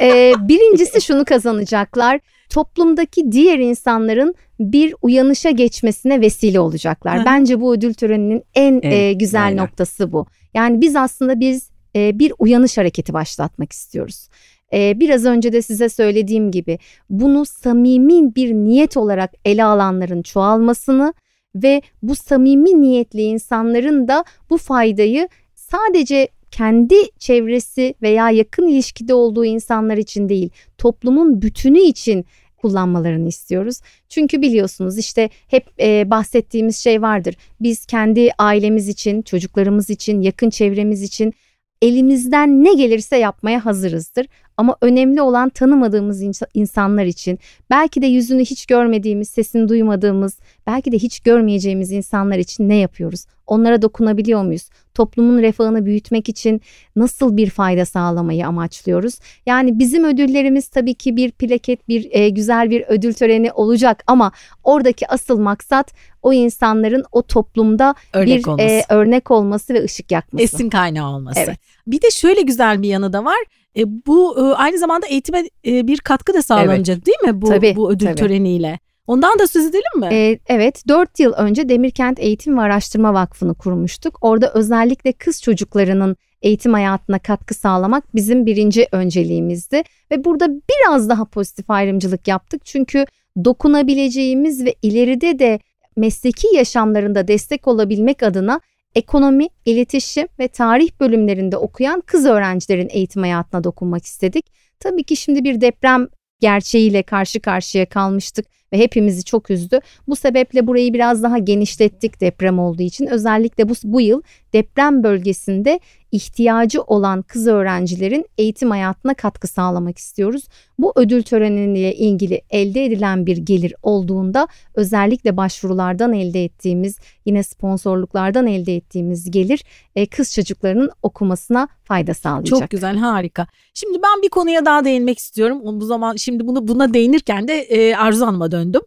ee, 0.00 0.32
birincisi 0.38 1.00
şunu 1.00 1.24
kazanacaklar. 1.24 2.20
Toplumdaki 2.50 3.32
diğer 3.32 3.58
insanların 3.58 4.34
bir 4.60 4.94
uyanışa 5.02 5.50
geçmesine 5.50 6.20
vesile 6.20 6.60
olacaklar. 6.60 7.20
Hı. 7.20 7.24
Bence 7.24 7.60
bu 7.60 7.74
ödül 7.74 7.94
töreninin 7.94 8.42
en 8.54 8.80
evet, 8.82 8.92
e, 8.92 9.12
güzel 9.12 9.44
aynen. 9.44 9.64
noktası 9.64 10.12
bu. 10.12 10.26
Yani 10.54 10.80
biz 10.80 10.96
aslında 10.96 11.40
biz 11.40 11.70
e, 11.96 12.18
bir 12.18 12.32
uyanış 12.38 12.78
hareketi 12.78 13.12
başlatmak 13.12 13.72
istiyoruz. 13.72 14.28
Ee, 14.72 15.00
biraz 15.00 15.24
önce 15.24 15.52
de 15.52 15.62
size 15.62 15.88
söylediğim 15.88 16.50
gibi 16.50 16.78
bunu 17.10 17.46
samimi 17.46 18.34
bir 18.34 18.54
niyet 18.54 18.96
olarak 18.96 19.32
ele 19.44 19.64
alanların 19.64 20.22
çoğalmasını 20.22 21.14
ve 21.54 21.82
bu 22.02 22.14
samimi 22.14 22.80
niyetli 22.80 23.22
insanların 23.22 24.08
da 24.08 24.24
bu 24.50 24.58
faydayı 24.58 25.28
sadece 25.54 26.28
kendi 26.50 26.94
çevresi 27.18 27.94
veya 28.02 28.30
yakın 28.30 28.68
ilişkide 28.68 29.14
olduğu 29.14 29.44
insanlar 29.44 29.96
için 29.96 30.28
değil, 30.28 30.50
toplumun 30.78 31.42
bütünü 31.42 31.80
için 31.80 32.24
kullanmalarını 32.56 33.28
istiyoruz. 33.28 33.80
Çünkü 34.08 34.42
biliyorsunuz 34.42 34.98
işte 34.98 35.30
hep 35.48 35.66
e, 35.80 36.10
bahsettiğimiz 36.10 36.76
şey 36.76 37.02
vardır. 37.02 37.36
Biz 37.60 37.86
kendi 37.86 38.30
ailemiz 38.38 38.88
için, 38.88 39.22
çocuklarımız 39.22 39.90
için, 39.90 40.20
yakın 40.20 40.50
çevremiz 40.50 41.02
için 41.02 41.34
elimizden 41.82 42.64
ne 42.64 42.74
gelirse 42.74 43.16
yapmaya 43.16 43.64
hazırızdır. 43.64 44.26
Ama 44.56 44.76
önemli 44.80 45.22
olan 45.22 45.48
tanımadığımız 45.48 46.22
insanlar 46.54 47.04
için 47.04 47.38
belki 47.70 48.02
de 48.02 48.06
yüzünü 48.06 48.40
hiç 48.40 48.66
görmediğimiz, 48.66 49.28
sesini 49.28 49.68
duymadığımız, 49.68 50.38
belki 50.66 50.92
de 50.92 50.98
hiç 50.98 51.20
görmeyeceğimiz 51.20 51.92
insanlar 51.92 52.38
için 52.38 52.68
ne 52.68 52.76
yapıyoruz? 52.76 53.24
Onlara 53.50 53.82
dokunabiliyor 53.82 54.42
muyuz? 54.44 54.68
Toplumun 54.94 55.42
refahını 55.42 55.86
büyütmek 55.86 56.28
için 56.28 56.60
nasıl 56.96 57.36
bir 57.36 57.50
fayda 57.50 57.84
sağlamayı 57.84 58.46
amaçlıyoruz? 58.46 59.18
Yani 59.46 59.78
bizim 59.78 60.04
ödüllerimiz 60.04 60.68
tabii 60.68 60.94
ki 60.94 61.16
bir 61.16 61.30
plaket, 61.30 61.88
bir 61.88 62.08
e, 62.10 62.28
güzel 62.28 62.70
bir 62.70 62.84
ödül 62.88 63.12
töreni 63.12 63.52
olacak 63.52 64.02
ama 64.06 64.32
oradaki 64.64 65.08
asıl 65.08 65.38
maksat 65.38 65.92
o 66.22 66.32
insanların 66.32 67.04
o 67.12 67.22
toplumda 67.22 67.94
örnek 68.12 68.38
bir 68.38 68.46
e, 68.46 68.50
olması. 68.50 68.68
E, 68.68 68.84
örnek 68.88 69.30
olması 69.30 69.74
ve 69.74 69.84
ışık 69.84 70.12
yakması. 70.12 70.44
Esin 70.44 70.70
kaynağı 70.70 71.10
olması. 71.10 71.40
Evet. 71.40 71.58
Bir 71.86 72.02
de 72.02 72.10
şöyle 72.10 72.42
güzel 72.42 72.82
bir 72.82 72.88
yanı 72.88 73.12
da 73.12 73.24
var. 73.24 73.38
E, 73.76 74.06
bu 74.06 74.38
e, 74.38 74.54
aynı 74.54 74.78
zamanda 74.78 75.06
eğitime 75.06 75.44
e, 75.66 75.86
bir 75.86 75.98
katkı 75.98 76.34
da 76.34 76.42
sağlanacak 76.42 76.96
evet. 76.96 77.06
değil 77.06 77.34
mi 77.34 77.42
bu 77.42 77.48
tabii, 77.48 77.76
bu 77.76 77.92
ödül 77.92 78.06
tabii. 78.06 78.16
töreniyle? 78.16 78.78
Ondan 79.10 79.38
da 79.38 79.46
söz 79.46 79.66
edelim 79.66 80.00
mi? 80.00 80.08
Ee, 80.12 80.38
evet 80.46 80.82
4 80.88 81.20
yıl 81.20 81.32
önce 81.32 81.68
Demirkent 81.68 82.20
Eğitim 82.20 82.58
ve 82.58 82.60
Araştırma 82.60 83.14
Vakfı'nı 83.14 83.54
kurmuştuk. 83.54 84.18
Orada 84.20 84.52
özellikle 84.54 85.12
kız 85.12 85.42
çocuklarının 85.42 86.16
eğitim 86.42 86.72
hayatına 86.72 87.18
katkı 87.18 87.54
sağlamak 87.54 88.14
bizim 88.14 88.46
birinci 88.46 88.86
önceliğimizdi. 88.92 89.82
Ve 90.10 90.24
burada 90.24 90.48
biraz 90.48 91.08
daha 91.08 91.24
pozitif 91.24 91.70
ayrımcılık 91.70 92.28
yaptık. 92.28 92.64
Çünkü 92.64 93.04
dokunabileceğimiz 93.44 94.64
ve 94.64 94.74
ileride 94.82 95.38
de 95.38 95.60
mesleki 95.96 96.56
yaşamlarında 96.56 97.28
destek 97.28 97.68
olabilmek 97.68 98.22
adına 98.22 98.60
ekonomi, 98.94 99.48
iletişim 99.64 100.28
ve 100.38 100.48
tarih 100.48 100.90
bölümlerinde 101.00 101.56
okuyan 101.56 102.00
kız 102.00 102.26
öğrencilerin 102.26 102.88
eğitim 102.92 103.22
hayatına 103.22 103.64
dokunmak 103.64 104.04
istedik. 104.04 104.46
Tabii 104.80 105.04
ki 105.04 105.16
şimdi 105.16 105.44
bir 105.44 105.60
deprem 105.60 106.08
gerçeğiyle 106.40 107.02
karşı 107.02 107.40
karşıya 107.40 107.86
kalmıştık 107.86 108.46
ve 108.72 108.78
hepimizi 108.78 109.24
çok 109.24 109.50
üzdü. 109.50 109.80
Bu 110.08 110.16
sebeple 110.16 110.66
burayı 110.66 110.94
biraz 110.94 111.22
daha 111.22 111.38
genişlettik 111.38 112.20
deprem 112.20 112.58
olduğu 112.58 112.82
için. 112.82 113.06
Özellikle 113.06 113.68
bu, 113.68 113.72
bu 113.84 114.00
yıl 114.00 114.22
deprem 114.52 115.02
bölgesinde 115.02 115.80
ihtiyacı 116.12 116.82
olan 116.82 117.22
kız 117.22 117.46
öğrencilerin 117.46 118.26
eğitim 118.38 118.70
hayatına 118.70 119.14
katkı 119.14 119.48
sağlamak 119.48 119.98
istiyoruz. 119.98 120.42
Bu 120.78 120.92
ödül 120.96 121.22
töreniyle 121.22 121.94
ilgili 121.94 122.42
elde 122.50 122.84
edilen 122.84 123.26
bir 123.26 123.36
gelir 123.36 123.74
olduğunda 123.82 124.48
özellikle 124.74 125.36
başvurulardan 125.36 126.12
elde 126.12 126.44
ettiğimiz 126.44 126.98
yine 127.26 127.42
sponsorluklardan 127.42 128.46
elde 128.46 128.76
ettiğimiz 128.76 129.30
gelir 129.30 129.64
e, 129.96 130.06
kız 130.06 130.34
çocuklarının 130.34 130.90
okumasına 131.02 131.68
fayda 131.84 132.14
sağlayacak. 132.14 132.60
Çok 132.60 132.70
güzel 132.70 132.96
harika. 132.96 133.46
Şimdi 133.74 133.98
ben 134.02 134.22
bir 134.22 134.28
konuya 134.28 134.64
daha 134.64 134.84
değinmek 134.84 135.18
istiyorum. 135.18 135.60
Bu 135.80 135.84
zaman 135.86 136.16
şimdi 136.16 136.46
bunu 136.46 136.68
buna 136.68 136.94
değinirken 136.94 137.48
de 137.48 137.60
e, 137.60 137.96
Arzu 137.96 138.26
Hanım'a 138.26 138.52
döndüm. 138.52 138.82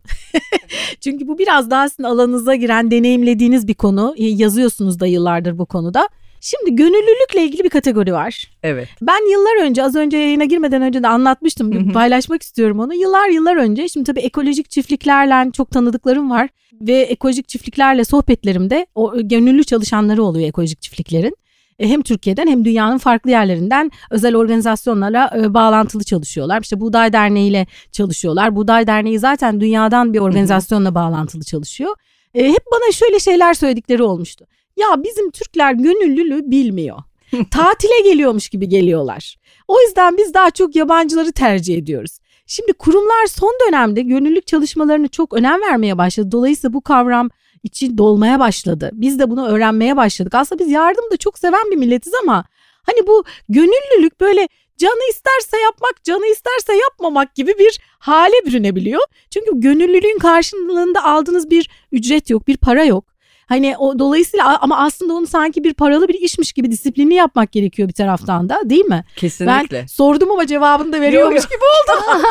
Çünkü 1.02 1.28
bu 1.28 1.38
biraz 1.38 1.70
daha 1.70 1.90
sizin 1.90 2.04
alanınıza 2.04 2.56
giren 2.56 2.92
deneyimlediğiniz 2.92 3.68
bir 3.68 3.74
konu. 3.74 4.16
E, 4.18 4.26
yazıyorsunuz 4.26 5.00
da 5.00 5.08
yıllardır 5.08 5.58
bu 5.58 5.66
konuda. 5.66 6.10
Şimdi 6.44 6.76
gönüllülükle 6.76 7.44
ilgili 7.44 7.64
bir 7.64 7.70
kategori 7.70 8.14
var. 8.14 8.52
Evet. 8.64 8.88
Ben 9.02 9.32
yıllar 9.32 9.66
önce 9.66 9.84
az 9.84 9.96
önce 9.96 10.18
yayına 10.18 10.44
girmeden 10.44 10.82
önce 10.82 11.04
de 11.04 11.08
anlatmıştım. 11.08 11.94
Paylaşmak 11.94 12.44
istiyorum 12.44 12.80
onu. 12.80 12.94
Yıllar 12.94 13.30
yıllar 13.30 13.56
önce 13.56 13.90
şimdi 13.90 14.06
tabii 14.06 14.20
ekolojik 14.20 14.70
çiftliklerle 14.70 15.52
çok 15.52 15.72
tanıdıklarım 15.72 16.30
var. 16.32 16.50
Ve 16.82 17.02
ekolojik 17.02 17.48
çiftliklerle 17.48 18.06
sohbetlerimde 18.06 18.88
o 18.96 19.14
gönüllü 19.16 19.64
çalışanları 19.64 20.24
oluyor 20.24 20.48
ekolojik 20.48 20.82
çiftliklerin. 20.82 21.38
E, 21.80 21.88
hem 21.88 22.02
Türkiye'den 22.02 22.48
hem 22.48 22.66
dünyanın 22.66 22.98
farklı 22.98 23.30
yerlerinden 23.30 23.92
özel 24.10 24.36
organizasyonlara 24.36 25.32
e, 25.38 25.54
bağlantılı 25.54 26.04
çalışıyorlar. 26.04 26.62
İşte 26.62 26.80
Buğday 26.80 27.14
Derneği 27.14 27.50
ile 27.50 27.68
çalışıyorlar. 27.92 28.56
Buğday 28.56 28.88
Derneği 28.88 29.20
zaten 29.20 29.62
dünyadan 29.62 30.14
bir 30.14 30.20
organizasyonla 30.20 30.96
bağlantılı 30.96 31.44
çalışıyor. 31.44 31.96
E, 32.34 32.50
hep 32.50 32.66
bana 32.72 32.92
şöyle 32.92 33.20
şeyler 33.20 33.54
söyledikleri 33.54 34.04
olmuştu. 34.04 34.46
Ya 34.84 35.04
bizim 35.04 35.32
Türkler 35.32 35.74
gönüllülüğü 35.74 36.52
bilmiyor. 36.52 36.98
Tatile 37.52 38.00
geliyormuş 38.04 38.50
gibi 38.50 38.70
geliyorlar. 38.70 39.36
O 39.68 39.82
yüzden 39.82 40.18
biz 40.18 40.34
daha 40.34 40.52
çok 40.52 40.76
yabancıları 40.76 41.32
tercih 41.32 41.78
ediyoruz. 41.78 42.20
Şimdi 42.48 42.74
kurumlar 42.74 43.26
son 43.28 43.54
dönemde 43.68 44.02
gönüllülük 44.02 44.48
çalışmalarını 44.48 45.08
çok 45.08 45.34
önem 45.34 45.62
vermeye 45.62 45.98
başladı. 45.98 46.32
Dolayısıyla 46.32 46.74
bu 46.74 46.82
kavram 46.82 47.30
içi 47.64 47.98
dolmaya 47.98 48.40
başladı. 48.40 48.90
Biz 48.94 49.20
de 49.20 49.30
bunu 49.30 49.48
öğrenmeye 49.48 49.98
başladık. 49.98 50.36
Aslında 50.36 50.64
biz 50.64 50.72
yardım 50.72 51.12
da 51.12 51.18
çok 51.18 51.40
seven 51.40 51.72
bir 51.72 51.76
milletiz 51.76 52.14
ama 52.24 52.46
hani 52.84 53.08
bu 53.08 53.24
gönüllülük 53.50 54.22
böyle 54.22 54.48
canı 54.78 55.10
isterse 55.10 55.58
yapmak, 55.64 56.04
canı 56.04 56.26
isterse 56.26 56.74
yapmamak 56.76 57.36
gibi 57.36 57.54
bir 57.60 57.80
hale 58.00 58.46
bürünebiliyor. 58.46 59.02
Çünkü 59.30 59.52
gönüllülüğün 59.54 60.20
karşılığında 60.20 61.04
aldığınız 61.04 61.50
bir 61.50 61.70
ücret 61.92 62.30
yok, 62.30 62.48
bir 62.48 62.58
para 62.58 62.84
yok. 62.84 63.13
Hani 63.54 63.78
o 63.78 64.00
dolayısıyla 64.00 64.60
ama 64.62 64.78
aslında 64.78 65.14
onu 65.14 65.28
sanki 65.28 65.64
bir 65.64 65.74
paralı 65.74 66.08
bir 66.08 66.14
işmiş 66.14 66.54
gibi 66.54 66.72
disiplinli 66.72 67.14
yapmak 67.14 67.52
gerekiyor 67.52 67.88
bir 67.88 67.94
taraftan 67.94 68.50
da 68.50 68.62
değil 68.66 68.86
mi? 68.86 69.06
Kesinlikle. 69.16 69.82
Ben 69.82 69.86
sordum 69.86 70.32
ama 70.32 70.48
cevabını 70.48 70.94
da 70.94 71.02
veriyormuş 71.02 71.46
gibi 71.46 71.60
oldu. 71.60 72.00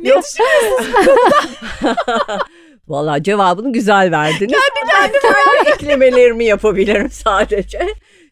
ne 0.00 0.10
düşünüyorsunuz 0.10 0.86
Valla 2.88 3.22
cevabını 3.22 3.72
güzel 3.72 4.10
verdiniz. 4.10 4.52
Kendi 4.52 4.92
kendime 4.92 5.70
eklemelerimi 5.70 6.44
yapabilirim 6.44 7.10
sadece. 7.10 7.80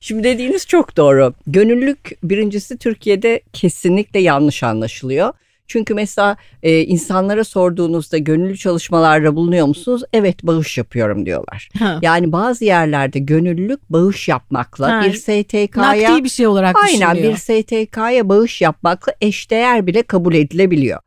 Şimdi 0.01 0.25
dediğiniz 0.25 0.67
çok 0.67 0.97
doğru. 0.97 1.35
Gönüllülük 1.47 2.19
birincisi 2.23 2.79
Türkiye'de 2.79 3.41
kesinlikle 3.53 4.21
yanlış 4.21 4.63
anlaşılıyor. 4.63 5.33
Çünkü 5.68 5.94
mesela 5.94 6.37
e, 6.62 6.81
insanlara 6.81 7.44
sorduğunuzda 7.44 8.18
gönüllü 8.18 8.57
çalışmalarda 8.57 9.37
bulunuyor 9.37 9.66
musunuz? 9.66 10.02
Evet 10.12 10.42
bağış 10.42 10.79
yapıyorum 10.79 11.26
diyorlar. 11.26 11.68
Ha. 11.79 11.98
Yani 12.02 12.33
bazı 12.33 12.64
yerlerde 12.64 13.18
gönüllülük 13.18 13.90
bağış 13.90 14.29
yapmakla 14.29 14.92
ha. 14.92 15.05
bir 15.05 15.12
STK'ya 15.12 15.68
nakdi 15.76 16.24
bir 16.24 16.29
şey 16.29 16.46
olarak 16.46 16.76
aynen 16.85 17.16
bir 17.16 17.37
STK'ya 17.37 18.29
bağış 18.29 18.62
yapmakla 18.62 19.14
eşdeğer 19.20 19.87
bile 19.87 20.02
kabul 20.02 20.35
edilebiliyor. 20.35 21.00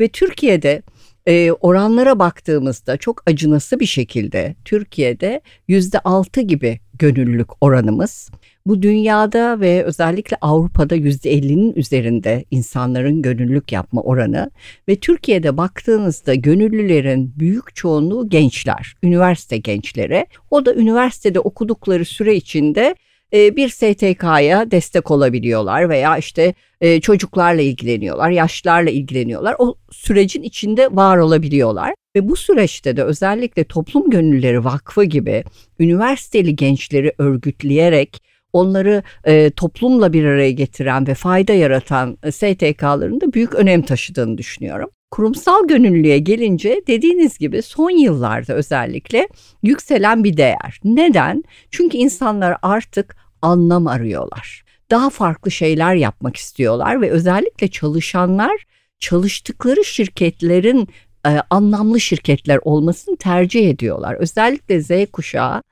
Ve 0.00 0.08
Türkiye'de 0.08 0.82
e, 1.26 1.52
oranlara 1.52 2.18
baktığımızda 2.18 2.96
çok 2.96 3.22
acınası 3.26 3.80
bir 3.80 3.86
şekilde 3.86 4.54
Türkiye'de 4.64 5.40
yüzde 5.68 5.98
altı 5.98 6.40
gibi 6.40 6.80
gönüllülük 6.98 7.62
oranımız. 7.62 8.30
Bu 8.66 8.82
dünyada 8.82 9.60
ve 9.60 9.84
özellikle 9.84 10.36
Avrupa'da 10.40 10.94
yüzde 10.94 11.30
ellinin 11.30 11.72
üzerinde 11.76 12.44
insanların 12.50 13.22
gönüllülük 13.22 13.72
yapma 13.72 14.02
oranı 14.02 14.50
ve 14.88 14.96
Türkiye'de 14.96 15.56
baktığınızda 15.56 16.34
gönüllülerin 16.34 17.32
büyük 17.36 17.76
çoğunluğu 17.76 18.28
gençler, 18.28 18.94
üniversite 19.02 19.56
gençleri. 19.56 20.26
O 20.50 20.66
da 20.66 20.74
üniversitede 20.74 21.40
okudukları 21.40 22.04
süre 22.04 22.34
içinde 22.36 22.94
e, 23.34 23.56
bir 23.56 23.68
STK'ya 23.68 24.70
destek 24.70 25.10
olabiliyorlar 25.10 25.88
veya 25.88 26.18
işte 26.18 26.54
e, 26.80 27.00
çocuklarla 27.00 27.62
ilgileniyorlar, 27.62 28.30
yaşlılarla 28.30 28.90
ilgileniyorlar. 28.90 29.56
O 29.58 29.74
sürecin 29.90 30.42
içinde 30.42 30.88
var 30.96 31.16
olabiliyorlar. 31.16 31.94
Ve 32.16 32.28
bu 32.28 32.36
süreçte 32.36 32.96
de 32.96 33.04
özellikle 33.04 33.64
Toplum 33.64 34.10
Gönülleri 34.10 34.64
Vakfı 34.64 35.04
gibi 35.04 35.44
üniversiteli 35.80 36.56
gençleri 36.56 37.12
örgütleyerek 37.18 38.33
onları 38.54 39.02
e, 39.24 39.50
toplumla 39.50 40.12
bir 40.12 40.24
araya 40.24 40.50
getiren 40.50 41.06
ve 41.06 41.14
fayda 41.14 41.52
yaratan 41.52 42.18
e, 42.22 42.32
STK'ların 42.32 43.20
da 43.20 43.32
büyük 43.32 43.54
önem 43.54 43.82
taşıdığını 43.82 44.38
düşünüyorum. 44.38 44.90
Kurumsal 45.10 45.66
gönüllüye 45.68 46.18
gelince 46.18 46.82
dediğiniz 46.86 47.38
gibi 47.38 47.62
son 47.62 47.90
yıllarda 47.90 48.54
özellikle 48.54 49.28
yükselen 49.62 50.24
bir 50.24 50.36
değer. 50.36 50.80
Neden? 50.84 51.44
Çünkü 51.70 51.96
insanlar 51.96 52.56
artık 52.62 53.16
anlam 53.42 53.86
arıyorlar. 53.86 54.64
Daha 54.90 55.10
farklı 55.10 55.50
şeyler 55.50 55.94
yapmak 55.94 56.36
istiyorlar 56.36 57.00
ve 57.00 57.10
özellikle 57.10 57.68
çalışanlar 57.68 58.64
çalıştıkları 58.98 59.84
şirketlerin 59.84 60.88
e, 61.26 61.30
anlamlı 61.50 62.00
şirketler 62.00 62.58
olmasını 62.62 63.16
tercih 63.16 63.70
ediyorlar. 63.70 64.14
Özellikle 64.14 64.80
Z 64.80 64.90
kuşağı 65.12 65.62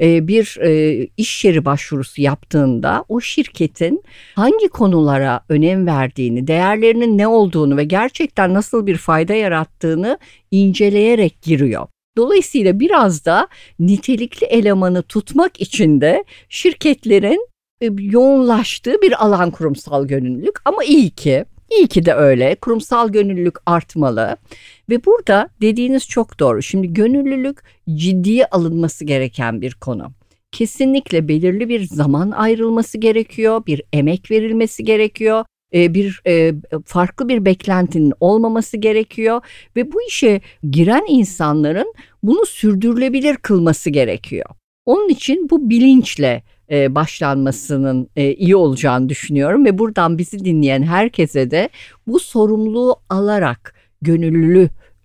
e, 0.00 0.28
bir 0.28 0.58
e, 0.60 1.06
iş 1.16 1.44
yeri 1.44 1.64
başvurusu 1.64 2.22
yaptığında 2.22 3.04
o 3.08 3.20
şirketin 3.20 4.02
hangi 4.34 4.68
konulara 4.68 5.40
önem 5.48 5.86
verdiğini, 5.86 6.46
değerlerinin 6.46 7.18
ne 7.18 7.26
olduğunu 7.26 7.76
ve 7.76 7.84
gerçekten 7.84 8.54
nasıl 8.54 8.86
bir 8.86 8.96
fayda 8.96 9.34
yarattığını 9.34 10.18
inceleyerek 10.50 11.42
giriyor. 11.42 11.86
Dolayısıyla 12.16 12.80
biraz 12.80 13.24
da 13.24 13.48
nitelikli 13.78 14.44
elemanı 14.44 15.02
tutmak 15.02 15.60
için 15.60 16.00
de 16.00 16.24
şirketlerin 16.48 17.48
e, 17.80 17.88
yoğunlaştığı 17.98 19.02
bir 19.02 19.24
alan 19.24 19.50
kurumsal 19.50 20.06
gönüllülük 20.06 20.56
ama 20.64 20.84
iyi 20.84 21.10
ki 21.10 21.44
İyi 21.70 21.86
ki 21.86 22.04
de 22.04 22.14
öyle. 22.14 22.54
Kurumsal 22.54 23.08
gönüllülük 23.08 23.56
artmalı. 23.66 24.36
Ve 24.90 25.04
burada 25.04 25.48
dediğiniz 25.60 26.08
çok 26.08 26.40
doğru. 26.40 26.62
Şimdi 26.62 26.92
gönüllülük 26.92 27.58
ciddiye 27.94 28.46
alınması 28.46 29.04
gereken 29.04 29.60
bir 29.60 29.74
konu. 29.74 30.12
Kesinlikle 30.52 31.28
belirli 31.28 31.68
bir 31.68 31.84
zaman 31.84 32.30
ayrılması 32.30 32.98
gerekiyor, 32.98 33.66
bir 33.66 33.82
emek 33.92 34.30
verilmesi 34.30 34.84
gerekiyor 34.84 35.44
e, 35.74 35.94
bir 35.94 36.22
e, 36.26 36.54
farklı 36.84 37.28
bir 37.28 37.44
beklentinin 37.44 38.12
olmaması 38.20 38.76
gerekiyor 38.76 39.40
ve 39.76 39.92
bu 39.92 40.02
işe 40.08 40.40
giren 40.70 41.04
insanların 41.08 41.94
bunu 42.22 42.46
sürdürülebilir 42.46 43.36
kılması 43.36 43.90
gerekiyor. 43.90 44.46
Onun 44.86 45.08
için 45.08 45.50
bu 45.50 45.70
bilinçle 45.70 46.42
e, 46.70 46.94
başlanmasının 46.94 48.08
iyi 48.16 48.56
olacağını 48.56 49.08
düşünüyorum 49.08 49.64
ve 49.64 49.78
buradan 49.78 50.18
bizi 50.18 50.44
dinleyen 50.44 50.82
herkese 50.82 51.50
de 51.50 51.68
bu 52.06 52.20
sorumluluğu 52.20 52.96
alarak 53.08 53.74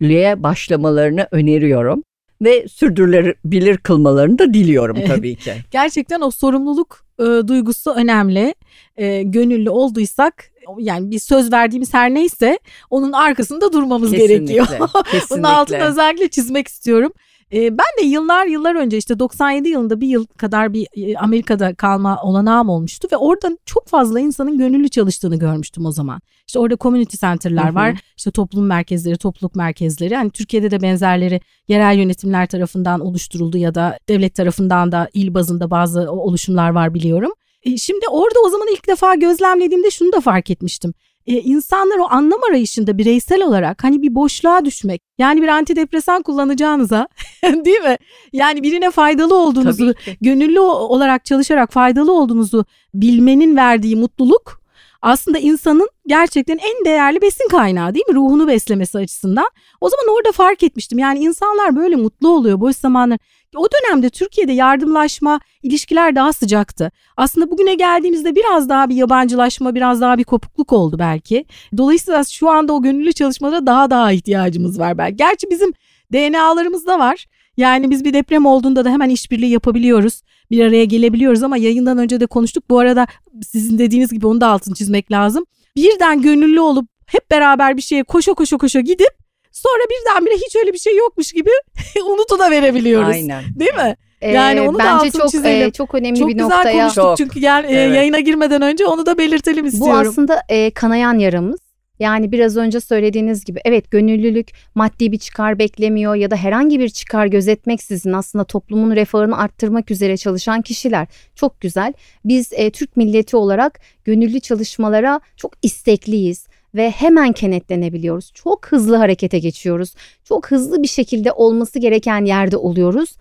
gönüllülüğe 0.02 0.44
başlamalarını 0.44 1.28
öneriyorum 1.32 2.04
ve 2.42 2.68
sürdürülebilir 2.68 3.78
kılmalarını 3.78 4.40
da 4.40 4.54
diliyorum 4.54 4.98
tabii 5.08 5.36
ki. 5.36 5.54
Gerçekten 5.72 6.22
o 6.22 6.32
sorumluluk 6.32 7.06
e, 7.20 7.24
duygusu 7.24 7.92
önemli. 7.92 8.56
E, 8.98 9.24
gönüllü 9.24 9.70
olduysak 9.70 10.52
yani 10.78 11.12
bir 11.12 11.20
söz 11.20 11.52
verdiğimiz 11.52 11.94
her 11.94 12.14
neyse 12.14 12.60
onun 12.90 13.12
arkasında 13.12 13.74
durmamız 13.74 14.12
kesinlikle, 14.12 14.36
gerekiyor. 14.36 14.68
Kesinlikle. 15.12 15.30
Bunun 15.30 15.44
altını 15.44 15.84
özellikle 15.84 16.28
çizmek 16.28 16.68
istiyorum. 16.68 17.14
E, 17.54 17.78
ben 17.78 17.86
de 18.00 18.06
yıllar 18.06 18.46
yıllar 18.46 18.76
önce 18.76 18.98
işte 18.98 19.20
97 19.20 19.70
yılında 19.70 20.02
bir 20.02 20.08
yıl 20.08 20.26
kadar 20.26 20.74
bir 20.74 20.88
e, 20.96 21.18
Amerika'da 21.18 21.76
kalma 21.76 22.22
olanağım 22.22 22.70
olmuştu 22.70 23.08
ve 23.12 23.18
orada 23.18 23.58
çok 23.66 23.88
fazla 23.88 24.20
insanın 24.20 24.58
gönüllü 24.58 24.90
çalıştığını 24.90 25.40
görmüştüm 25.40 25.86
o 25.86 25.92
zaman. 25.92 26.22
İşte 26.48 26.60
orada 26.60 26.78
community 26.78 27.18
center'lar 27.18 27.76
var. 27.76 28.02
işte 28.18 28.32
toplum 28.32 28.66
merkezleri, 28.66 29.18
topluluk 29.18 29.56
merkezleri. 29.56 30.16
Hani 30.16 30.32
Türkiye'de 30.32 30.72
de 30.72 30.82
benzerleri 30.82 31.42
yerel 31.68 31.98
yönetimler 31.98 32.48
tarafından 32.48 33.00
oluşturuldu 33.00 33.58
ya 33.58 33.76
da 33.76 34.00
devlet 34.10 34.36
tarafından 34.36 34.92
da 34.92 35.10
il 35.14 35.34
bazında 35.34 35.72
bazı 35.72 36.12
oluşumlar 36.12 36.70
var 36.70 36.94
biliyorum. 36.94 37.32
E, 37.64 37.78
şimdi 37.78 38.06
orada 38.12 38.40
o 38.46 38.50
zaman 38.50 38.68
ilk 38.74 38.88
defa 38.88 39.16
gözlemlediğimde 39.16 39.92
şunu 39.92 40.14
da 40.14 40.22
fark 40.22 40.50
etmiştim 40.50 40.94
e, 41.28 41.34
insanlar 41.34 41.98
o 41.98 42.08
anlam 42.10 42.40
arayışında 42.50 42.98
bireysel 42.98 43.44
olarak 43.44 43.84
hani 43.84 44.02
bir 44.02 44.16
boşluğa 44.16 44.66
düşmek 44.66 45.02
yani 45.18 45.42
bir 45.42 45.48
antidepresan 45.48 46.22
kullanacağınıza 46.22 47.08
değil 47.44 47.82
mi? 47.82 47.98
Yani 48.34 48.64
birine 48.64 48.92
faydalı 48.92 49.36
olduğunuzu 49.36 49.94
gönüllü 50.22 50.60
olarak 50.60 51.26
çalışarak 51.26 51.72
faydalı 51.72 52.14
olduğunuzu 52.14 52.66
bilmenin 52.94 53.56
verdiği 53.56 53.96
mutluluk 53.96 54.66
aslında 55.06 55.40
insanın 55.40 55.90
gerçekten 56.08 56.58
en 56.58 56.86
değerli 56.86 57.22
besin 57.22 57.50
kaynağı 57.50 57.94
değil 57.94 58.06
mi? 58.10 58.16
Ruhunu 58.16 58.48
beslemesi 58.48 58.98
açısından. 58.98 59.48
O 59.82 59.90
zaman 59.90 60.16
orada 60.18 60.32
fark 60.32 60.64
etmiştim. 60.64 61.00
Yani 61.00 61.20
insanlar 61.20 61.76
böyle 61.76 61.96
mutlu 61.96 62.30
oluyor 62.30 62.60
boş 62.60 62.76
zamanlar. 62.76 63.20
O 63.56 63.68
dönemde 63.72 64.10
Türkiye'de 64.10 64.52
yardımlaşma, 64.52 65.40
ilişkiler 65.64 66.16
daha 66.16 66.34
sıcaktı. 66.34 66.92
Aslında 67.18 67.52
bugüne 67.52 67.76
geldiğimizde 67.76 68.36
biraz 68.36 68.70
daha 68.70 68.90
bir 68.90 68.96
yabancılaşma, 68.96 69.76
biraz 69.76 70.02
daha 70.02 70.18
bir 70.18 70.24
kopukluk 70.24 70.74
oldu 70.74 71.00
belki. 71.00 71.46
Dolayısıyla 71.78 72.24
şu 72.24 72.50
anda 72.50 72.74
o 72.74 72.82
gönüllü 72.82 73.14
çalışmalara 73.14 73.66
daha 73.66 73.90
daha 73.90 74.12
ihtiyacımız 74.12 74.80
var 74.80 74.98
belki. 74.98 75.16
Gerçi 75.16 75.48
bizim 75.50 75.74
DNA'larımızda 76.14 77.00
var. 77.00 77.26
Yani 77.58 77.90
biz 77.90 78.06
bir 78.06 78.14
deprem 78.14 78.46
olduğunda 78.46 78.86
da 78.86 78.90
hemen 78.90 79.10
işbirliği 79.10 79.52
yapabiliyoruz. 79.52 80.22
Bir 80.52 80.66
araya 80.66 80.86
gelebiliyoruz 80.86 81.44
ama 81.44 81.58
yayından 81.58 81.98
önce 81.98 82.20
de 82.20 82.26
konuştuk. 82.26 82.70
Bu 82.70 82.80
arada 82.80 83.08
sizin 83.48 83.78
dediğiniz 83.78 84.12
gibi 84.12 84.28
onu 84.28 84.42
da 84.42 84.48
altını 84.48 84.76
çizmek 84.76 85.12
lazım. 85.12 85.46
Birden 85.76 86.22
gönüllü 86.22 86.60
olup 86.60 86.88
hep 87.06 87.32
beraber 87.32 87.78
bir 87.78 87.82
şeye 87.82 88.04
koşa 88.04 88.34
koşa 88.34 88.58
koşa 88.58 88.80
gidip 88.80 89.25
sonra 89.56 89.84
birdenbire 89.90 90.36
hiç 90.36 90.56
öyle 90.56 90.74
bir 90.74 90.78
şey 90.78 90.96
yokmuş 90.96 91.32
gibi 91.32 91.50
unutu 92.06 92.40
da 92.40 92.52
verebiliyoruz. 92.52 93.10
Aynen. 93.10 93.44
Değil 93.56 93.74
mi? 93.74 93.96
Yani 94.22 94.62
onu 94.62 94.80
Bence 94.80 94.90
da 94.90 94.94
altını 94.94 95.22
çok, 95.22 95.32
çizelim. 95.32 95.68
E, 95.68 95.72
çok 95.72 95.96
önemli 95.96 96.20
çok 96.20 96.30
bir 96.30 96.38
noktaya. 96.38 96.64
Çok 96.64 96.64
güzel 96.64 96.82
konuştuk 96.82 97.04
çok. 97.04 97.18
çünkü 97.18 97.40
evet. 97.46 97.72
e, 97.72 97.74
yayına 97.74 98.20
girmeden 98.20 98.62
önce 98.62 98.86
onu 98.86 99.06
da 99.06 99.18
belirtelim 99.18 99.66
istiyorum. 99.66 100.04
Bu 100.06 100.10
aslında 100.10 100.42
e, 100.50 100.72
kanayan 100.72 101.20
yaramız. 101.20 101.60
Yani 102.00 102.32
biraz 102.32 102.58
önce 102.58 102.80
söylediğiniz 102.80 103.46
gibi 103.46 103.60
evet 103.66 103.92
gönüllülük 103.92 104.52
maddi 104.76 105.12
bir 105.12 105.18
çıkar 105.18 105.60
beklemiyor 105.60 106.16
ya 106.16 106.32
da 106.32 106.36
herhangi 106.36 106.80
bir 106.80 106.90
çıkar 106.90 107.26
gözetmeksizin 107.26 108.14
aslında 108.14 108.44
toplumun 108.44 108.96
refahını 108.96 109.38
arttırmak 109.38 109.92
üzere 109.92 110.18
çalışan 110.18 110.62
kişiler. 110.62 111.08
Çok 111.36 111.62
güzel. 111.62 111.94
Biz 112.26 112.54
e, 112.54 112.72
Türk 112.72 112.98
milleti 112.98 113.38
olarak 113.38 113.80
gönüllü 114.06 114.40
çalışmalara 114.40 115.20
çok 115.38 115.54
istekliyiz 115.62 116.48
ve 116.76 116.92
hemen 116.92 117.32
kenetlenebiliyoruz. 117.32 118.32
Çok 118.34 118.68
hızlı 118.68 118.96
harekete 118.96 119.40
geçiyoruz. 119.40 119.96
Çok 120.24 120.52
hızlı 120.52 120.84
bir 120.84 120.88
şekilde 120.88 121.32
olması 121.32 121.80
gereken 121.80 122.26
yerde 122.26 122.58
oluyoruz. 122.58 123.16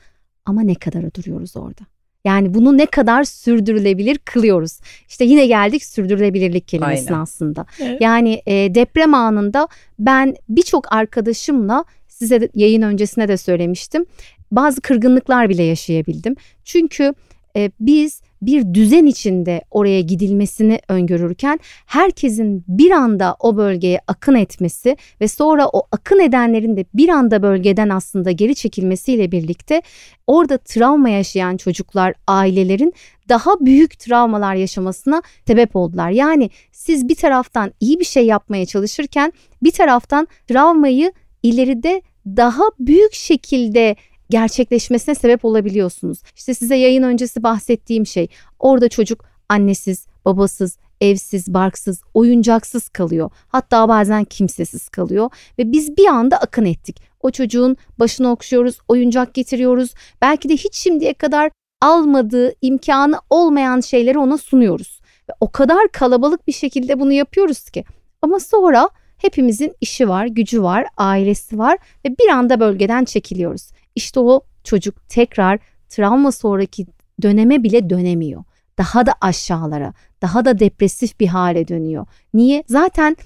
Ama 0.44 0.62
ne 0.62 0.74
kadar 0.74 1.14
duruyoruz 1.14 1.56
orada? 1.56 1.82
Yani 2.24 2.54
bunu 2.54 2.78
ne 2.78 2.86
kadar 2.86 3.24
sürdürülebilir 3.24 4.18
kılıyoruz. 4.18 4.80
İşte 5.08 5.24
yine 5.24 5.46
geldik 5.46 5.84
sürdürülebilirlik 5.84 6.68
kelimesine 6.68 7.10
Aynen. 7.10 7.22
aslında. 7.22 7.66
Evet. 7.80 8.00
Yani 8.00 8.42
e, 8.46 8.74
deprem 8.74 9.14
anında 9.14 9.68
ben 9.98 10.34
birçok 10.48 10.92
arkadaşımla 10.92 11.84
size 12.08 12.40
de, 12.40 12.48
yayın 12.54 12.82
öncesine 12.82 13.28
de 13.28 13.36
söylemiştim. 13.36 14.06
Bazı 14.50 14.80
kırgınlıklar 14.80 15.48
bile 15.48 15.62
yaşayabildim. 15.62 16.36
Çünkü 16.64 17.14
e, 17.56 17.70
biz 17.80 18.22
bir 18.46 18.74
düzen 18.74 19.06
içinde 19.06 19.62
oraya 19.70 20.00
gidilmesini 20.00 20.80
öngörürken 20.88 21.60
herkesin 21.86 22.64
bir 22.68 22.90
anda 22.90 23.36
o 23.40 23.56
bölgeye 23.56 24.00
akın 24.06 24.34
etmesi 24.34 24.96
ve 25.20 25.28
sonra 25.28 25.68
o 25.68 25.82
akın 25.92 26.20
edenlerin 26.20 26.76
de 26.76 26.84
bir 26.94 27.08
anda 27.08 27.42
bölgeden 27.42 27.88
aslında 27.88 28.30
geri 28.30 28.54
çekilmesiyle 28.54 29.32
birlikte 29.32 29.82
orada 30.26 30.58
travma 30.58 31.08
yaşayan 31.08 31.56
çocuklar, 31.56 32.14
ailelerin 32.26 32.92
daha 33.28 33.50
büyük 33.60 33.98
travmalar 33.98 34.54
yaşamasına 34.54 35.22
sebep 35.46 35.76
oldular. 35.76 36.10
Yani 36.10 36.50
siz 36.72 37.08
bir 37.08 37.14
taraftan 37.14 37.72
iyi 37.80 38.00
bir 38.00 38.04
şey 38.04 38.26
yapmaya 38.26 38.66
çalışırken 38.66 39.32
bir 39.62 39.70
taraftan 39.70 40.28
travmayı 40.48 41.12
ileride 41.42 42.02
daha 42.26 42.64
büyük 42.78 43.14
şekilde 43.14 43.96
gerçekleşmesine 44.30 45.14
sebep 45.14 45.44
olabiliyorsunuz. 45.44 46.22
İşte 46.36 46.54
size 46.54 46.76
yayın 46.76 47.02
öncesi 47.02 47.42
bahsettiğim 47.42 48.06
şey 48.06 48.28
orada 48.58 48.88
çocuk 48.88 49.24
annesiz, 49.48 50.06
babasız, 50.24 50.78
evsiz, 51.00 51.54
barksız, 51.54 52.02
oyuncaksız 52.14 52.88
kalıyor. 52.88 53.30
Hatta 53.48 53.88
bazen 53.88 54.24
kimsesiz 54.24 54.88
kalıyor 54.88 55.30
ve 55.58 55.72
biz 55.72 55.96
bir 55.96 56.06
anda 56.06 56.36
akın 56.36 56.64
ettik. 56.64 57.02
O 57.20 57.30
çocuğun 57.30 57.76
başını 57.98 58.30
okşuyoruz, 58.30 58.78
oyuncak 58.88 59.34
getiriyoruz. 59.34 59.94
Belki 60.22 60.48
de 60.48 60.54
hiç 60.54 60.74
şimdiye 60.76 61.14
kadar 61.14 61.50
almadığı, 61.82 62.54
imkanı 62.62 63.20
olmayan 63.30 63.80
şeyleri 63.80 64.18
ona 64.18 64.38
sunuyoruz. 64.38 65.00
Ve 65.30 65.32
o 65.40 65.50
kadar 65.50 65.88
kalabalık 65.92 66.46
bir 66.46 66.52
şekilde 66.52 67.00
bunu 67.00 67.12
yapıyoruz 67.12 67.70
ki. 67.70 67.84
Ama 68.22 68.40
sonra 68.40 68.88
hepimizin 69.18 69.72
işi 69.80 70.08
var, 70.08 70.26
gücü 70.26 70.62
var, 70.62 70.86
ailesi 70.96 71.58
var 71.58 71.78
ve 72.04 72.08
bir 72.08 72.28
anda 72.28 72.60
bölgeden 72.60 73.04
çekiliyoruz. 73.04 73.70
İşte 73.94 74.20
o 74.20 74.40
çocuk 74.64 75.08
tekrar 75.08 75.58
travma 75.88 76.32
sonraki 76.32 76.86
döneme 77.22 77.62
bile 77.62 77.90
dönemiyor. 77.90 78.44
daha 78.78 79.06
da 79.06 79.14
aşağılara, 79.20 79.94
daha 80.22 80.44
da 80.44 80.58
depresif 80.58 81.20
bir 81.20 81.26
hale 81.26 81.68
dönüyor. 81.68 82.06
Niye? 82.34 82.64
Zaten 82.68 83.16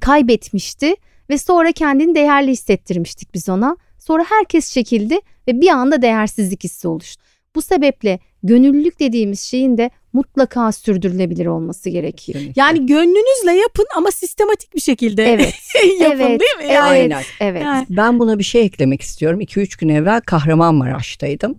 kaybetmişti 0.00 0.94
ve 1.30 1.38
sonra 1.38 1.72
kendini 1.72 2.14
değerli 2.14 2.50
hissettirmiştik 2.50 3.34
biz 3.34 3.48
ona. 3.48 3.76
Sonra 3.98 4.24
herkes 4.28 4.72
çekildi 4.72 5.18
ve 5.48 5.60
bir 5.60 5.68
anda 5.68 6.02
değersizlik 6.02 6.64
hissi 6.64 6.88
oluştu. 6.88 7.22
Bu 7.54 7.62
sebeple 7.62 8.18
gönüllülük 8.46 9.00
dediğimiz 9.00 9.40
şeyin 9.40 9.78
de 9.78 9.90
mutlaka 10.12 10.72
sürdürülebilir 10.72 11.46
olması 11.46 11.90
gerekiyor. 11.90 12.40
Yani 12.56 12.86
gönlünüzle 12.86 13.52
yapın 13.52 13.86
ama 13.96 14.10
sistematik 14.10 14.74
bir 14.74 14.80
şekilde 14.80 15.24
Evet. 15.32 15.54
yapın 16.00 16.20
evet, 16.20 16.40
değil 16.40 16.56
mi? 16.56 16.62
Evet, 16.62 16.74
Yani, 16.74 16.88
Aynen. 16.88 17.22
evet. 17.40 17.62
Yani- 17.62 17.86
Ben 17.90 18.18
buna 18.18 18.38
bir 18.38 18.44
şey 18.44 18.62
eklemek 18.62 19.02
istiyorum. 19.02 19.40
2-3 19.40 19.76
gün 19.80 19.88
evvel 19.88 20.20
Kahramanmaraş'taydım 20.20 21.58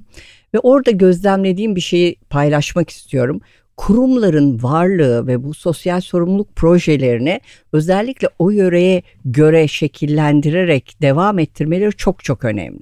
ve 0.53 0.59
orada 0.59 0.91
gözlemlediğim 0.91 1.75
bir 1.75 1.81
şeyi 1.81 2.15
paylaşmak 2.29 2.89
istiyorum. 2.89 3.41
Kurumların 3.77 4.63
varlığı 4.63 5.27
ve 5.27 5.43
bu 5.43 5.53
sosyal 5.53 6.01
sorumluluk 6.01 6.55
projelerini 6.55 7.41
özellikle 7.73 8.29
o 8.39 8.49
yöreye 8.49 9.01
göre 9.25 9.67
şekillendirerek 9.67 11.01
devam 11.01 11.39
ettirmeleri 11.39 11.91
çok 11.91 12.23
çok 12.23 12.45
önemli. 12.45 12.81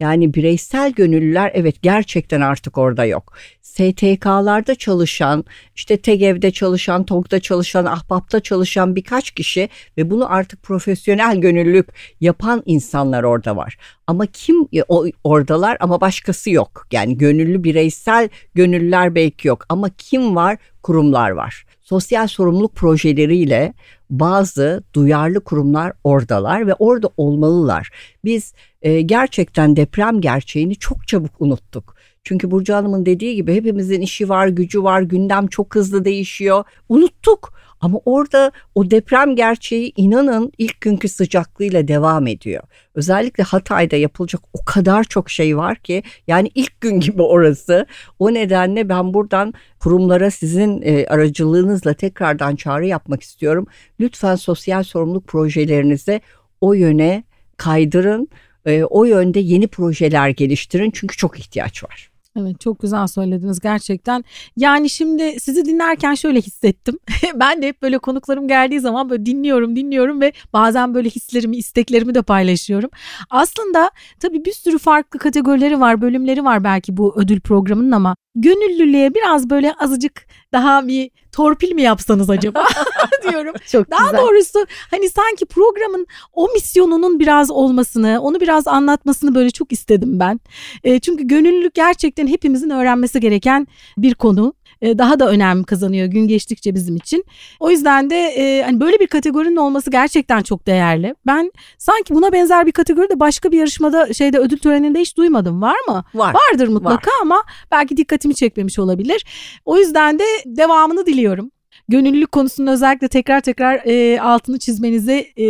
Yani 0.00 0.34
bireysel 0.34 0.92
gönüllüler 0.92 1.50
evet 1.54 1.82
gerçekten 1.82 2.40
artık 2.40 2.78
orada 2.78 3.04
yok. 3.04 3.32
STK'larda 3.62 4.74
çalışan, 4.74 5.44
işte 5.74 5.96
TEGEV'de 5.96 6.50
çalışan, 6.50 7.04
TOG'da 7.04 7.40
çalışan, 7.40 7.84
Ahbap'ta 7.84 8.40
çalışan 8.40 8.96
birkaç 8.96 9.30
kişi 9.30 9.68
ve 9.98 10.10
bunu 10.10 10.32
artık 10.32 10.62
profesyonel 10.62 11.36
gönüllülük 11.36 11.88
yapan 12.20 12.62
insanlar 12.66 13.22
orada 13.22 13.56
var. 13.56 13.78
Ama 14.06 14.26
kim 14.26 14.68
o, 14.88 15.06
oradalar 15.24 15.76
ama 15.80 16.00
başkası 16.00 16.50
yok. 16.50 16.86
Yani 16.92 17.18
gönüllü 17.18 17.64
bireysel 17.64 18.28
gönüllüler 18.54 19.14
belki 19.14 19.48
yok 19.48 19.66
ama 19.68 19.90
kim 19.98 20.35
var? 20.36 20.56
Kurumlar 20.82 21.30
var. 21.30 21.66
Sosyal 21.82 22.26
sorumluluk 22.26 22.74
projeleriyle 22.74 23.74
bazı 24.10 24.82
duyarlı 24.94 25.40
kurumlar 25.44 25.92
oradalar 26.04 26.66
ve 26.66 26.74
orada 26.74 27.08
olmalılar. 27.16 27.90
Biz 28.24 28.54
e, 28.82 29.00
gerçekten 29.00 29.76
deprem 29.76 30.20
gerçeğini 30.20 30.76
çok 30.76 31.08
çabuk 31.08 31.40
unuttuk. 31.40 31.96
Çünkü 32.24 32.50
Burcu 32.50 32.74
Hanım'ın 32.74 33.06
dediği 33.06 33.36
gibi 33.36 33.54
hepimizin 33.54 34.00
işi 34.00 34.28
var, 34.28 34.48
gücü 34.48 34.82
var, 34.82 35.02
gündem 35.02 35.46
çok 35.46 35.74
hızlı 35.74 36.04
değişiyor. 36.04 36.64
Unuttuk. 36.88 37.52
Ama 37.80 38.00
orada 38.04 38.52
o 38.74 38.90
deprem 38.90 39.36
gerçeği 39.36 39.92
inanın 39.96 40.52
ilk 40.58 40.80
günkü 40.80 41.08
sıcaklığıyla 41.08 41.88
devam 41.88 42.26
ediyor. 42.26 42.62
Özellikle 42.94 43.44
Hatay'da 43.44 43.96
yapılacak 43.96 44.40
o 44.52 44.64
kadar 44.64 45.04
çok 45.04 45.30
şey 45.30 45.56
var 45.56 45.76
ki 45.76 46.02
yani 46.26 46.50
ilk 46.54 46.80
gün 46.80 47.00
gibi 47.00 47.22
orası. 47.22 47.86
O 48.18 48.34
nedenle 48.34 48.88
ben 48.88 49.14
buradan 49.14 49.54
kurumlara 49.78 50.30
sizin 50.30 50.82
e, 50.82 51.06
aracılığınızla 51.06 51.94
tekrardan 51.94 52.56
çağrı 52.56 52.86
yapmak 52.86 53.22
istiyorum. 53.22 53.66
Lütfen 54.00 54.36
sosyal 54.36 54.82
sorumluluk 54.82 55.26
projelerinizi 55.26 56.20
o 56.60 56.72
yöne 56.72 57.24
kaydırın. 57.56 58.28
E, 58.66 58.84
o 58.84 59.04
yönde 59.04 59.40
yeni 59.40 59.68
projeler 59.68 60.28
geliştirin 60.28 60.90
çünkü 60.90 61.16
çok 61.16 61.38
ihtiyaç 61.38 61.84
var. 61.84 62.15
Evet 62.40 62.60
çok 62.60 62.80
güzel 62.80 63.06
söylediniz 63.06 63.60
gerçekten. 63.60 64.24
Yani 64.56 64.90
şimdi 64.90 65.40
sizi 65.40 65.64
dinlerken 65.64 66.14
şöyle 66.14 66.40
hissettim. 66.40 66.98
ben 67.34 67.62
de 67.62 67.68
hep 67.68 67.82
böyle 67.82 67.98
konuklarım 67.98 68.48
geldiği 68.48 68.80
zaman 68.80 69.10
böyle 69.10 69.26
dinliyorum 69.26 69.76
dinliyorum 69.76 70.20
ve 70.20 70.32
bazen 70.52 70.94
böyle 70.94 71.08
hislerimi 71.08 71.56
isteklerimi 71.56 72.14
de 72.14 72.22
paylaşıyorum. 72.22 72.90
Aslında 73.30 73.90
tabii 74.20 74.44
bir 74.44 74.52
sürü 74.52 74.78
farklı 74.78 75.18
kategorileri 75.18 75.80
var 75.80 76.00
bölümleri 76.00 76.44
var 76.44 76.64
belki 76.64 76.96
bu 76.96 77.14
ödül 77.16 77.40
programının 77.40 77.92
ama 77.92 78.16
gönüllülüğe 78.34 79.14
biraz 79.14 79.50
böyle 79.50 79.74
azıcık 79.74 80.26
daha 80.56 80.88
bir 80.88 81.10
torpil 81.32 81.72
mi 81.74 81.82
yapsanız 81.82 82.30
acaba 82.30 82.66
diyorum. 83.30 83.54
Çok 83.72 83.90
Daha 83.90 84.10
güzel. 84.10 84.18
doğrusu 84.26 84.66
hani 84.90 85.10
sanki 85.10 85.46
programın 85.46 86.06
o 86.32 86.48
misyonunun 86.54 87.20
biraz 87.20 87.50
olmasını, 87.50 88.20
onu 88.22 88.40
biraz 88.40 88.68
anlatmasını 88.68 89.34
böyle 89.34 89.50
çok 89.50 89.72
istedim 89.72 90.20
ben. 90.20 90.40
E, 90.84 91.00
çünkü 91.00 91.26
gönüllülük 91.26 91.74
gerçekten 91.74 92.26
hepimizin 92.26 92.70
öğrenmesi 92.70 93.20
gereken 93.20 93.66
bir 93.98 94.14
konu. 94.14 94.52
E, 94.82 94.98
daha 94.98 95.20
da 95.20 95.28
önem 95.28 95.64
kazanıyor 95.64 96.06
gün 96.06 96.28
geçtikçe 96.28 96.74
bizim 96.74 96.96
için. 96.96 97.24
O 97.60 97.70
yüzden 97.70 98.10
de 98.10 98.16
e, 98.16 98.62
hani 98.62 98.80
böyle 98.80 99.00
bir 99.00 99.06
kategorinin 99.06 99.56
olması 99.56 99.90
gerçekten 99.90 100.42
çok 100.42 100.66
değerli. 100.66 101.14
Ben 101.26 101.52
sanki 101.78 102.14
buna 102.14 102.32
benzer 102.32 102.66
bir 102.66 102.72
kategori 102.72 103.10
de 103.10 103.20
başka 103.20 103.52
bir 103.52 103.58
yarışmada 103.58 104.12
şeyde 104.12 104.38
ödül 104.38 104.58
töreninde 104.58 105.00
hiç 105.00 105.16
duymadım. 105.16 105.62
Var 105.62 105.76
mı? 105.88 106.04
Var. 106.14 106.34
Vardır 106.34 106.68
mutlaka 106.68 107.10
ama 107.22 107.42
belki 107.70 107.96
dikkatimi 107.96 108.34
çekmemiş 108.34 108.78
olabilir. 108.78 109.26
O 109.64 109.78
yüzden 109.78 110.18
de 110.18 110.24
devamını 110.46 111.06
diliyorum. 111.06 111.50
Gönüllülük 111.88 112.32
konusunda 112.32 112.70
özellikle 112.70 113.08
tekrar 113.08 113.40
tekrar 113.40 113.80
e, 113.86 114.20
altını 114.20 114.58
çizmenizi 114.58 115.32
e, 115.36 115.44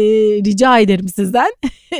rica 0.45 0.79
ederim 0.79 1.09
sizden. 1.09 1.53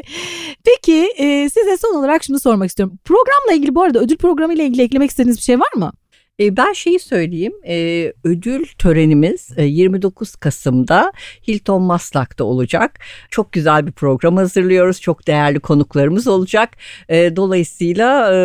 Peki 0.65 1.13
e, 1.17 1.51
size 1.51 1.77
son 1.77 1.95
olarak 1.95 2.25
şunu 2.25 2.41
sormak 2.41 2.69
istiyorum. 2.69 2.99
Programla 3.05 3.53
ilgili 3.53 3.75
bu 3.75 3.83
arada 3.83 3.99
ödül 3.99 4.17
programı 4.17 4.55
ile 4.55 4.65
ilgili 4.65 4.83
eklemek 4.83 5.11
istediğiniz 5.11 5.37
bir 5.37 5.43
şey 5.43 5.61
var 5.61 5.73
mı? 5.77 5.93
E, 6.41 6.57
ben 6.57 6.73
şeyi 6.73 6.99
söyleyeyim, 6.99 7.53
e, 7.67 8.13
ödül 8.25 8.67
törenimiz 8.79 9.49
e, 9.57 9.65
29 9.65 10.37
Kasım'da 10.37 11.13
Hilton 11.49 11.83
Maslak'ta 11.83 12.45
olacak. 12.45 12.99
Çok 13.31 13.53
güzel 13.53 13.87
bir 13.87 13.93
program 13.93 14.37
hazırlıyoruz, 14.37 15.01
çok 15.01 15.27
değerli 15.27 15.61
konuklarımız 15.61 16.27
olacak. 16.27 16.77
E, 17.09 17.37
dolayısıyla 17.37 18.35
e, 18.35 18.39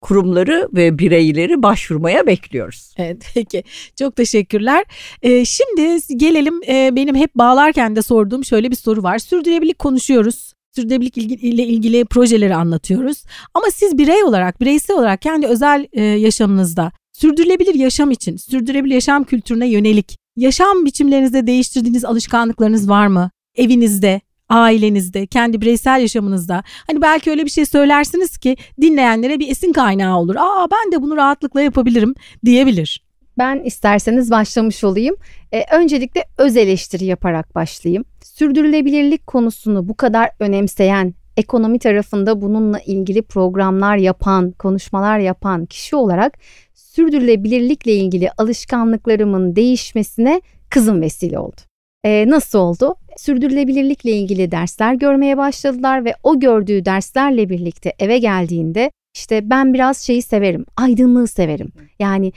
kurumları 0.00 0.68
ve 0.72 0.98
bireyleri 0.98 1.62
başvurmaya 1.62 2.26
bekliyoruz. 2.26 2.94
Evet 2.98 3.30
peki 3.34 3.64
çok 3.98 4.16
teşekkürler. 4.16 4.84
Ee, 5.22 5.44
şimdi 5.44 5.98
gelelim 6.16 6.60
e, 6.68 6.96
benim 6.96 7.14
hep 7.14 7.34
bağlarken 7.34 7.96
de 7.96 8.02
sorduğum 8.02 8.44
şöyle 8.44 8.70
bir 8.70 8.76
soru 8.76 9.02
var. 9.02 9.18
Sürdürülebilirlik 9.18 9.78
konuşuyoruz. 9.78 10.52
Sürdürülebilirlik 10.76 11.44
ile 11.44 11.62
ilgili 11.62 12.04
projeleri 12.04 12.54
anlatıyoruz. 12.54 13.24
Ama 13.54 13.66
siz 13.72 13.98
birey 13.98 14.24
olarak, 14.24 14.60
bireysel 14.60 14.96
olarak 14.96 15.22
kendi 15.22 15.46
özel 15.46 15.86
e, 15.92 16.02
yaşamınızda 16.02 16.92
sürdürülebilir 17.14 17.74
yaşam 17.74 18.10
için, 18.10 18.36
sürdürülebilir 18.36 18.94
yaşam 18.94 19.24
kültürüne 19.24 19.68
yönelik 19.68 20.16
yaşam 20.36 20.84
biçimlerinizde 20.84 21.46
değiştirdiğiniz 21.46 22.04
alışkanlıklarınız 22.04 22.88
var 22.88 23.06
mı? 23.06 23.30
Evinizde, 23.56 24.20
ailenizde, 24.48 25.26
kendi 25.26 25.60
bireysel 25.60 26.00
yaşamınızda. 26.00 26.62
Hani 26.86 27.02
belki 27.02 27.30
öyle 27.30 27.44
bir 27.44 27.50
şey 27.50 27.66
söylersiniz 27.66 28.38
ki 28.38 28.56
dinleyenlere 28.80 29.38
bir 29.38 29.48
esin 29.48 29.72
kaynağı 29.72 30.18
olur. 30.18 30.36
Aa 30.36 30.66
ben 30.70 30.92
de 30.92 31.02
bunu 31.02 31.16
rahatlıkla 31.16 31.62
yapabilirim 31.62 32.14
diyebilir. 32.44 33.04
Ben 33.38 33.62
isterseniz 33.64 34.30
başlamış 34.30 34.84
olayım. 34.84 35.16
Ee, 35.52 35.64
öncelikle 35.76 36.24
öz 36.38 36.56
eleştiri 36.56 37.04
yaparak 37.04 37.54
başlayayım. 37.54 38.04
Sürdürülebilirlik 38.24 39.26
konusunu 39.26 39.88
bu 39.88 39.96
kadar 39.96 40.30
önemseyen, 40.38 41.14
ekonomi 41.36 41.78
tarafında 41.78 42.40
bununla 42.40 42.78
ilgili 42.78 43.22
programlar 43.22 43.96
yapan, 43.96 44.50
konuşmalar 44.50 45.18
yapan 45.18 45.66
kişi 45.66 45.96
olarak 45.96 46.38
sürdürülebilirlikle 46.74 47.92
ilgili 47.92 48.30
alışkanlıklarımın 48.38 49.56
değişmesine 49.56 50.40
kızım 50.70 51.00
vesile 51.00 51.38
oldu. 51.38 51.60
Ee, 52.04 52.24
nasıl 52.28 52.58
oldu? 52.58 52.96
Sürdürülebilirlikle 53.16 54.10
ilgili 54.10 54.50
dersler 54.50 54.94
görmeye 54.94 55.36
başladılar 55.36 56.04
ve 56.04 56.14
o 56.22 56.40
gördüğü 56.40 56.84
derslerle 56.84 57.48
birlikte 57.48 57.92
eve 57.98 58.18
geldiğinde 58.18 58.90
işte 59.14 59.50
ben 59.50 59.74
biraz 59.74 59.98
şeyi 59.98 60.22
severim, 60.22 60.66
aydınlığı 60.76 61.26
severim. 61.26 61.72
Yani 61.98 62.32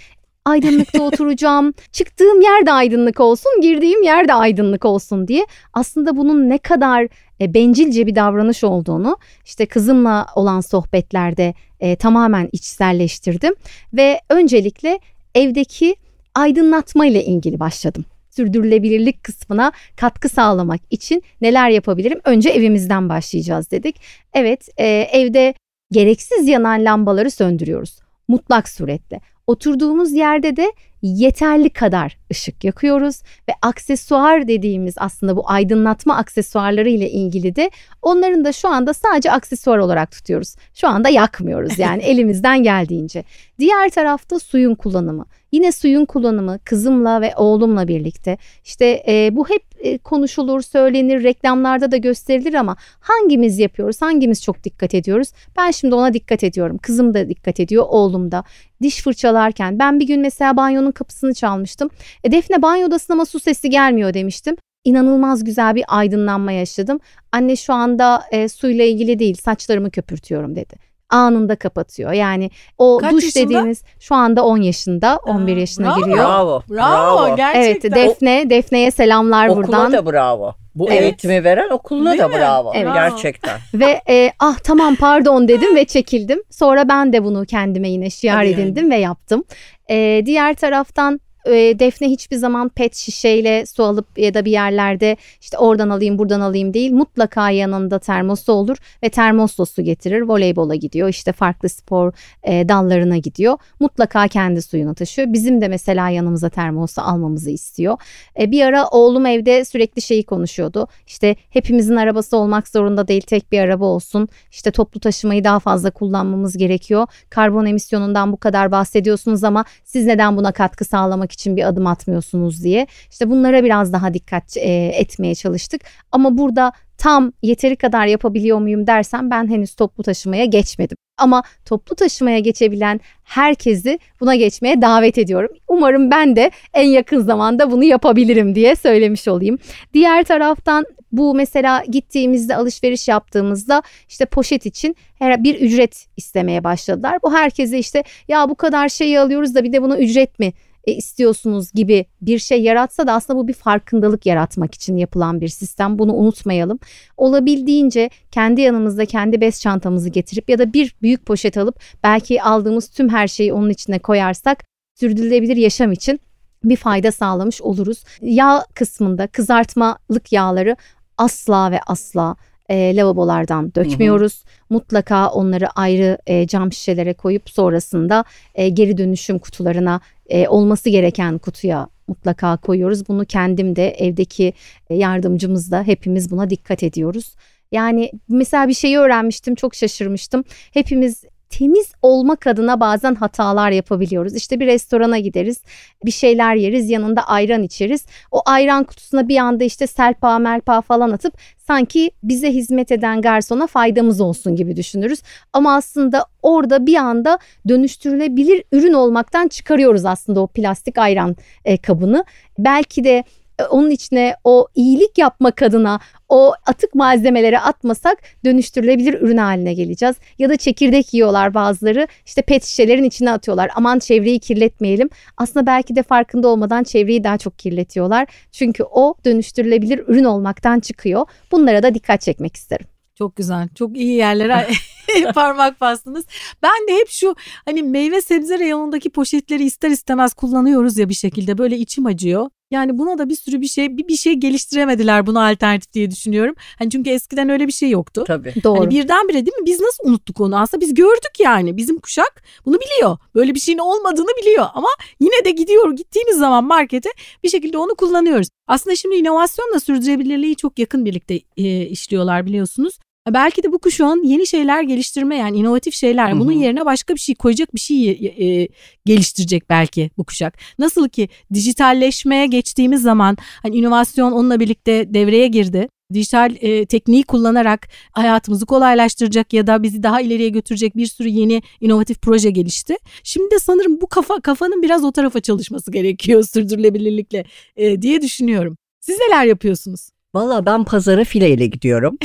aydınlıkta 0.46 1.04
oturacağım, 1.08 1.74
çıktığım 1.92 2.42
yer 2.42 2.66
de 2.66 2.72
aydınlık 2.72 3.20
olsun, 3.20 3.52
girdiğim 3.62 4.04
yer 4.04 4.28
de 4.28 4.34
aydınlık 4.34 4.86
olsun 4.86 5.28
diye 5.28 5.46
aslında 5.74 6.18
bunun 6.18 6.50
ne 6.50 6.58
kadar 6.58 7.08
e, 7.42 7.54
bencilce 7.54 8.08
bir 8.08 8.16
davranış 8.16 8.64
olduğunu 8.64 9.18
işte 9.46 9.66
kızımla 9.66 10.26
olan 10.36 10.62
sohbetlerde 10.62 11.54
e, 11.80 11.96
tamamen 11.96 12.50
içselleştirdim 12.52 13.56
ve 13.94 14.22
öncelikle 14.30 15.00
evdeki 15.36 15.96
aydınlatma 16.36 17.06
ile 17.06 17.26
ilgili 17.26 17.60
başladım. 17.60 18.06
Sürdürülebilirlik 18.30 19.24
kısmına 19.24 19.72
katkı 19.96 20.30
sağlamak 20.30 20.82
için 20.90 21.24
neler 21.42 21.70
yapabilirim? 21.70 22.20
Önce 22.24 22.50
evimizden 22.50 23.10
başlayacağız 23.10 23.72
dedik. 23.72 23.96
Evet, 24.34 24.70
e, 24.78 24.86
evde 24.88 25.54
gereksiz 25.92 26.48
yanan 26.48 26.86
lambaları 26.86 27.32
söndürüyoruz. 27.32 28.00
Mutlak 28.28 28.70
suretle. 28.70 29.22
Oturduğumuz 29.48 30.14
yerde 30.14 30.56
de 30.56 30.72
yeterli 31.02 31.70
kadar 31.70 32.18
ışık 32.32 32.64
yakıyoruz 32.64 33.22
ve 33.50 33.54
aksesuar 33.62 34.48
dediğimiz 34.48 34.96
aslında 34.98 35.38
bu 35.38 35.50
aydınlatma 35.50 36.16
aksesuarları 36.16 36.90
ile 36.90 37.10
ilgili 37.10 37.56
de 37.56 37.72
onların 38.02 38.46
da 38.46 38.52
şu 38.52 38.68
anda 38.68 38.94
sadece 38.94 39.32
aksesuar 39.32 39.78
olarak 39.78 40.12
tutuyoruz. 40.12 40.56
Şu 40.74 40.88
anda 40.88 41.10
yakmıyoruz 41.10 41.80
yani 41.80 42.04
elimizden 42.04 42.64
geldiğince. 42.64 43.24
Diğer 43.60 43.90
tarafta 43.90 44.40
suyun 44.40 44.76
kullanımı. 44.76 45.26
Yine 45.52 45.72
suyun 45.72 46.06
kullanımı 46.06 46.60
kızımla 46.66 47.22
ve 47.22 47.34
oğlumla 47.36 47.88
birlikte 47.88 48.38
işte 48.64 49.04
e, 49.08 49.30
bu 49.36 49.50
hep 49.50 49.64
e, 49.80 49.98
konuşulur, 49.98 50.62
söylenir, 50.62 51.24
reklamlarda 51.24 51.92
da 51.92 51.98
gösterilir 51.98 52.54
ama 52.54 52.78
hangimiz 53.00 53.60
yapıyoruz, 53.60 54.02
hangimiz 54.02 54.44
çok 54.44 54.64
dikkat 54.64 54.94
ediyoruz? 54.94 55.32
Ben 55.58 55.72
şimdi 55.72 55.96
ona 55.96 56.14
dikkat 56.14 56.44
ediyorum. 56.44 56.78
Kızım 56.78 57.14
da 57.14 57.30
dikkat 57.30 57.60
ediyor, 57.60 57.86
oğlum 57.90 58.32
da. 58.32 58.44
Diş 58.82 59.02
fırçalarken 59.02 59.80
ben 59.80 60.00
bir 60.00 60.08
gün 60.08 60.22
mesela 60.22 60.58
banyonun 60.58 60.92
kapısını 60.92 61.34
çalmıştım. 61.34 61.90
E, 62.24 62.32
Defne 62.32 62.62
banyodasın 62.62 63.14
ama 63.14 63.26
su 63.26 63.40
sesi 63.40 63.70
gelmiyor 63.70 64.14
demiştim 64.14 64.56
inanılmaz 64.84 65.44
güzel 65.44 65.76
bir 65.76 65.84
aydınlanma 65.88 66.52
yaşadım. 66.52 67.00
Anne 67.32 67.56
şu 67.56 67.74
anda 67.74 68.24
e, 68.32 68.50
suyla 68.50 68.86
ilgili 68.86 69.20
değil 69.20 69.36
saçlarımı 69.36 69.92
köpürtüyorum 69.92 70.56
dedi 70.56 70.87
anında 71.10 71.56
kapatıyor. 71.56 72.12
Yani 72.12 72.50
o 72.78 72.98
Kaç 73.02 73.14
duş 73.14 73.24
yaşında? 73.24 73.44
dediğimiz 73.46 73.84
şu 74.00 74.16
anda 74.16 74.46
10 74.46 74.58
yaşında, 74.62 75.20
11 75.26 75.58
yaşına 75.58 75.88
bravo. 75.88 76.00
giriyor. 76.06 76.18
Bravo. 76.18 76.62
Bravo, 76.70 77.36
gerçekten. 77.36 77.92
Evet, 77.92 78.10
Defne, 78.10 78.50
Defne'ye 78.50 78.92
selamlar 78.92 79.48
Okula 79.48 79.68
buradan. 79.68 79.92
da 79.94 80.06
bravo. 80.06 80.54
Bu 80.76 80.90
Evet. 80.90 81.02
eğitimi 81.02 81.44
veren 81.44 81.70
okuluna 81.70 82.10
Değil 82.10 82.22
da 82.22 82.28
mi? 82.28 82.34
bravo. 82.38 82.72
Evet. 82.76 82.94
Gerçekten. 82.94 83.60
Ve 83.74 84.02
e, 84.10 84.32
ah 84.40 84.58
tamam 84.64 84.96
pardon 84.96 85.48
dedim 85.48 85.76
ve 85.76 85.86
çekildim. 85.86 86.40
Sonra 86.50 86.90
ben 86.90 87.14
de 87.14 87.24
bunu 87.24 87.46
kendime 87.46 87.90
yine 87.90 88.10
şiar 88.10 88.44
yani. 88.44 88.50
edindim 88.50 88.92
ve 88.92 88.96
yaptım. 88.98 89.44
E, 89.90 90.22
diğer 90.26 90.54
taraftan 90.56 91.20
e, 91.54 91.80
Defne 91.80 92.08
hiçbir 92.08 92.36
zaman 92.36 92.70
pet 92.70 92.96
şişeyle 92.96 93.66
su 93.66 93.84
alıp 93.84 94.18
ya 94.18 94.34
da 94.34 94.46
bir 94.46 94.52
yerlerde 94.52 95.18
işte 95.42 95.58
oradan 95.58 95.90
alayım 95.90 96.18
buradan 96.18 96.42
alayım 96.42 96.74
değil. 96.74 96.92
Mutlaka 96.92 97.50
yanında 97.50 98.00
termosu 98.00 98.54
olur 98.54 98.78
ve 99.04 99.10
termosla 99.10 99.66
su 99.66 99.82
getirir. 99.82 100.22
Voleybola 100.22 100.76
gidiyor 100.76 101.10
işte 101.10 101.32
farklı 101.32 101.70
spor 101.70 102.14
e, 102.44 102.70
dallarına 102.70 103.18
gidiyor. 103.18 103.58
Mutlaka 103.80 104.28
kendi 104.28 104.62
suyunu 104.62 104.96
taşıyor. 104.96 105.34
Bizim 105.34 105.62
de 105.62 105.68
mesela 105.68 106.10
yanımıza 106.10 106.50
termosu 106.50 107.02
almamızı 107.02 107.52
istiyor. 107.52 107.98
E, 108.40 108.52
bir 108.52 108.66
ara 108.66 108.88
oğlum 108.88 109.26
evde 109.26 109.66
sürekli 109.66 110.02
şeyi 110.02 110.24
konuşuyordu. 110.24 110.88
İşte 111.08 111.36
hepimizin 111.50 111.96
arabası 111.96 112.38
olmak 112.38 112.68
zorunda 112.68 113.08
değil 113.08 113.22
tek 113.22 113.52
bir 113.52 113.60
araba 113.60 113.86
olsun. 113.86 114.28
İşte 114.52 114.72
toplu 114.72 115.00
taşımayı 115.00 115.44
daha 115.44 115.60
fazla 115.60 115.92
kullanmamız 115.92 116.58
gerekiyor. 116.58 117.08
Karbon 117.30 117.66
emisyonundan 117.66 118.32
bu 118.32 118.38
kadar 118.38 118.72
bahsediyorsunuz 118.72 119.44
ama 119.44 119.66
siz 119.84 120.06
neden 120.06 120.38
buna 120.38 120.52
katkı 120.52 120.86
sağlamak 120.86 121.32
için 121.38 121.58
bir 121.58 121.68
adım 121.68 121.88
atmıyorsunuz 121.88 122.64
diye. 122.64 122.88
İşte 123.12 123.30
bunlara 123.30 123.64
biraz 123.64 123.94
daha 123.94 124.14
dikkat 124.14 124.58
e, 124.58 124.92
etmeye 124.94 125.36
çalıştık. 125.36 125.82
Ama 126.12 126.38
burada 126.38 126.72
tam 126.98 127.32
yeteri 127.42 127.76
kadar 127.76 128.06
yapabiliyor 128.06 128.60
muyum 128.60 128.88
dersem 128.88 129.32
ben 129.32 129.48
henüz 129.52 129.76
toplu 129.76 130.04
taşımaya 130.04 130.46
geçmedim. 130.46 130.98
Ama 131.18 131.44
toplu 131.66 131.96
taşımaya 131.96 132.40
geçebilen 132.40 133.00
herkesi 133.24 134.00
buna 134.20 134.36
geçmeye 134.36 134.82
davet 134.82 135.18
ediyorum. 135.18 135.52
Umarım 135.68 136.12
ben 136.12 136.36
de 136.36 136.52
en 136.74 136.88
yakın 136.88 137.20
zamanda 137.20 137.72
bunu 137.72 137.84
yapabilirim 137.84 138.56
diye 138.56 138.76
söylemiş 138.76 139.28
olayım. 139.28 139.58
Diğer 139.94 140.24
taraftan 140.24 140.86
bu 141.12 141.36
mesela 141.36 141.84
gittiğimizde 141.90 142.56
alışveriş 142.56 143.08
yaptığımızda 143.08 143.82
işte 144.10 144.26
poşet 144.26 144.66
için 144.66 144.96
her 145.20 145.44
bir 145.44 145.56
ücret 145.56 146.06
istemeye 146.18 146.64
başladılar. 146.64 147.20
Bu 147.24 147.34
herkese 147.34 147.80
işte 147.80 148.04
ya 148.28 148.50
bu 148.50 148.56
kadar 148.56 148.90
şeyi 148.90 149.20
alıyoruz 149.20 149.56
da 149.56 149.64
bir 149.64 149.74
de 149.74 149.82
buna 149.82 149.98
ücret 149.98 150.40
mi 150.40 150.54
e, 150.88 150.92
istiyorsunuz 150.92 151.72
gibi 151.72 152.06
bir 152.22 152.40
şey 152.40 152.62
yaratsa 152.62 153.08
da 153.08 153.14
aslında 153.14 153.40
bu 153.40 153.48
bir 153.48 153.54
farkındalık 153.54 154.26
yaratmak 154.26 154.76
için 154.76 154.98
yapılan 154.98 155.42
bir 155.42 155.48
sistem. 155.48 156.00
Bunu 156.00 156.14
unutmayalım. 156.14 156.80
Olabildiğince 157.18 158.10
kendi 158.32 158.62
yanımızda 158.62 159.06
kendi 159.06 159.42
bez 159.42 159.62
çantamızı 159.62 160.10
getirip 160.10 160.50
ya 160.50 160.60
da 160.60 160.74
bir 160.74 160.96
büyük 161.02 161.26
poşet 161.26 161.58
alıp 161.58 161.80
belki 162.04 162.44
aldığımız 162.44 162.88
tüm 162.88 163.10
her 163.10 163.28
şeyi 163.28 163.54
onun 163.54 163.70
içine 163.70 164.00
koyarsak 164.00 164.64
sürdürülebilir 165.00 165.58
yaşam 165.58 165.92
için 165.92 166.20
bir 166.64 166.76
fayda 166.76 167.12
sağlamış 167.12 167.62
oluruz. 167.62 168.04
Yağ 168.22 168.66
kısmında 168.74 169.28
kızartmalık 169.28 170.32
yağları 170.32 170.76
asla 171.18 171.72
ve 171.72 171.80
asla 171.88 172.36
e, 172.70 172.96
lavabolardan 172.96 173.76
dökmüyoruz. 173.76 174.44
Mutlaka 174.70 175.30
onları 175.30 175.70
ayrı 175.70 176.18
e, 176.28 176.48
cam 176.48 176.72
şişelere 176.72 177.14
koyup 177.14 177.50
sonrasında 177.50 178.24
e, 178.56 178.70
geri 178.70 178.98
dönüşüm 178.98 179.40
kutularına 179.40 180.02
e, 180.30 180.48
olması 180.48 180.90
gereken 180.90 181.38
kutuya 181.38 181.88
mutlaka 182.08 182.58
koyuyoruz. 182.58 183.08
Bunu 183.08 183.26
kendim 183.26 183.76
de 183.76 183.90
evdeki 183.90 184.54
e, 184.90 184.96
yardımcımız 184.96 185.72
da 185.72 185.84
hepimiz 185.84 186.32
buna 186.32 186.50
dikkat 186.50 186.84
ediyoruz. 186.84 187.36
Yani 187.72 188.12
mesela 188.30 188.68
bir 188.68 188.74
şeyi 188.74 188.98
öğrenmiştim 188.98 189.56
çok 189.56 189.76
şaşırmıştım. 189.76 190.44
Hepimiz 190.74 191.24
temiz 191.50 191.92
olmak 192.02 192.48
adına 192.48 192.80
bazen 192.80 193.16
hatalar 193.16 193.72
yapabiliyoruz. 193.72 194.36
İşte 194.36 194.60
bir 194.60 194.68
restorana 194.68 195.20
gideriz, 195.20 195.62
bir 196.06 196.12
şeyler 196.12 196.56
yeriz, 196.56 196.90
yanında 196.90 197.28
ayran 197.28 197.64
içeriz. 197.64 198.06
O 198.32 198.42
ayran 198.46 198.84
kutusuna 198.84 199.28
bir 199.28 199.38
anda 199.38 199.64
işte 199.64 199.88
selpa 199.88 200.40
melpa 200.40 200.82
falan 200.82 201.12
atıp 201.12 201.34
sanki 201.58 202.12
bize 202.24 202.52
hizmet 202.54 202.92
eden 202.92 203.22
garsona 203.22 203.68
faydamız 203.68 204.22
olsun 204.22 204.56
gibi 204.56 204.76
düşünürüz. 204.76 205.22
Ama 205.54 205.76
aslında 205.76 206.26
orada 206.42 206.86
bir 206.86 206.96
anda 206.96 207.40
dönüştürülebilir 207.68 208.64
ürün 208.72 208.94
olmaktan 208.94 209.48
çıkarıyoruz 209.48 210.06
aslında 210.06 210.40
o 210.40 210.48
plastik 210.48 210.98
ayran 210.98 211.36
e, 211.66 211.78
kabını. 211.78 212.26
Belki 212.60 213.04
de 213.04 213.24
onun 213.70 213.92
içine 213.92 214.36
o 214.44 214.68
iyilik 214.76 215.18
yapmak 215.18 215.62
adına 215.62 216.00
o 216.30 216.54
atık 216.66 216.96
malzemeleri 216.96 217.60
atmasak 217.60 218.18
dönüştürülebilir 218.46 219.14
ürün 219.14 219.38
haline 219.38 219.74
geleceğiz. 219.74 220.16
Ya 220.40 220.50
da 220.50 220.58
çekirdek 220.58 221.14
yiyorlar 221.14 221.54
bazıları 221.54 222.08
işte 222.26 222.42
pet 222.42 222.66
şişelerin 222.66 223.04
içine 223.04 223.32
atıyorlar. 223.32 223.70
Aman 223.76 224.00
çevreyi 224.00 224.40
kirletmeyelim. 224.40 225.10
Aslında 225.38 225.66
belki 225.66 225.96
de 225.96 226.04
farkında 226.04 226.48
olmadan 226.48 226.84
çevreyi 226.84 227.24
daha 227.24 227.38
çok 227.38 227.60
kirletiyorlar. 227.60 228.28
Çünkü 228.52 228.84
o 228.84 229.16
dönüştürülebilir 229.26 230.04
ürün 230.08 230.24
olmaktan 230.24 230.80
çıkıyor. 230.80 231.26
Bunlara 231.52 231.84
da 231.84 231.94
dikkat 231.94 232.22
çekmek 232.22 232.56
isterim. 232.56 232.86
Çok 233.16 233.36
güzel. 233.36 233.68
Çok 233.76 233.98
iyi 233.98 234.14
yerlere 234.14 234.68
parmak 235.34 235.82
bastınız. 235.82 236.26
Ben 236.64 236.88
de 236.88 236.94
hep 236.94 237.10
şu 237.10 237.36
hani 237.66 237.84
meyve 237.84 238.22
sebze 238.22 238.60
reyonundaki 238.60 239.10
poşetleri 239.10 239.64
ister 239.64 239.90
istemez 239.90 240.34
kullanıyoruz 240.34 240.98
ya 240.98 241.10
bir 241.10 241.14
şekilde. 241.14 241.58
Böyle 241.58 241.78
içim 241.78 242.06
acıyor. 242.06 242.50
Yani 242.72 242.98
buna 242.98 243.18
da 243.18 243.30
bir 243.30 243.36
sürü 243.36 243.62
bir 243.62 243.68
şey 243.68 243.98
bir, 243.98 244.08
bir 244.08 244.18
şey 244.18 244.34
geliştiremediler 244.34 245.28
buna 245.28 245.48
alternatif 245.48 245.94
diye 245.94 246.12
düşünüyorum. 246.12 246.56
Hani 246.80 246.90
çünkü 246.90 247.10
eskiden 247.10 247.50
öyle 247.50 247.68
bir 247.68 247.72
şey 247.72 247.90
yoktu. 247.90 248.24
Tabii. 248.28 248.54
Doğru. 248.64 248.80
Hani 248.80 248.90
birdenbire 248.90 249.46
değil 249.46 249.58
mi? 249.58 249.66
Biz 249.66 249.80
nasıl 249.80 250.10
unuttuk 250.10 250.42
onu? 250.42 250.60
Aslında 250.60 250.82
biz 250.82 250.94
gördük 250.94 251.40
yani. 251.40 251.78
Bizim 251.78 252.00
kuşak 252.00 252.44
bunu 252.66 252.80
biliyor. 252.80 253.18
Böyle 253.36 253.56
bir 253.56 253.60
şeyin 253.60 253.78
olmadığını 253.78 254.32
biliyor 254.42 254.66
ama 254.74 254.90
yine 255.20 255.46
de 255.46 255.52
gidiyor. 255.52 255.92
Gittiğimiz 255.92 256.38
zaman 256.38 256.64
markete 256.64 257.10
bir 257.44 257.50
şekilde 257.50 257.78
onu 257.78 257.96
kullanıyoruz. 257.96 258.48
Aslında 258.68 258.96
şimdi 258.96 259.16
inovasyonla 259.16 259.80
sürdürülebilirliği 259.80 260.56
çok 260.56 260.80
yakın 260.80 261.06
birlikte 261.06 261.40
e, 261.58 261.86
işliyorlar 261.86 262.46
biliyorsunuz. 262.46 263.00
Belki 263.34 263.64
de 263.64 263.72
bu 263.72 263.80
kuşağın 263.80 264.24
yeni 264.24 264.48
şeyler 264.48 264.82
geliştirme 264.82 265.38
yani 265.38 265.58
inovatif 265.58 265.94
şeyler. 265.94 266.32
Hı 266.32 266.36
hı. 266.36 266.40
Bunun 266.40 266.52
yerine 266.52 266.86
başka 266.86 267.16
bir 267.16 267.20
şey 267.20 267.36
koyacak 267.36 267.76
bir 267.76 267.80
şey 267.80 268.10
e, 268.10 268.68
geliştirecek 269.06 269.70
belki 269.70 270.10
bu 270.18 270.24
kuşak. 270.24 270.58
Nasıl 270.80 271.10
ki 271.10 271.30
dijitalleşmeye 271.54 272.46
geçtiğimiz 272.46 273.02
zaman 273.02 273.38
hani 273.62 273.76
inovasyon 273.76 274.32
onunla 274.32 274.60
birlikte 274.60 275.14
devreye 275.14 275.48
girdi. 275.48 275.88
Dijital 276.14 276.56
e, 276.62 276.86
tekniği 276.86 277.24
kullanarak 277.24 277.88
hayatımızı 278.12 278.66
kolaylaştıracak 278.66 279.54
ya 279.54 279.68
da 279.68 279.84
bizi 279.84 280.04
daha 280.04 280.22
ileriye 280.22 280.50
götürecek 280.50 280.98
bir 280.98 281.06
sürü 281.06 281.28
yeni 281.28 281.62
inovatif 281.82 282.22
proje 282.22 282.52
gelişti. 282.52 282.96
Şimdi 283.24 283.52
de 283.52 283.60
sanırım 283.60 284.02
bu 284.02 284.08
kafa 284.08 284.40
kafanın 284.40 284.82
biraz 284.82 285.04
o 285.04 285.12
tarafa 285.12 285.40
çalışması 285.40 285.92
gerekiyor 285.92 286.44
sürdürülebilirlikle 286.54 287.46
e, 287.76 288.02
diye 288.02 288.22
düşünüyorum. 288.22 288.78
Siz 289.00 289.18
neler 289.20 289.46
yapıyorsunuz? 289.46 290.10
Valla 290.38 290.66
ben 290.66 290.84
pazara 290.84 291.24
fileyle 291.24 291.66
gidiyorum. 291.66 292.18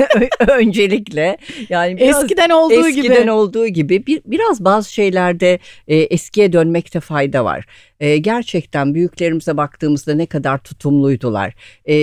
Öncelikle. 0.48 1.36
Yani 1.68 1.96
biraz 1.96 2.22
Eskiden 2.24 2.50
olduğu 2.50 2.88
eskiden 2.88 3.22
gibi. 3.22 3.30
olduğu 3.30 3.66
gibi 3.66 4.06
bir, 4.06 4.22
biraz 4.26 4.64
bazı 4.64 4.92
şeylerde 4.92 5.58
e, 5.88 5.96
eskiye 5.96 6.52
dönmekte 6.52 7.00
fayda 7.00 7.44
var. 7.44 7.64
E, 8.00 8.16
gerçekten 8.16 8.94
büyüklerimize 8.94 9.56
baktığımızda 9.56 10.14
ne 10.14 10.26
kadar 10.26 10.58
tutumluydular. 10.58 11.54
E, 11.88 11.94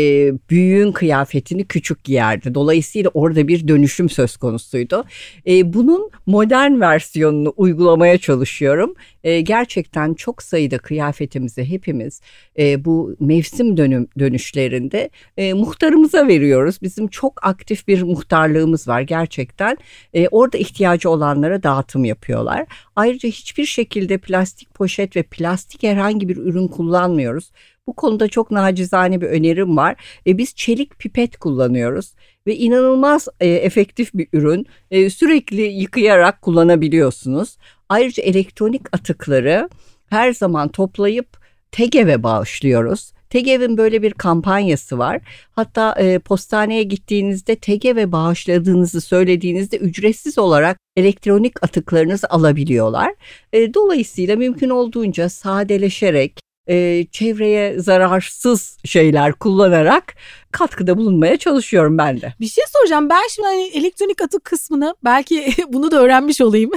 büyüğün 0.50 0.92
kıyafetini 0.92 1.66
küçük 1.66 2.04
giyerdi. 2.04 2.54
Dolayısıyla 2.54 3.10
orada 3.14 3.48
bir 3.48 3.68
dönüşüm 3.68 4.10
söz 4.10 4.38
konusuydu. 4.38 5.04
E, 5.48 5.74
bunun 5.74 6.10
modern 6.26 6.80
versiyonunu 6.80 7.54
uygulamaya 7.58 8.18
çalışıyorum. 8.18 8.94
E, 9.24 9.42
gerçekten 9.42 10.14
çok 10.14 10.44
sayıda 10.44 10.78
kıyafetimizi 10.78 11.66
hepimiz 11.66 12.22
e, 12.60 12.86
bu 12.86 13.16
mevsim 13.20 13.78
dönüm 13.78 14.08
dönüşlerinde 14.20 15.10
e, 15.38 15.54
muhtarımıza 15.54 16.28
veriyoruz. 16.28 16.82
Bizim 16.82 17.08
çok 17.08 17.48
aktif 17.48 17.88
bir 17.88 18.02
muhtarlığımız 18.02 18.88
var 18.88 19.02
gerçekten. 19.02 19.78
E, 20.14 20.28
orada 20.28 20.58
ihtiyacı 20.58 21.10
olanlara 21.10 21.64
dağıtım 21.64 22.06
yapıyorlar. 22.06 22.66
Ayrıca 22.96 23.30
hiçbir 23.30 23.66
şekilde 23.66 24.18
plastik 24.18 24.74
poşet 24.74 25.16
ve 25.16 25.24
plastik 25.24 25.84
herhangi 25.92 26.30
bir 26.30 26.38
ürün 26.38 26.68
kullanmıyoruz. 26.68 27.52
Bu 27.88 27.94
konuda 27.94 28.28
çok 28.28 28.52
nacizane 28.52 29.22
bir 29.22 29.28
önerim 29.28 29.78
var. 29.78 29.96
E, 30.28 30.38
biz 30.38 30.56
çelik 30.56 31.00
pipet 31.00 31.38
kullanıyoruz 31.38 32.14
ve 32.48 32.56
inanılmaz 32.56 33.28
e, 33.40 33.48
efektif 33.48 34.14
bir 34.14 34.28
ürün. 34.34 34.66
E, 34.92 35.10
sürekli 35.10 35.62
yıkayarak 35.62 36.42
kullanabiliyorsunuz. 36.42 37.58
Ayrıca 37.90 38.24
elektronik 38.24 38.82
atıkları 38.92 39.70
her 40.10 40.34
zaman 40.34 40.70
toplayıp 40.70 41.28
TEGEV'e 41.72 42.24
bağışlıyoruz. 42.24 43.12
TEGEV'in 43.30 43.78
böyle 43.78 44.02
bir 44.02 44.14
kampanyası 44.14 44.98
var. 44.98 45.22
Hatta 45.52 45.96
e, 46.00 46.20
postaneye 46.20 46.84
gittiğinizde 46.84 47.56
TEGEV'e 47.56 48.12
bağışladığınızı 48.12 49.02
söylediğinizde 49.02 49.78
ücretsiz 49.78 50.38
olarak 50.38 50.78
elektronik 50.96 51.64
atıklarınızı 51.64 52.28
alabiliyorlar. 52.30 53.14
E, 53.54 53.74
dolayısıyla 53.74 54.36
mümkün 54.36 54.70
olduğunca 54.70 55.30
sadeleşerek 55.30 56.40
e, 56.68 57.06
çevreye 57.12 57.80
zararsız 57.80 58.78
şeyler 58.86 59.34
kullanarak 59.34 60.16
katkıda 60.52 60.98
bulunmaya 60.98 61.38
çalışıyorum 61.38 61.98
ben 61.98 62.22
de. 62.22 62.34
Bir 62.40 62.48
şey 62.48 62.64
soracağım. 62.68 63.10
Ben 63.10 63.22
şimdi 63.32 63.48
hani 63.48 63.64
elektronik 63.74 64.22
atık 64.22 64.44
kısmını 64.44 64.96
belki 65.04 65.54
bunu 65.70 65.92
da 65.92 66.02
öğrenmiş 66.02 66.42
olayım. 66.42 66.72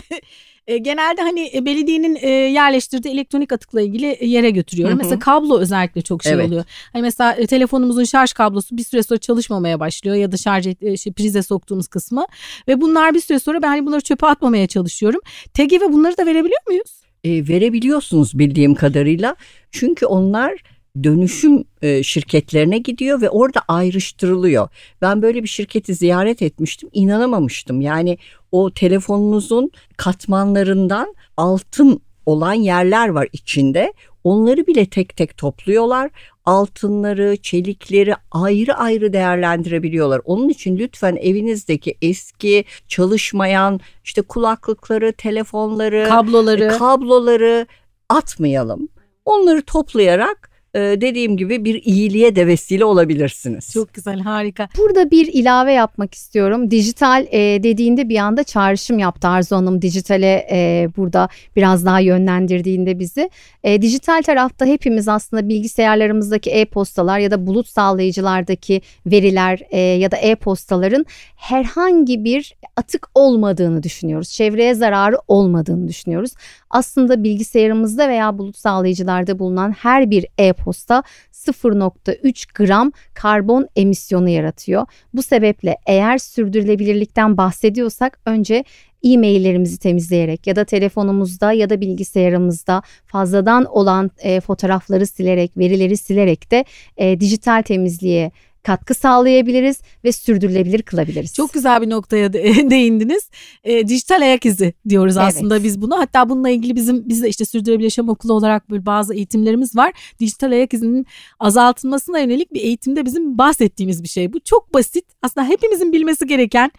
E, 0.71 0.79
genelde 0.79 1.23
hani 1.23 1.51
e, 1.55 1.65
belediyenin 1.65 2.19
e, 2.21 2.29
yerleştirdiği 2.31 3.15
elektronik 3.15 3.53
atıkla 3.53 3.81
ilgili 3.81 4.19
yere 4.21 4.51
götürüyorum. 4.51 4.95
Hı 4.99 5.01
hı. 5.01 5.05
Mesela 5.05 5.19
kablo 5.19 5.59
özellikle 5.59 6.03
çok 6.03 6.23
şey 6.23 6.33
evet. 6.33 6.47
oluyor. 6.47 6.65
Hani 6.93 7.03
mesela 7.03 7.33
e, 7.33 7.47
telefonumuzun 7.47 8.05
şarj 8.05 8.33
kablosu 8.33 8.77
bir 8.77 8.85
süre 8.85 9.03
sonra 9.03 9.21
çalışmamaya 9.21 9.81
başlıyor 9.81 10.17
ya 10.17 10.33
da 10.33 10.37
şarj 10.37 10.67
e, 10.67 10.97
şey, 10.97 11.13
prize 11.13 11.43
soktuğumuz 11.43 11.89
kısmı 11.89 12.27
ve 12.69 12.81
bunlar 12.81 13.15
bir 13.15 13.21
süre 13.21 13.39
sonra 13.39 13.63
ben 13.63 13.69
hani 13.69 13.87
bunları 13.87 14.01
çöpe 14.01 14.27
atmamaya 14.27 14.67
çalışıyorum. 14.67 15.21
TGV 15.55 15.93
bunları 15.93 16.17
da 16.17 16.27
verebiliyor 16.27 16.61
muyuz? 16.69 17.01
E, 17.25 17.49
verebiliyorsunuz 17.49 18.39
bildiğim 18.39 18.75
kadarıyla. 18.75 19.37
Çünkü 19.73 20.07
onlar 20.07 20.63
dönüşüm 21.03 21.65
e, 21.83 22.03
şirketlerine 22.03 22.79
gidiyor 22.79 23.21
ve 23.21 23.31
orada 23.31 23.61
ayrıştırılıyor. 23.69 24.69
Ben 25.03 25.23
böyle 25.23 25.43
bir 25.43 25.49
şirketi 25.49 25.95
ziyaret 25.95 26.43
etmiştim, 26.43 26.89
inanamamıştım. 26.93 27.81
Yani 27.81 28.19
o 28.53 28.71
telefonunuzun 28.71 29.71
katmanlarından 29.97 31.15
altın 31.37 32.01
olan 32.27 32.53
yerler 32.53 33.09
var 33.09 33.29
içinde. 33.33 33.93
Onları 34.25 34.67
bile 34.67 34.87
tek 34.87 35.17
tek 35.17 35.37
topluyorlar. 35.37 36.11
Altınları, 36.45 37.37
çelikleri 37.37 38.15
ayrı 38.31 38.75
ayrı 38.75 39.13
değerlendirebiliyorlar. 39.13 40.21
Onun 40.25 40.49
için 40.49 40.79
lütfen 40.79 41.17
evinizdeki 41.17 41.95
eski 42.03 42.65
çalışmayan 42.89 43.81
işte 44.05 44.23
kulaklıkları, 44.23 45.13
telefonları, 45.13 46.07
kabloları, 46.09 46.69
kabloları 46.79 47.67
atmayalım. 48.09 48.89
Onları 49.25 49.63
toplayarak 49.63 50.50
dediğim 50.75 51.37
gibi 51.37 51.65
bir 51.65 51.83
iyiliğe 51.83 52.37
de 52.37 52.47
vesile 52.47 52.85
olabilirsiniz. 52.85 53.73
Çok 53.73 53.95
güzel 53.95 54.21
harika. 54.21 54.69
Burada 54.79 55.11
bir 55.11 55.27
ilave 55.33 55.73
yapmak 55.73 56.15
istiyorum. 56.15 56.71
Dijital 56.71 57.27
e, 57.31 57.63
dediğinde 57.63 58.09
bir 58.09 58.17
anda 58.17 58.45
çağrışım 58.45 58.99
yaptı 58.99 59.29
Arzu 59.29 59.57
Hanım. 59.57 59.83
Dijitale 59.83 60.47
e, 60.51 60.89
burada 60.97 61.29
biraz 61.57 61.85
daha 61.85 62.01
yönlendirdiğinde 62.01 62.99
bizi. 62.99 63.31
E, 63.65 63.83
dijital 63.83 64.23
tarafta 64.23 64.67
hepimiz 64.67 65.09
aslında 65.09 65.49
bilgisayarlarımızdaki 65.49 66.51
e-postalar 66.51 67.19
ya 67.19 67.31
da 67.31 67.47
bulut 67.47 67.69
sağlayıcılardaki 67.69 68.83
veriler 69.07 69.61
e, 69.71 69.79
ya 69.79 70.11
da 70.11 70.17
e-postaların 70.17 71.07
herhangi 71.37 72.25
bir 72.25 72.55
atık 72.77 73.09
olmadığını 73.15 73.83
düşünüyoruz. 73.83 74.31
Çevreye 74.31 74.75
zararı 74.75 75.17
olmadığını 75.29 75.89
düşünüyoruz. 75.89 76.33
Aslında 76.71 77.25
bilgisayarımızda 77.25 78.09
veya 78.09 78.39
bulut 78.39 78.57
sağlayıcılarda 78.57 79.39
bulunan 79.39 79.71
her 79.71 80.11
bir 80.11 80.27
e-posta 80.39 81.03
0.3 81.33 82.47
gram 82.55 82.93
karbon 83.15 83.69
emisyonu 83.77 84.29
yaratıyor. 84.29 84.87
Bu 85.15 85.23
sebeple 85.23 85.77
eğer 85.87 86.19
sürdürülebilirlikten 86.19 87.37
bahsediyorsak 87.37 88.21
önce 88.27 88.65
e-maillerimizi 89.03 89.79
temizleyerek 89.79 90.47
ya 90.47 90.57
da 90.57 90.65
telefonumuzda 90.65 91.53
ya 91.53 91.71
da 91.71 91.81
bilgisayarımızda 91.81 92.83
fazladan 93.07 93.65
olan 93.65 94.11
e, 94.19 94.41
fotoğrafları 94.41 95.07
silerek, 95.07 95.57
verileri 95.57 95.97
silerek 95.97 96.51
de 96.51 96.65
e, 96.97 97.21
dijital 97.21 97.63
temizliğe 97.63 98.31
katkı 98.63 98.95
sağlayabiliriz 98.95 99.81
ve 100.05 100.13
sürdürülebilir 100.13 100.83
kılabiliriz. 100.83 101.35
Çok 101.35 101.53
güzel 101.53 101.83
bir 101.83 101.91
noktaya 101.91 102.33
değindiniz. 102.71 103.31
E, 103.65 103.89
dijital 103.89 104.23
ayak 104.23 104.47
izi 104.47 104.75
diyoruz 104.89 105.17
evet. 105.17 105.27
aslında 105.29 105.65
biz 105.65 105.83
bunu. 105.83 105.99
Hatta 105.99 106.29
bununla 106.29 106.51
ilgili 106.51 106.77
bizim 106.77 107.09
biz 107.09 107.23
de 107.23 107.29
işte 107.29 107.45
sürdürülebilir 107.45 107.85
yaşam 107.85 108.09
okulu 108.09 108.33
olarak 108.33 108.71
böyle 108.71 108.87
bazı 108.87 109.15
eğitimlerimiz 109.15 109.77
var. 109.77 109.93
Dijital 110.21 110.51
ayak 110.53 110.75
izinin 110.75 111.07
azaltılmasına 111.41 112.19
yönelik 112.19 112.55
bir 112.55 112.61
eğitimde 112.61 113.05
bizim 113.07 113.39
bahsettiğimiz 113.39 114.03
bir 114.03 114.09
şey. 114.09 114.33
Bu 114.33 114.41
çok 114.41 114.75
basit. 114.75 115.05
Aslında 115.23 115.47
hepimizin 115.47 115.93
bilmesi 115.93 116.27
gereken 116.27 116.71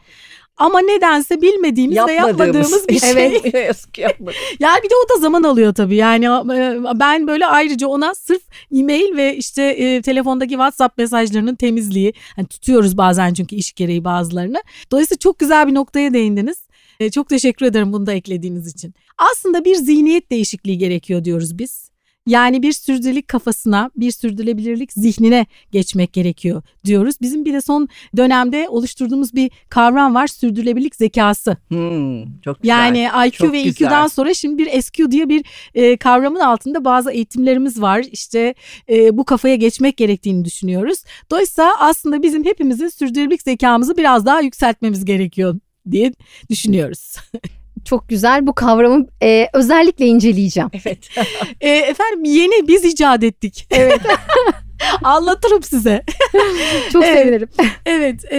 ama 0.61 0.79
nedense 0.79 1.41
bilmediğimiz 1.41 1.97
ve 2.07 2.13
yapmadığımız 2.13 2.87
bir 2.87 2.99
şey. 2.99 3.11
Evet. 3.53 3.85
yani 4.59 4.79
bir 4.83 4.89
de 4.89 4.93
o 5.05 5.09
da 5.09 5.21
zaman 5.21 5.43
alıyor 5.43 5.73
tabii. 5.73 5.95
Yani 5.95 6.25
e, 6.25 6.99
ben 6.99 7.27
böyle 7.27 7.45
ayrıca 7.45 7.87
ona 7.87 8.15
sırf 8.15 8.41
e-mail 8.75 9.17
ve 9.17 9.35
işte 9.37 9.63
e, 9.63 10.01
telefondaki 10.01 10.51
WhatsApp 10.51 10.97
mesajlarının 10.97 11.55
temizliği 11.55 12.13
yani 12.37 12.47
tutuyoruz 12.47 12.97
bazen 12.97 13.33
çünkü 13.33 13.55
iş 13.55 13.73
gereği 13.73 14.03
bazılarını. 14.03 14.61
Dolayısıyla 14.91 15.19
çok 15.19 15.39
güzel 15.39 15.67
bir 15.67 15.73
noktaya 15.73 16.13
değindiniz. 16.13 16.57
E, 16.99 17.11
çok 17.11 17.29
teşekkür 17.29 17.65
ederim 17.65 17.93
bunu 17.93 18.05
da 18.05 18.13
eklediğiniz 18.13 18.67
için. 18.67 18.93
Aslında 19.17 19.65
bir 19.65 19.75
zihniyet 19.75 20.31
değişikliği 20.31 20.77
gerekiyor 20.77 21.25
diyoruz 21.25 21.59
biz. 21.59 21.90
Yani 22.27 22.61
bir 22.61 22.71
sürdürülebilirlik 22.71 23.27
kafasına, 23.27 23.91
bir 23.95 24.11
sürdürülebilirlik 24.11 24.93
zihnine 24.93 25.45
geçmek 25.71 26.13
gerekiyor 26.13 26.61
diyoruz. 26.85 27.15
Bizim 27.21 27.45
bir 27.45 27.53
de 27.53 27.61
son 27.61 27.87
dönemde 28.17 28.69
oluşturduğumuz 28.69 29.33
bir 29.33 29.51
kavram 29.69 30.15
var 30.15 30.27
sürdürülebilirlik 30.27 30.95
zekası. 30.95 31.57
Hmm, 31.67 32.39
çok 32.41 32.61
güzel. 32.61 32.75
Yani 32.75 33.27
IQ 33.27 33.37
çok 33.37 33.53
ve 33.53 33.63
güzel. 33.63 33.85
EQ'dan 33.85 34.07
sonra 34.07 34.33
şimdi 34.33 34.57
bir 34.57 34.81
SQ 34.81 35.11
diye 35.11 35.29
bir 35.29 35.45
e, 35.73 35.97
kavramın 35.97 36.39
altında 36.39 36.85
bazı 36.85 37.11
eğitimlerimiz 37.11 37.81
var. 37.81 38.05
İşte 38.11 38.55
e, 38.89 39.17
bu 39.17 39.25
kafaya 39.25 39.55
geçmek 39.55 39.97
gerektiğini 39.97 40.45
düşünüyoruz. 40.45 41.03
Dolayısıyla 41.31 41.71
aslında 41.79 42.23
bizim 42.23 42.45
hepimizin 42.45 42.87
sürdürülebilirlik 42.87 43.41
zekamızı 43.41 43.97
biraz 43.97 44.25
daha 44.25 44.41
yükseltmemiz 44.41 45.05
gerekiyor 45.05 45.59
diye 45.91 46.13
düşünüyoruz. 46.49 47.15
çok 47.85 48.09
güzel 48.09 48.47
bu 48.47 48.53
kavramı 48.53 49.05
e, 49.23 49.47
özellikle 49.53 50.05
inceleyeceğim. 50.05 50.69
Evet. 50.85 51.09
e, 51.61 51.69
efendim 51.69 52.23
yeni 52.23 52.67
biz 52.67 52.85
icat 52.85 53.23
ettik. 53.23 53.67
Evet. 53.71 54.01
Anlatırım 55.03 55.63
size. 55.63 56.03
Çok 56.91 57.03
evet, 57.03 57.17
sevinirim. 57.17 57.49
Evet 57.85 58.31
e, 58.31 58.37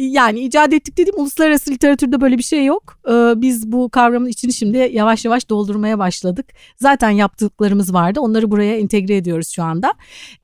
yani 0.00 0.40
icat 0.40 0.72
ettik 0.72 0.96
dediğim 0.96 1.20
uluslararası 1.20 1.70
literatürde 1.70 2.20
böyle 2.20 2.38
bir 2.38 2.42
şey 2.42 2.64
yok. 2.64 2.98
E, 3.08 3.12
biz 3.12 3.72
bu 3.72 3.90
kavramın 3.90 4.28
içini 4.28 4.52
şimdi 4.52 4.88
yavaş 4.92 5.24
yavaş 5.24 5.48
doldurmaya 5.48 5.98
başladık. 5.98 6.46
Zaten 6.76 7.10
yaptıklarımız 7.10 7.94
vardı 7.94 8.20
onları 8.20 8.50
buraya 8.50 8.76
entegre 8.76 9.16
ediyoruz 9.16 9.48
şu 9.48 9.62
anda. 9.62 9.92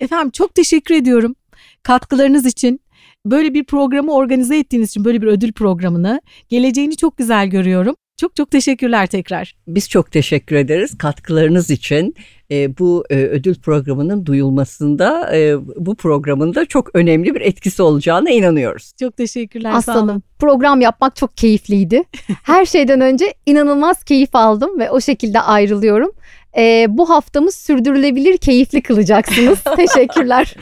Efendim 0.00 0.30
çok 0.30 0.54
teşekkür 0.54 0.94
ediyorum 0.94 1.34
katkılarınız 1.82 2.46
için. 2.46 2.80
Böyle 3.26 3.54
bir 3.54 3.64
programı 3.64 4.12
organize 4.12 4.58
ettiğiniz 4.58 4.90
için 4.90 5.04
böyle 5.04 5.22
bir 5.22 5.26
ödül 5.26 5.52
programını 5.52 6.20
geleceğini 6.48 6.96
çok 6.96 7.16
güzel 7.16 7.46
görüyorum. 7.46 7.96
Çok 8.20 8.36
çok 8.36 8.50
teşekkürler 8.50 9.06
tekrar. 9.06 9.56
Biz 9.66 9.88
çok 9.88 10.12
teşekkür 10.12 10.56
ederiz 10.56 10.98
katkılarınız 10.98 11.70
için. 11.70 12.14
E, 12.50 12.78
bu 12.78 13.04
e, 13.10 13.16
ödül 13.16 13.54
programının 13.54 14.26
duyulmasında 14.26 15.36
e, 15.36 15.56
bu 15.76 15.94
programın 15.94 16.54
da 16.54 16.64
çok 16.64 16.94
önemli 16.94 17.34
bir 17.34 17.40
etkisi 17.40 17.82
olacağına 17.82 18.30
inanıyoruz. 18.30 18.92
Çok 19.00 19.16
teşekkürler. 19.16 19.72
Aslanım 19.74 20.22
program 20.38 20.80
yapmak 20.80 21.16
çok 21.16 21.36
keyifliydi. 21.36 22.02
Her 22.42 22.64
şeyden 22.64 23.00
önce 23.00 23.34
inanılmaz 23.46 24.04
keyif 24.04 24.34
aldım 24.34 24.78
ve 24.78 24.90
o 24.90 25.00
şekilde 25.00 25.40
ayrılıyorum 25.40 26.12
e, 26.56 26.86
bu 26.88 27.10
haftamız 27.10 27.54
sürdürülebilir 27.54 28.38
keyifli 28.38 28.82
kılacaksınız. 28.82 29.58
Teşekkürler. 29.76 30.54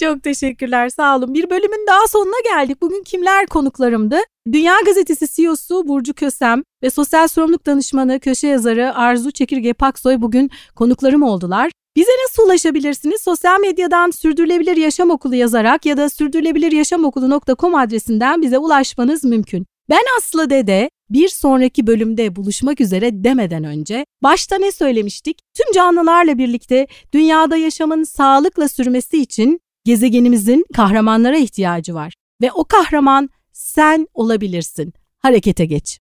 Çok 0.00 0.22
teşekkürler 0.22 0.88
sağ 0.88 1.16
olun. 1.16 1.34
Bir 1.34 1.50
bölümün 1.50 1.86
daha 1.88 2.06
sonuna 2.06 2.40
geldik. 2.44 2.82
Bugün 2.82 3.02
kimler 3.02 3.46
konuklarımdı? 3.46 4.16
Dünya 4.52 4.74
Gazetesi 4.86 5.26
CEO'su 5.34 5.88
Burcu 5.88 6.14
Kösem 6.14 6.62
ve 6.82 6.90
sosyal 6.90 7.28
sorumluluk 7.28 7.66
danışmanı 7.66 8.20
köşe 8.20 8.46
yazarı 8.46 8.94
Arzu 8.94 9.30
Çekirge 9.30 9.72
Paksoy 9.72 10.20
bugün 10.20 10.50
konuklarım 10.74 11.22
oldular. 11.22 11.70
Bize 11.96 12.10
nasıl 12.24 12.42
ulaşabilirsiniz? 12.42 13.20
Sosyal 13.20 13.60
medyadan 13.60 14.10
Sürdürülebilir 14.10 14.76
Yaşam 14.76 15.10
Okulu 15.10 15.34
yazarak 15.34 15.86
ya 15.86 15.96
da 15.96 16.08
sürdürülebiliryaşamokulu.com 16.08 17.74
adresinden 17.74 18.42
bize 18.42 18.58
ulaşmanız 18.58 19.24
mümkün. 19.24 19.66
Ben 19.90 20.02
Aslı 20.18 20.50
Dede 20.50 20.90
bir 21.10 21.28
sonraki 21.28 21.86
bölümde 21.86 22.36
buluşmak 22.36 22.80
üzere 22.80 23.24
demeden 23.24 23.64
önce 23.64 24.06
başta 24.22 24.58
ne 24.58 24.72
söylemiştik? 24.72 25.38
Tüm 25.56 25.72
canlılarla 25.72 26.38
birlikte 26.38 26.86
dünyada 27.12 27.56
yaşamın 27.56 28.02
sağlıkla 28.02 28.68
sürmesi 28.68 29.18
için 29.18 29.60
gezegenimizin 29.84 30.64
kahramanlara 30.74 31.36
ihtiyacı 31.36 31.94
var 31.94 32.14
ve 32.42 32.52
o 32.52 32.64
kahraman 32.64 33.30
sen 33.58 34.08
olabilirsin. 34.14 34.94
Harekete 35.18 35.66
geç. 35.66 36.00